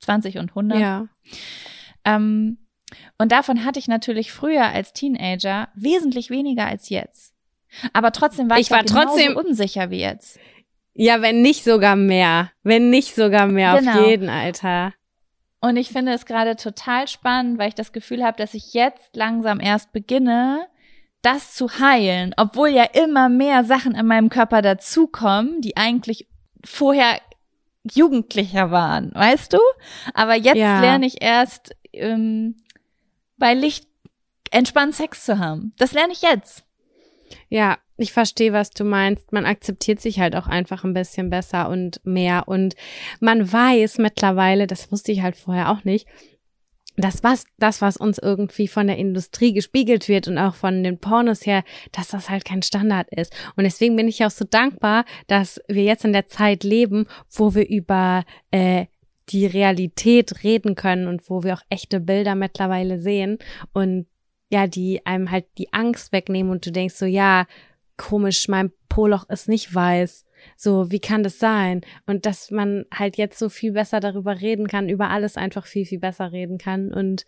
[0.00, 0.78] 20 und 100.
[0.78, 1.08] Ja.
[2.04, 2.58] Ähm,
[3.18, 7.34] und davon hatte ich natürlich früher als Teenager wesentlich weniger als jetzt.
[7.92, 10.38] Aber trotzdem war ich, ich war trotzdem unsicher wie jetzt.
[10.94, 12.50] Ja, wenn nicht sogar mehr.
[12.62, 14.00] Wenn nicht sogar mehr genau.
[14.00, 14.94] auf jeden, Alter.
[15.60, 19.16] Und ich finde es gerade total spannend, weil ich das Gefühl habe, dass ich jetzt
[19.16, 20.66] langsam erst beginne,
[21.22, 26.28] das zu heilen, obwohl ja immer mehr Sachen in meinem Körper dazukommen, die eigentlich
[26.64, 27.18] vorher
[27.92, 29.58] Jugendlicher waren, weißt du?
[30.12, 30.80] Aber jetzt ja.
[30.80, 32.56] lerne ich erst ähm,
[33.44, 33.86] bei Licht
[34.52, 35.74] entspannt Sex zu haben.
[35.76, 36.64] Das lerne ich jetzt.
[37.50, 39.32] Ja, ich verstehe, was du meinst.
[39.32, 42.48] Man akzeptiert sich halt auch einfach ein bisschen besser und mehr.
[42.48, 42.74] Und
[43.20, 46.06] man weiß mittlerweile, das wusste ich halt vorher auch nicht,
[46.96, 50.98] das was, das, was uns irgendwie von der Industrie gespiegelt wird und auch von den
[50.98, 53.34] Pornos her, dass das halt kein Standard ist.
[53.56, 57.54] Und deswegen bin ich auch so dankbar, dass wir jetzt in der Zeit leben, wo
[57.54, 58.86] wir über äh,
[59.30, 63.38] die Realität reden können und wo wir auch echte Bilder mittlerweile sehen
[63.72, 64.06] und
[64.50, 67.46] ja, die einem halt die Angst wegnehmen und du denkst so, ja,
[67.96, 70.24] komisch, mein Poloch ist nicht weiß.
[70.56, 71.80] So, wie kann das sein?
[72.06, 75.86] Und dass man halt jetzt so viel besser darüber reden kann, über alles einfach viel,
[75.86, 76.92] viel besser reden kann.
[76.92, 77.24] Und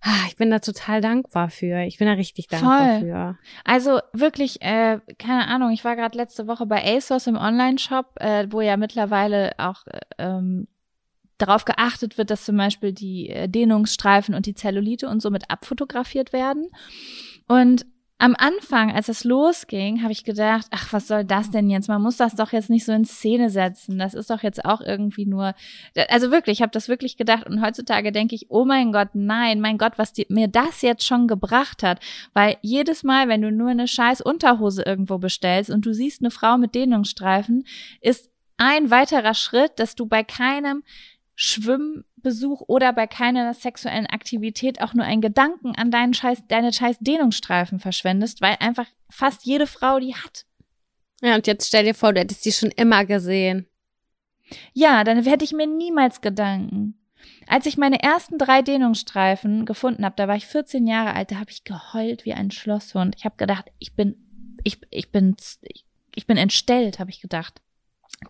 [0.00, 1.84] ah, ich bin da total dankbar für.
[1.84, 3.00] Ich bin da richtig dankbar Voll.
[3.00, 3.38] für.
[3.64, 8.46] Also wirklich, äh, keine Ahnung, ich war gerade letzte Woche bei ASOS im Online-Shop, äh,
[8.50, 10.66] wo ja mittlerweile auch äh, ähm,
[11.38, 15.50] darauf geachtet wird, dass zum Beispiel die äh, Dehnungsstreifen und die Zellulite und so mit
[15.50, 16.68] abfotografiert werden.
[17.46, 17.86] Und
[18.18, 21.88] am Anfang, als es losging, habe ich gedacht, ach, was soll das denn jetzt?
[21.88, 23.98] Man muss das doch jetzt nicht so in Szene setzen.
[23.98, 25.54] Das ist doch jetzt auch irgendwie nur,
[26.08, 29.60] also wirklich, ich habe das wirklich gedacht und heutzutage denke ich, oh mein Gott, nein,
[29.60, 32.00] mein Gott, was die, mir das jetzt schon gebracht hat,
[32.32, 36.30] weil jedes Mal, wenn du nur eine scheiß Unterhose irgendwo bestellst und du siehst eine
[36.30, 37.64] Frau mit Dehnungsstreifen,
[38.00, 40.82] ist ein weiterer Schritt, dass du bei keinem
[41.36, 46.96] Schwimmbesuch oder bei keiner sexuellen Aktivität auch nur einen Gedanken an deinen scheiß, deine scheiß
[47.00, 50.46] Dehnungsstreifen verschwendest, weil einfach fast jede Frau die hat.
[51.20, 53.66] Ja, und jetzt stell dir vor, du hättest die schon immer gesehen.
[54.72, 56.98] Ja, dann hätte ich mir niemals Gedanken.
[57.46, 61.36] Als ich meine ersten drei Dehnungsstreifen gefunden habe, da war ich 14 Jahre alt, da
[61.36, 63.14] habe ich geheult wie ein Schlosshund.
[63.18, 64.16] Ich habe gedacht, ich bin,
[64.64, 65.36] ich, ich bin,
[66.14, 67.60] ich bin entstellt, habe ich gedacht.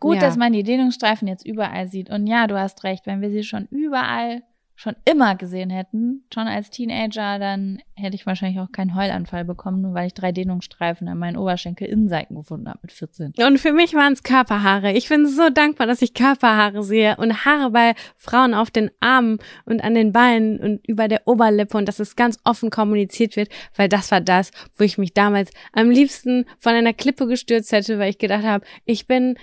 [0.01, 0.21] Gut, ja.
[0.21, 2.11] dass man die Dehnungsstreifen jetzt überall sieht.
[2.11, 4.43] Und ja, du hast recht, wenn wir sie schon überall
[4.77, 9.81] schon immer gesehen hätten, schon als Teenager, dann hätte ich wahrscheinlich auch keinen Heulanfall bekommen,
[9.81, 13.33] nur weil ich drei Dehnungsstreifen an meinen Oberschenkel-Innenseiten gefunden habe mit 14.
[13.39, 14.93] Und für mich waren es Körperhaare.
[14.93, 19.39] Ich bin so dankbar, dass ich Körperhaare sehe und Haare bei Frauen auf den Armen
[19.65, 23.49] und an den Beinen und über der Oberlippe und dass es ganz offen kommuniziert wird,
[23.77, 27.99] weil das war das, wo ich mich damals am liebsten von einer Klippe gestürzt hätte,
[27.99, 29.39] weil ich gedacht habe, ich bin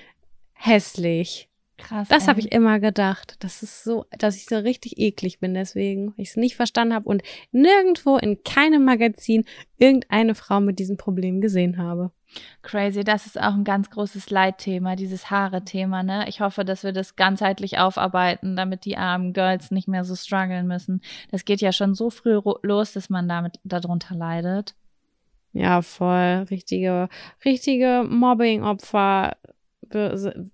[0.66, 1.50] hässlich.
[1.78, 2.08] Krass.
[2.08, 3.36] Das habe ich immer gedacht.
[3.40, 6.94] Das ist so, dass ich so richtig eklig bin deswegen, weil ich es nicht verstanden
[6.94, 9.44] habe und nirgendwo in keinem Magazin
[9.78, 12.12] irgendeine Frau mit diesem Problem gesehen habe.
[12.62, 16.26] Crazy, das ist auch ein ganz großes Leitthema, dieses Haare-Thema, ne?
[16.30, 20.68] Ich hoffe, dass wir das ganzheitlich aufarbeiten, damit die armen Girls nicht mehr so strugglen
[20.68, 21.02] müssen.
[21.32, 24.74] Das geht ja schon so früh los, dass man damit darunter leidet.
[25.52, 26.48] Ja, voll.
[26.50, 27.10] Richtige,
[27.46, 29.38] richtige Mobbing-Opfer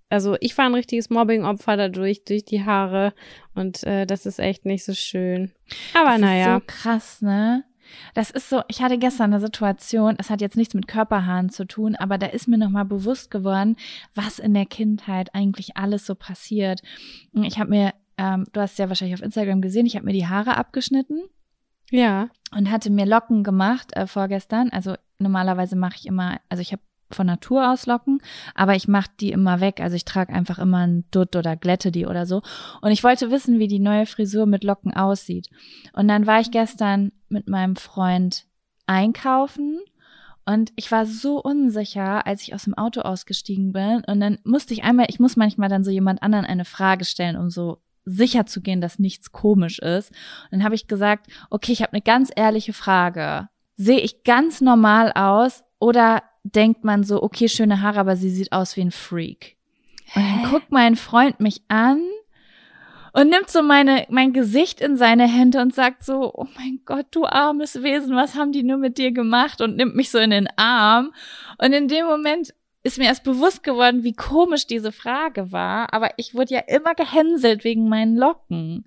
[0.09, 3.13] also ich war ein richtiges Mobbing-Opfer dadurch, durch die Haare.
[3.55, 5.51] Und äh, das ist echt nicht so schön.
[5.93, 6.57] Aber das naja.
[6.57, 7.63] Ist so krass, ne?
[8.13, 11.65] Das ist so, ich hatte gestern eine Situation, es hat jetzt nichts mit Körperhaaren zu
[11.65, 13.77] tun, aber da ist mir nochmal bewusst geworden,
[14.13, 16.81] was in der Kindheit eigentlich alles so passiert.
[17.33, 20.27] Ich habe mir, ähm, du hast ja wahrscheinlich auf Instagram gesehen, ich habe mir die
[20.27, 21.23] Haare abgeschnitten.
[21.91, 22.29] Ja.
[22.55, 24.69] Und hatte mir Locken gemacht äh, vorgestern.
[24.69, 28.21] Also normalerweise mache ich immer, also ich habe von Natur aus Locken,
[28.55, 29.79] aber ich mache die immer weg.
[29.81, 32.41] Also ich trage einfach immer ein Dutt oder glätte die oder so.
[32.81, 35.49] Und ich wollte wissen, wie die neue Frisur mit Locken aussieht.
[35.93, 38.45] Und dann war ich gestern mit meinem Freund
[38.85, 39.79] einkaufen
[40.49, 44.03] und ich war so unsicher, als ich aus dem Auto ausgestiegen bin.
[44.07, 47.37] Und dann musste ich einmal, ich muss manchmal dann so jemand anderen eine Frage stellen,
[47.37, 50.09] um so sicher zu gehen, dass nichts komisch ist.
[50.09, 53.49] Und dann habe ich gesagt, okay, ich habe eine ganz ehrliche Frage.
[53.75, 58.51] Sehe ich ganz normal aus oder denkt man so, okay, schöne Haare, aber sie sieht
[58.51, 59.57] aus wie ein Freak.
[60.15, 62.01] Und dann guckt mein Freund mich an
[63.13, 67.07] und nimmt so meine, mein Gesicht in seine Hände und sagt so, oh mein Gott,
[67.11, 69.61] du armes Wesen, was haben die nur mit dir gemacht?
[69.61, 71.13] Und nimmt mich so in den Arm.
[71.57, 72.53] Und in dem Moment
[72.83, 75.93] ist mir erst bewusst geworden, wie komisch diese Frage war.
[75.93, 78.85] Aber ich wurde ja immer gehänselt wegen meinen Locken.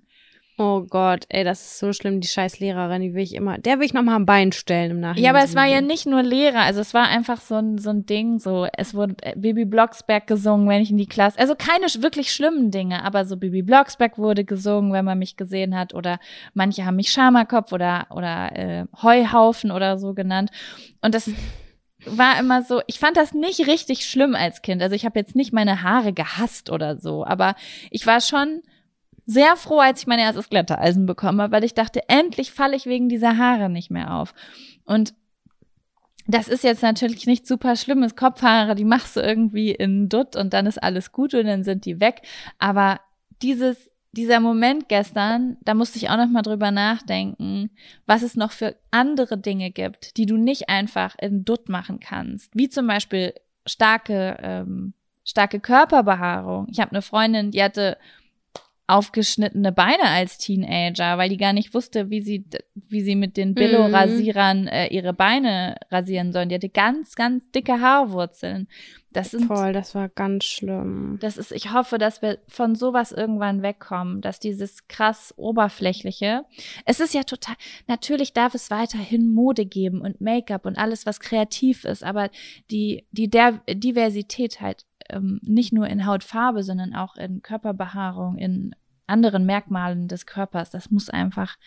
[0.57, 3.79] Oh Gott, ey, das ist so schlimm, die scheiß Lehrerin, die will ich immer, der
[3.79, 5.23] will ich nochmal am Bein stellen im Nachhinein.
[5.23, 7.89] Ja, aber es war ja nicht nur Lehrer, also es war einfach so ein, so
[7.89, 11.55] ein Ding, so, es wurde äh, Bibi Blocksberg gesungen, wenn ich in die Klasse, also
[11.55, 15.95] keine wirklich schlimmen Dinge, aber so Bibi Blocksberg wurde gesungen, wenn man mich gesehen hat,
[15.95, 16.19] oder
[16.53, 20.51] manche haben mich Schamakopf oder, oder äh, Heuhaufen oder so genannt.
[21.01, 21.31] Und das
[22.05, 25.35] war immer so, ich fand das nicht richtig schlimm als Kind, also ich habe jetzt
[25.35, 27.55] nicht meine Haare gehasst oder so, aber
[27.89, 28.61] ich war schon
[29.25, 32.85] sehr froh, als ich mein erstes Glättereisen bekommen habe, weil ich dachte, endlich falle ich
[32.85, 34.33] wegen dieser Haare nicht mehr auf.
[34.85, 35.13] Und
[36.27, 40.53] das ist jetzt natürlich nicht super schlimmes Kopfhaare, die machst du irgendwie in Dutt und
[40.53, 42.21] dann ist alles gut und dann sind die weg.
[42.59, 43.01] Aber
[43.41, 47.71] dieses, dieser Moment gestern, da musste ich auch noch mal drüber nachdenken,
[48.05, 52.51] was es noch für andere Dinge gibt, die du nicht einfach in Dutt machen kannst.
[52.55, 53.33] Wie zum Beispiel
[53.65, 54.93] starke, ähm,
[55.25, 56.67] starke Körperbehaarung.
[56.69, 57.97] Ich habe eine Freundin, die hatte
[58.87, 62.45] aufgeschnittene Beine als Teenager, weil die gar nicht wusste, wie sie,
[62.75, 66.49] wie sie mit den Billo-Rasierern äh, ihre Beine rasieren sollen.
[66.49, 68.67] Die hatte ganz, ganz dicke Haarwurzeln.
[69.13, 71.17] Das sind, Voll, das war ganz schlimm.
[71.21, 76.45] Das ist, ich hoffe, dass wir von sowas irgendwann wegkommen, dass dieses krass oberflächliche,
[76.85, 77.55] es ist ja total,
[77.87, 82.31] natürlich darf es weiterhin Mode geben und Make-up und alles, was kreativ ist, aber
[82.71, 88.75] die, die der Diversität halt ähm, nicht nur in Hautfarbe, sondern auch in Körperbehaarung, in
[89.07, 90.69] anderen Merkmalen des Körpers.
[90.69, 91.57] Das muss einfach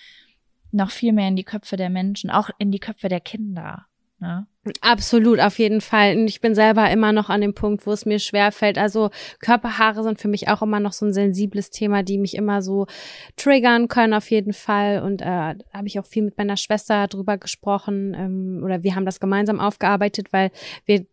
[0.73, 3.87] noch viel mehr in die Köpfe der Menschen, auch in die Köpfe der Kinder.
[4.19, 4.47] Ne?
[4.81, 6.17] Absolut, auf jeden Fall.
[6.17, 8.79] Und ich bin selber immer noch an dem Punkt, wo es mir schwer fällt.
[8.79, 9.11] Also
[9.41, 12.87] Körperhaare sind für mich auch immer noch so ein sensibles Thema, die mich immer so
[13.37, 15.03] triggern können, auf jeden Fall.
[15.03, 18.15] Und äh, habe ich auch viel mit meiner Schwester drüber gesprochen.
[18.15, 20.51] Ähm, oder wir haben das gemeinsam aufgearbeitet, weil
[20.87, 21.07] wir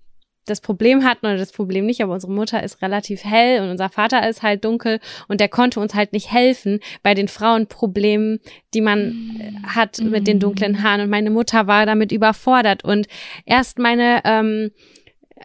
[0.45, 3.89] das Problem hatten oder das Problem nicht, aber unsere Mutter ist relativ hell und unser
[3.89, 8.39] Vater ist halt dunkel und der konnte uns halt nicht helfen bei den Frauenproblemen,
[8.73, 10.09] die man äh, hat mm.
[10.09, 13.07] mit den dunklen Haaren und meine Mutter war damit überfordert und
[13.45, 14.71] erst meine ähm,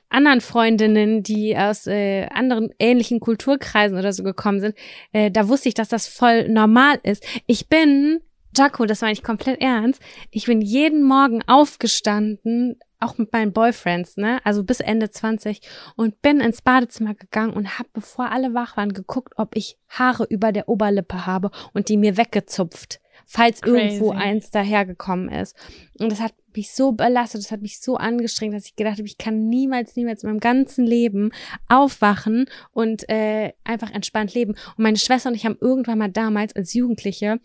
[0.09, 4.75] anderen Freundinnen, die aus äh, anderen ähnlichen Kulturkreisen oder so gekommen sind,
[5.13, 7.25] äh, da wusste ich, dass das voll normal ist.
[7.47, 8.21] Ich bin
[8.57, 10.03] Jaco, das war nicht komplett ernst.
[10.31, 15.61] Ich bin jeden Morgen aufgestanden, auch mit meinen Boyfriends, ne, also bis Ende 20
[15.97, 20.25] und bin ins Badezimmer gegangen und habe, bevor alle wach waren, geguckt, ob ich Haare
[20.25, 23.77] über der Oberlippe habe und die mir weggezupft, falls Crazy.
[23.77, 25.57] irgendwo eins dahergekommen ist.
[25.99, 29.07] Und das hat mich so belastet, das hat mich so angestrengt, dass ich gedacht habe,
[29.07, 31.31] ich kann niemals, niemals in meinem ganzen Leben
[31.69, 34.53] aufwachen und äh, einfach entspannt leben.
[34.53, 37.39] Und meine Schwester und ich haben irgendwann mal damals als Jugendliche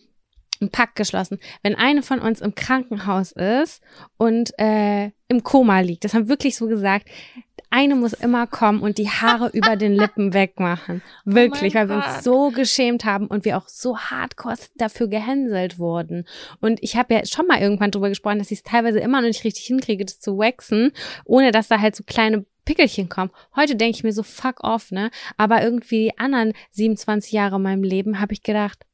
[0.60, 1.40] einen Pakt geschlossen.
[1.62, 3.82] Wenn eine von uns im Krankenhaus ist
[4.18, 7.08] und äh, im Koma liegt, das haben wirklich so gesagt,
[7.70, 11.02] eine muss immer kommen und die Haare über den Lippen wegmachen.
[11.26, 15.08] Oh wirklich, oh weil wir uns so geschämt haben und wir auch so hardcore dafür
[15.08, 16.26] gehänselt wurden.
[16.62, 19.28] Und ich habe ja schon mal irgendwann drüber gesprochen, dass ich es teilweise immer noch
[19.28, 20.92] nicht richtig hinkriege, das zu waxen,
[21.26, 23.32] ohne dass da halt so kleine Pickelchen kommen.
[23.56, 25.10] Heute denke ich mir so fuck off, ne?
[25.36, 28.86] Aber irgendwie die anderen 27 Jahre in meinem Leben habe ich gedacht,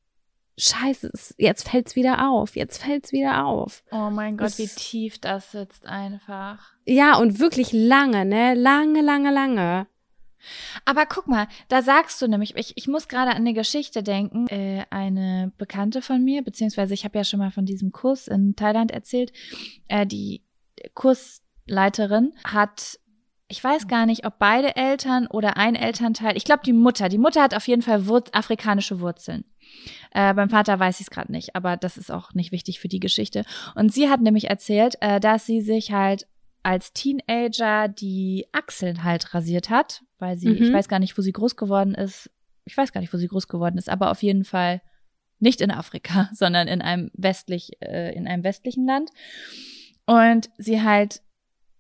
[0.59, 3.81] Scheiße, jetzt fällt's wieder auf, jetzt fällt's wieder auf.
[3.91, 6.73] Oh mein Gott, das, wie tief das sitzt einfach.
[6.85, 8.55] Ja, und wirklich lange, ne?
[8.55, 9.87] Lange, lange, lange.
[10.83, 14.47] Aber guck mal, da sagst du nämlich, ich, ich muss gerade an eine Geschichte denken.
[14.47, 18.55] Äh, eine Bekannte von mir, beziehungsweise ich habe ja schon mal von diesem Kurs in
[18.57, 19.31] Thailand erzählt.
[19.87, 20.43] Äh, die
[20.93, 22.99] Kursleiterin hat
[23.51, 27.17] ich weiß gar nicht, ob beide Eltern oder ein Elternteil, ich glaube die Mutter, die
[27.17, 29.43] Mutter hat auf jeden Fall Wur afrikanische Wurzeln.
[30.11, 32.87] Äh, beim Vater weiß ich es gerade nicht, aber das ist auch nicht wichtig für
[32.87, 33.43] die Geschichte.
[33.75, 36.27] Und sie hat nämlich erzählt, äh, dass sie sich halt
[36.63, 40.63] als Teenager die Achseln halt rasiert hat, weil sie, mhm.
[40.63, 42.29] ich weiß gar nicht, wo sie groß geworden ist.
[42.65, 44.81] Ich weiß gar nicht, wo sie groß geworden ist, aber auf jeden Fall
[45.39, 49.09] nicht in Afrika, sondern in einem westlich, äh, in einem westlichen Land.
[50.05, 51.21] Und sie halt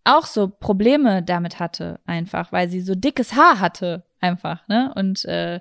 [0.03, 4.93] auch so Probleme damit hatte, einfach, weil sie so dickes Haar hatte, einfach, ne?
[4.95, 5.59] Und äh,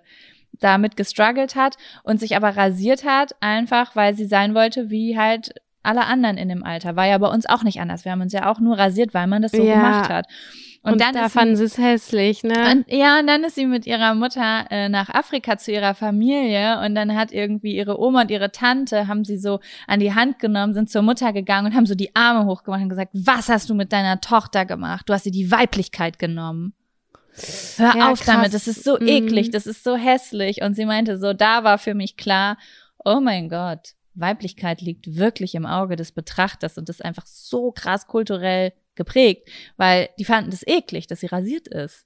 [0.60, 5.55] damit gestruggelt hat und sich aber rasiert hat, einfach weil sie sein wollte, wie halt
[5.82, 6.97] alle anderen in dem Alter.
[6.97, 8.05] War ja bei uns auch nicht anders.
[8.05, 9.74] Wir haben uns ja auch nur rasiert, weil man das so ja.
[9.74, 10.26] gemacht hat.
[10.82, 12.70] Und, und dann da fanden sie es hässlich, ne?
[12.70, 16.80] Und, ja, und dann ist sie mit ihrer Mutter äh, nach Afrika zu ihrer Familie
[16.85, 19.59] und dann hat irgendwie ihre Oma und ihre Tante haben sie so
[19.89, 22.89] an die Hand genommen, sind zur Mutter gegangen und haben so die Arme hochgemacht und
[22.90, 25.09] gesagt, was hast du mit deiner Tochter gemacht?
[25.09, 26.74] Du hast ihr die Weiblichkeit genommen.
[27.77, 28.27] Hör ja, auf krass.
[28.27, 29.09] damit, das ist so mhm.
[29.09, 30.62] eklig, das ist so hässlich.
[30.62, 32.59] Und sie meinte so, da war für mich klar,
[33.05, 38.06] oh mein Gott, Weiblichkeit liegt wirklich im Auge des Betrachters und ist einfach so krass
[38.06, 42.05] kulturell geprägt, weil die fanden das eklig, dass sie rasiert ist.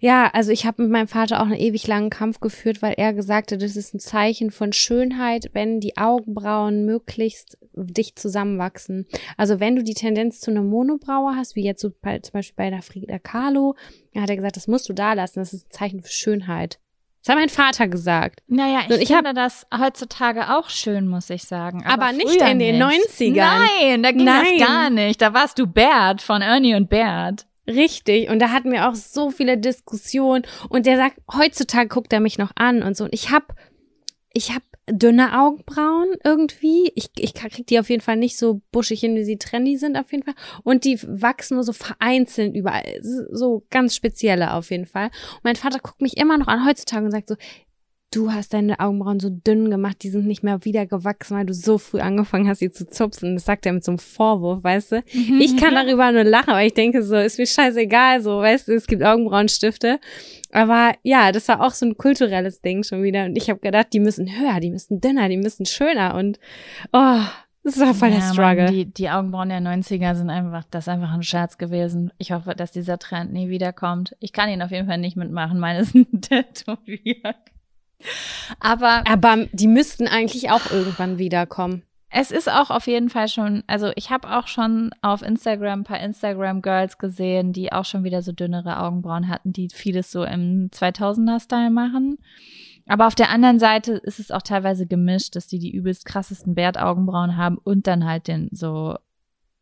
[0.00, 3.14] Ja, also ich habe mit meinem Vater auch einen ewig langen Kampf geführt, weil er
[3.14, 9.06] gesagt hat, das ist ein Zeichen von Schönheit, wenn die Augenbrauen möglichst dicht zusammenwachsen.
[9.36, 12.56] Also wenn du die Tendenz zu einer Monobraue hast, wie jetzt so bei, zum Beispiel
[12.56, 13.74] bei der Frida Kahlo,
[14.14, 16.78] hat er gesagt, das musst du da lassen, das ist ein Zeichen für Schönheit.
[17.24, 18.42] Das hat mein Vater gesagt.
[18.48, 21.82] Naja, ich, ich finde hab, das heutzutage auch schön, muss ich sagen.
[21.86, 23.18] Aber, aber nicht in den nicht.
[23.18, 23.34] 90ern.
[23.34, 24.58] Nein, da ging Nein.
[24.58, 25.22] das gar nicht.
[25.22, 27.46] Da warst du Bert von Ernie und Bert.
[27.66, 28.28] Richtig.
[28.28, 30.44] Und da hatten wir auch so viele Diskussionen.
[30.68, 33.04] Und der sagt, heutzutage guckt er mich noch an und so.
[33.04, 33.54] Und ich hab,
[34.34, 36.92] ich hab dünne Augenbrauen irgendwie.
[36.94, 39.96] Ich, ich krieg die auf jeden Fall nicht so buschig hin, wie sie trendy sind
[39.96, 40.34] auf jeden Fall.
[40.62, 43.00] Und die wachsen nur so vereinzelt überall.
[43.02, 45.06] So ganz spezielle auf jeden Fall.
[45.06, 47.36] Und mein Vater guckt mich immer noch an heutzutage und sagt so,
[48.14, 51.54] du hast deine Augenbrauen so dünn gemacht, die sind nicht mehr wieder gewachsen, weil du
[51.54, 53.34] so früh angefangen hast, sie zu zupfen.
[53.34, 54.96] Das sagt er mit so einem Vorwurf, weißt du?
[55.12, 55.40] Mhm.
[55.40, 58.74] Ich kann darüber nur lachen, aber ich denke so, ist mir scheißegal, so, weißt du,
[58.74, 59.98] es gibt Augenbrauenstifte.
[60.52, 63.24] Aber ja, das war auch so ein kulturelles Ding schon wieder.
[63.24, 66.14] Und ich habe gedacht, die müssen höher, die müssen dünner, die müssen schöner.
[66.14, 66.38] Und
[66.92, 67.20] oh,
[67.64, 68.64] das war voll ja, der Struggle.
[68.64, 72.12] Mann, die, die Augenbrauen der 90er sind einfach, das ist einfach ein Scherz gewesen.
[72.18, 74.14] Ich hoffe, dass dieser Trend nie wiederkommt.
[74.20, 75.58] Ich kann ihn auf jeden Fall nicht mitmachen.
[75.58, 77.36] Meine sind tätowiert.
[78.60, 81.82] Aber, aber die müssten eigentlich auch irgendwann wiederkommen.
[82.16, 85.84] Es ist auch auf jeden Fall schon, also ich habe auch schon auf Instagram ein
[85.84, 90.70] paar Instagram-Girls gesehen, die auch schon wieder so dünnere Augenbrauen hatten, die vieles so im
[90.70, 92.18] 2000er-Style machen.
[92.86, 96.54] Aber auf der anderen Seite ist es auch teilweise gemischt, dass die die übelst krassesten
[96.54, 98.96] Bärtaugenbrauen haben und dann halt den so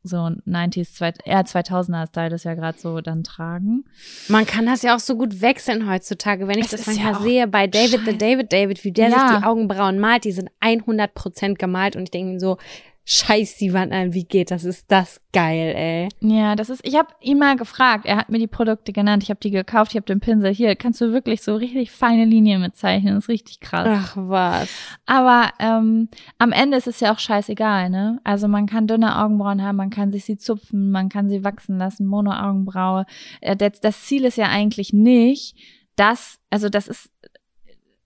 [0.05, 3.85] so 90s, eher 2000er Style das ja gerade so dann tragen.
[4.29, 7.21] Man kann das ja auch so gut wechseln heutzutage, wenn ich das, das manchmal ja
[7.21, 9.29] sehe bei David the David David, wie der ja.
[9.29, 12.59] sich die Augenbrauen malt, die sind 100% gemalt und ich denke so,
[13.05, 14.65] scheiß die Wand an, wie geht das?
[14.65, 16.09] Ist das geil, ey.
[16.21, 19.31] Ja, das ist, ich habe ihn mal gefragt, er hat mir die Produkte genannt, ich
[19.31, 22.61] habe die gekauft, ich habe den Pinsel hier, kannst du wirklich so richtig feine Linien
[22.61, 23.89] mitzeichnen, das ist richtig krass.
[23.91, 24.69] Ach was.
[25.05, 26.09] Aber ähm,
[26.39, 28.21] am Ende ist es ja auch scheißegal, ne?
[28.23, 31.79] Also man kann dünne Augenbrauen haben, man kann sich sie zupfen, man kann sie wachsen
[31.79, 33.07] lassen, Mono-Augenbraue.
[33.41, 35.57] Äh, das, das Ziel ist ja eigentlich nicht,
[35.97, 37.11] dass, also das ist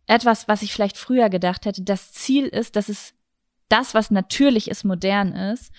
[0.07, 3.13] etwas, was ich vielleicht früher gedacht hätte, das Ziel ist, dass es
[3.69, 5.73] das, was natürlich ist, modern ist,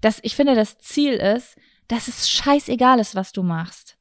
[0.00, 1.56] dass ich finde, das Ziel ist,
[1.88, 3.96] dass es scheißegal ist, was du machst.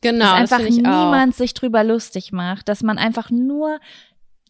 [0.00, 0.24] Genau.
[0.24, 1.38] Dass einfach niemand auch.
[1.38, 3.78] sich drüber lustig macht, dass man einfach nur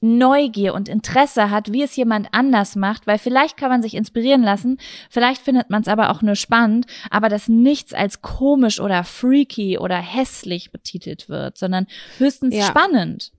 [0.00, 4.42] Neugier und Interesse hat, wie es jemand anders macht, weil vielleicht kann man sich inspirieren
[4.42, 4.78] lassen,
[5.10, 9.78] vielleicht findet man es aber auch nur spannend, aber dass nichts als komisch oder freaky
[9.78, 11.86] oder hässlich betitelt wird, sondern
[12.18, 12.66] höchstens ja.
[12.66, 13.32] spannend.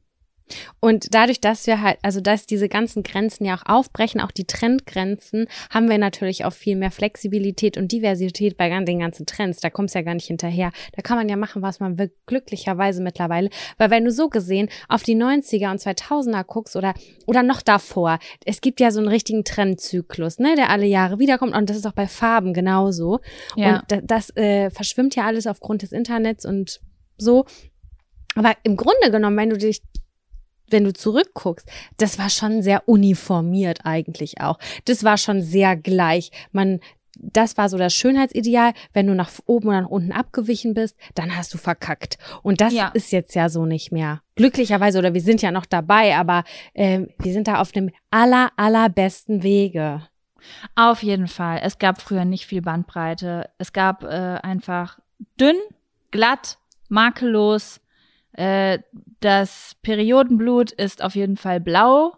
[0.79, 4.45] Und dadurch, dass wir halt, also dass diese ganzen Grenzen ja auch aufbrechen, auch die
[4.45, 9.59] Trendgrenzen, haben wir natürlich auch viel mehr Flexibilität und Diversität bei den ganzen Trends.
[9.59, 10.71] Da kommst du ja gar nicht hinterher.
[10.95, 13.49] Da kann man ja machen, was man will, glücklicherweise mittlerweile.
[13.77, 16.93] Weil wenn du so gesehen auf die 90er und 2000er guckst oder,
[17.25, 21.55] oder noch davor, es gibt ja so einen richtigen Trendzyklus, ne, der alle Jahre wiederkommt
[21.55, 23.19] und das ist auch bei Farben genauso.
[23.55, 23.75] Ja.
[23.75, 26.81] Und das, das äh, verschwimmt ja alles aufgrund des Internets und
[27.17, 27.45] so.
[28.35, 29.81] Aber im Grunde genommen, wenn du dich
[30.71, 31.67] wenn du zurückguckst,
[31.97, 34.59] das war schon sehr uniformiert eigentlich auch.
[34.85, 36.31] Das war schon sehr gleich.
[36.51, 36.79] Man,
[37.15, 38.73] das war so das Schönheitsideal.
[38.93, 42.17] Wenn du nach oben oder nach unten abgewichen bist, dann hast du verkackt.
[42.43, 42.89] Und das ja.
[42.89, 44.21] ist jetzt ja so nicht mehr.
[44.35, 46.43] Glücklicherweise, oder wir sind ja noch dabei, aber
[46.73, 50.07] äh, wir sind da auf dem aller, allerbesten Wege.
[50.75, 51.59] Auf jeden Fall.
[51.63, 53.49] Es gab früher nicht viel Bandbreite.
[53.57, 54.99] Es gab äh, einfach
[55.39, 55.57] dünn,
[56.11, 57.81] glatt, makellos,
[58.33, 58.79] äh,
[59.19, 62.13] das Periodenblut ist auf jeden Fall blau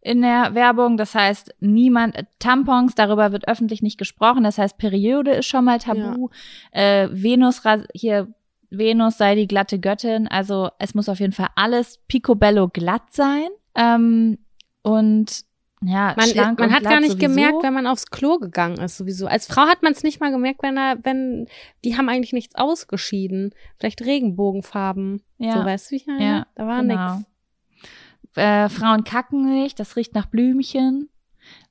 [0.00, 0.96] in der Werbung.
[0.96, 4.44] Das heißt, niemand, Tampons, darüber wird öffentlich nicht gesprochen.
[4.44, 6.28] Das heißt, Periode ist schon mal tabu.
[6.74, 7.04] Ja.
[7.04, 7.62] Äh, Venus,
[7.94, 8.28] hier,
[8.70, 10.28] Venus sei die glatte Göttin.
[10.28, 13.48] Also es muss auf jeden Fall alles picobello glatt sein.
[13.74, 14.38] Ähm,
[14.82, 15.44] und
[15.84, 17.28] ja, man, schlank man hat gar nicht sowieso.
[17.28, 19.26] gemerkt, wenn man aufs Klo gegangen ist, sowieso.
[19.26, 21.46] Als Frau hat man es nicht mal gemerkt, wenn er, wenn,
[21.84, 23.54] die haben eigentlich nichts ausgeschieden.
[23.78, 25.22] Vielleicht Regenbogenfarben.
[25.38, 25.52] Ja.
[25.58, 26.24] So weißt du, wie ich meine?
[26.24, 27.14] Ja, da war genau.
[27.16, 27.28] nichts.
[28.36, 31.10] Äh, Frauen kacken nicht, das riecht nach Blümchen.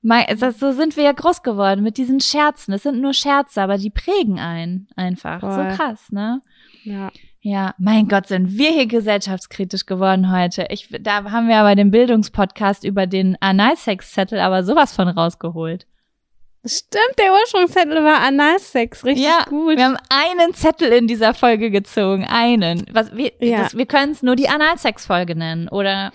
[0.02, 2.72] Mein, das, so sind wir ja groß geworden mit diesen Scherzen.
[2.72, 5.40] Das sind nur Scherze, aber die prägen einen einfach.
[5.40, 5.70] Voll.
[5.70, 6.42] So krass, ne?
[6.84, 7.12] Ja.
[7.44, 10.68] Ja, mein Gott, sind wir hier gesellschaftskritisch geworden heute.
[10.70, 15.88] Ich, da haben wir aber den Bildungspodcast über den Analsex-Zettel aber sowas von rausgeholt.
[16.64, 19.78] Stimmt, der Ursprungszettel war Analsex, richtig ja, gut.
[19.78, 22.86] Wir haben einen Zettel in dieser Folge gezogen, einen.
[22.94, 23.68] Was, wir ja.
[23.74, 26.12] wir können es nur die Analsex-Folge nennen, oder?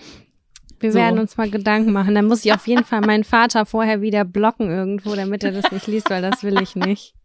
[0.79, 0.99] Wir so.
[0.99, 2.15] werden uns mal Gedanken machen.
[2.15, 5.69] Dann muss ich auf jeden Fall meinen Vater vorher wieder blocken irgendwo, damit er das
[5.71, 7.16] nicht liest, weil das will ich nicht.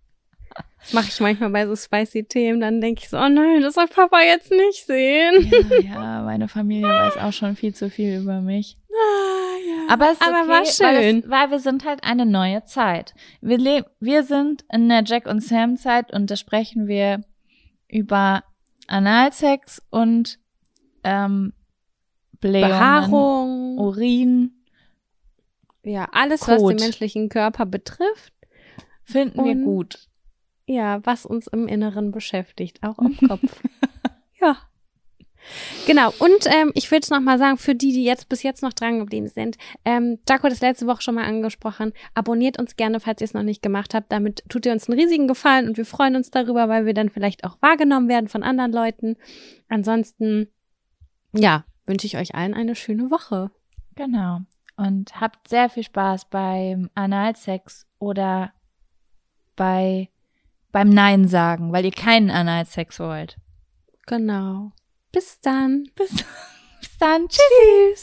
[0.81, 2.61] Das mache ich manchmal bei so spicy Themen.
[2.61, 5.51] Dann denke ich so, oh nein, das soll Papa jetzt nicht sehen.
[5.71, 8.77] Ja, ja, meine Familie weiß auch schon viel zu viel über mich.
[8.91, 9.95] Ah, ja.
[9.95, 10.87] Aber es ist Aber okay, war schön.
[10.87, 13.15] Weil, es, weil, wir sind halt eine neue Zeit.
[13.41, 17.25] Wir, leben, wir sind in der Jack und Sam Zeit und da sprechen wir
[17.89, 18.43] über
[18.89, 20.39] Analsex und
[21.05, 21.53] ähm,
[22.41, 24.53] Blähungen, Behaarung, Urin.
[25.85, 26.55] Ja, alles, Kot.
[26.55, 28.33] was den menschlichen Körper betrifft.
[29.05, 30.09] Finden und wir gut.
[30.67, 33.63] Ja, was uns im Inneren beschäftigt, auch am Kopf.
[34.41, 34.57] ja.
[35.87, 38.73] Genau, und ähm, ich will es nochmal sagen, für die, die jetzt bis jetzt noch
[38.73, 43.01] dran geblieben sind, ähm, Jaco hat es letzte Woche schon mal angesprochen, abonniert uns gerne,
[43.01, 44.13] falls ihr es noch nicht gemacht habt.
[44.13, 47.11] Damit tut ihr uns einen riesigen Gefallen und wir freuen uns darüber, weil wir dann
[47.11, 49.17] vielleicht auch wahrgenommen werden von anderen Leuten.
[49.69, 50.49] Ansonsten,
[51.33, 53.51] ja, wünsche ich euch allen eine schöne Woche.
[53.97, 54.41] Genau.
[54.77, 58.53] Und habt sehr viel Spaß beim Analsex oder
[59.57, 60.09] bei
[60.73, 63.37] beim Nein sagen, weil ihr keinen Analsex wollt.
[64.07, 64.73] Genau.
[65.13, 65.85] Bis dann.
[65.95, 66.11] Bis,
[66.81, 67.29] bis dann.
[67.29, 68.03] Tschüss.